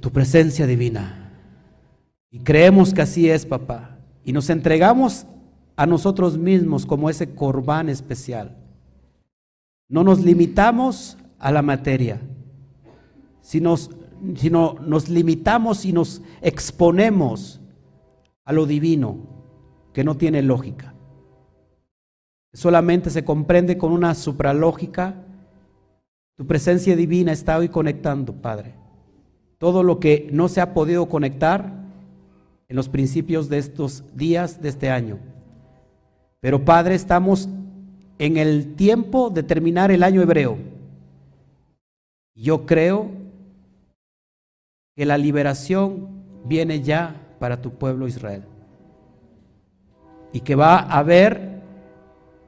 tu 0.00 0.10
presencia 0.10 0.66
divina. 0.66 1.30
Y 2.32 2.40
creemos 2.40 2.92
que 2.92 3.02
así 3.02 3.30
es, 3.30 3.46
papá. 3.46 3.98
Y 4.24 4.32
nos 4.32 4.50
entregamos 4.50 5.26
a 5.76 5.86
nosotros 5.86 6.36
mismos 6.36 6.86
como 6.86 7.08
ese 7.08 7.36
corbán 7.36 7.88
especial. 7.88 8.56
No 9.88 10.02
nos 10.02 10.24
limitamos 10.24 11.18
a 11.38 11.52
la 11.52 11.62
materia, 11.62 12.20
sino, 13.42 13.76
sino 13.76 14.74
nos 14.84 15.08
limitamos 15.08 15.84
y 15.84 15.92
nos 15.92 16.20
exponemos 16.40 17.60
a 18.44 18.52
lo 18.52 18.66
divino, 18.66 19.31
que 19.92 20.04
no 20.04 20.16
tiene 20.16 20.42
lógica 20.42 20.92
solamente 22.52 23.10
se 23.10 23.24
comprende 23.24 23.78
con 23.78 23.92
una 23.92 24.14
supralógica. 24.14 25.14
Tu 26.36 26.46
presencia 26.46 26.96
divina 26.96 27.32
está 27.32 27.58
hoy 27.58 27.68
conectando, 27.68 28.34
Padre. 28.34 28.74
Todo 29.58 29.82
lo 29.82 30.00
que 30.00 30.28
no 30.32 30.48
se 30.48 30.60
ha 30.60 30.74
podido 30.74 31.08
conectar 31.08 31.72
en 32.68 32.76
los 32.76 32.88
principios 32.88 33.48
de 33.48 33.58
estos 33.58 34.04
días, 34.14 34.60
de 34.60 34.68
este 34.68 34.90
año. 34.90 35.18
Pero 36.40 36.64
Padre, 36.64 36.94
estamos 36.94 37.48
en 38.18 38.36
el 38.36 38.74
tiempo 38.74 39.30
de 39.30 39.42
terminar 39.42 39.90
el 39.90 40.02
año 40.02 40.20
hebreo. 40.22 40.58
Yo 42.34 42.66
creo 42.66 43.10
que 44.96 45.06
la 45.06 45.18
liberación 45.18 46.08
viene 46.44 46.80
ya 46.80 47.14
para 47.38 47.60
tu 47.60 47.72
pueblo 47.72 48.08
Israel. 48.08 48.44
Y 50.32 50.40
que 50.40 50.54
va 50.54 50.76
a 50.76 50.98
haber 50.98 51.60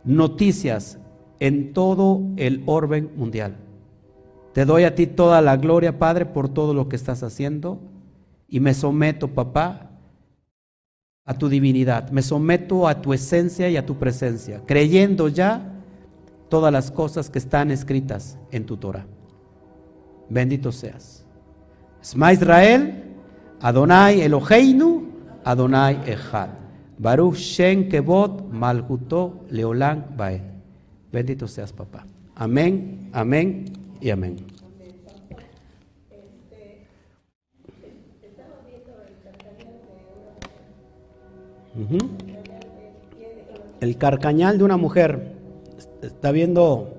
noticias 0.04 0.98
en 1.40 1.72
todo 1.72 2.22
el 2.36 2.62
orden 2.66 3.10
mundial. 3.16 3.56
Te 4.52 4.64
doy 4.64 4.84
a 4.84 4.94
ti 4.94 5.06
toda 5.06 5.42
la 5.42 5.56
gloria, 5.56 5.98
Padre, 5.98 6.26
por 6.26 6.48
todo 6.48 6.74
lo 6.74 6.88
que 6.88 6.96
estás 6.96 7.22
haciendo 7.22 7.80
y 8.48 8.60
me 8.60 8.72
someto, 8.72 9.28
papá, 9.28 9.90
a 11.24 11.34
tu 11.34 11.48
divinidad. 11.48 12.10
Me 12.10 12.22
someto 12.22 12.86
a 12.86 13.00
tu 13.00 13.12
esencia 13.12 13.68
y 13.68 13.76
a 13.76 13.84
tu 13.84 13.98
presencia, 13.98 14.62
creyendo 14.64 15.28
ya 15.28 15.72
todas 16.48 16.72
las 16.72 16.90
cosas 16.90 17.30
que 17.30 17.38
están 17.38 17.70
escritas 17.70 18.38
en 18.52 18.64
tu 18.64 18.76
Torah. 18.76 19.06
Bendito 20.28 20.70
seas. 20.70 21.24
Esma 22.00 22.32
Israel, 22.32 23.02
Adonai 23.60 24.20
Eloheinu, 24.20 25.08
Adonai 25.42 26.00
Echad. 26.06 26.63
Baruch 26.98 27.36
Shen 27.36 27.88
Kebot 27.88 28.50
Malhuto 28.50 29.44
Leolán 29.50 30.14
Bae. 30.16 30.42
Bendito 31.12 31.48
seas, 31.48 31.72
papá. 31.72 32.06
Amén, 32.34 33.10
amén 33.12 33.64
y 34.00 34.10
amén. 34.10 34.36
El 43.80 43.98
carcañal 43.98 44.58
de 44.58 44.64
una 44.64 44.76
mujer. 44.76 45.34
Está 46.02 46.32
viendo, 46.32 46.94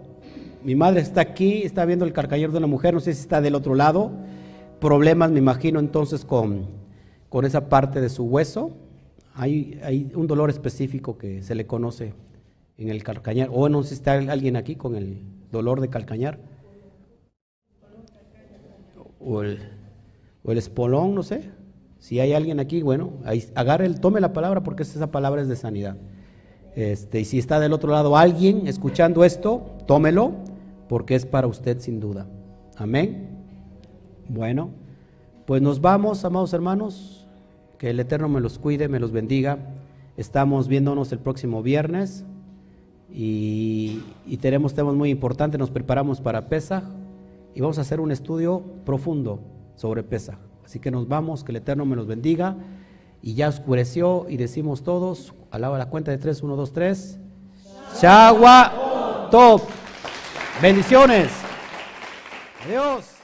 mi 0.64 0.76
madre 0.76 1.02
está 1.02 1.22
aquí, 1.22 1.62
está 1.64 1.86
viendo 1.86 2.06
el 2.06 2.14
carcañal 2.14 2.52
de 2.52 2.58
una 2.58 2.68
mujer, 2.68 2.94
no 2.94 3.00
sé 3.00 3.14
si 3.14 3.22
está 3.22 3.40
del 3.40 3.56
otro 3.56 3.76
lado. 3.76 4.12
Problemas, 4.80 5.32
me 5.32 5.40
imagino, 5.40 5.80
entonces 5.80 6.26
con, 6.26 6.66
con 7.30 7.46
esa 7.46 7.70
parte 7.70 8.02
de 8.02 8.10
su 8.10 8.24
hueso 8.26 8.72
hay, 9.36 10.12
un 10.16 10.28
dolor 10.28 10.50
específico 10.50 11.18
que 11.18 11.44
se 11.44 11.56
le 11.56 11.68
conoce 11.68 12.14
en 12.78 12.90
el 12.90 13.04
calcañar. 13.04 13.50
O 13.52 13.68
no 13.70 13.84
sé 13.84 13.90
si 13.90 13.96
está 13.96 14.14
alguien 14.14 14.56
aquí 14.56 14.76
con 14.76 14.96
el 14.96 15.22
dolor 15.52 15.82
de 15.82 15.90
calcañar. 15.90 16.40
O 19.20 19.42
el, 19.42 19.60
o 20.44 20.52
el 20.52 20.58
espolón, 20.58 21.16
no 21.16 21.24
sé. 21.24 21.50
Si 22.00 22.20
hay 22.20 22.34
alguien 22.34 22.60
aquí, 22.60 22.82
bueno, 22.82 23.14
ahí, 23.26 23.44
agarre, 23.56 23.86
el, 23.86 24.00
tome 24.00 24.22
la 24.22 24.32
palabra 24.32 24.64
porque 24.64 24.84
esa 24.84 25.12
palabra 25.12 25.42
es 25.42 25.48
de 25.48 25.56
sanidad. 25.56 25.98
Este, 26.76 27.22
y 27.22 27.26
si 27.26 27.40
está 27.40 27.60
del 27.60 27.74
otro 27.74 27.92
lado 27.92 28.18
alguien 28.18 28.68
escuchando 28.68 29.24
esto, 29.24 29.78
tómelo 29.88 30.34
porque 30.88 31.16
es 31.16 31.26
para 31.26 31.48
usted 31.48 31.80
sin 31.80 32.00
duda. 32.00 32.28
Amén. 32.78 33.30
Bueno, 34.30 34.70
pues 35.46 35.62
nos 35.62 35.82
vamos, 35.82 36.24
amados 36.26 36.54
hermanos. 36.54 37.25
Que 37.78 37.90
el 37.90 38.00
Eterno 38.00 38.30
me 38.30 38.40
los 38.40 38.60
cuide, 38.60 38.88
me 38.88 39.00
los 39.00 39.12
bendiga. 39.12 39.58
Estamos 40.18 40.68
viéndonos 40.68 41.12
el 41.12 41.20
próximo 41.20 41.62
viernes 41.62 42.24
y, 43.12 44.02
tenemos 44.42 44.74
temas 44.74 44.96
muy 44.96 45.10
importantes. 45.10 45.60
Nos 45.60 45.72
preparamos 45.72 46.22
para 46.22 46.48
Pesaj 46.48 46.84
y 47.54 47.62
vamos 47.62 47.78
a 47.78 47.82
hacer 47.82 48.00
un 48.00 48.12
estudio 48.12 48.64
profundo 48.86 49.40
sobre 49.76 50.04
Pesaj. 50.04 50.36
Así 50.66 50.80
que 50.80 50.92
nos 50.92 51.08
vamos, 51.08 51.44
que 51.44 51.52
el 51.52 51.58
Eterno 51.58 51.86
me 51.86 51.96
los 51.96 52.08
bendiga. 52.08 52.56
Y 53.22 53.34
ya 53.34 53.48
oscureció 53.50 54.28
y 54.30 54.38
decimos 54.38 54.84
todos, 54.84 55.34
a 55.52 55.58
la 55.58 55.86
cuenta 55.88 56.12
de 56.12 56.18
tres, 56.18 56.44
uno, 56.44 56.56
dos, 56.56 56.74
tres. 56.74 57.18
Chagua 58.00 59.28
top. 59.32 59.62
Bendiciones. 60.62 61.32
Adiós. 62.66 63.15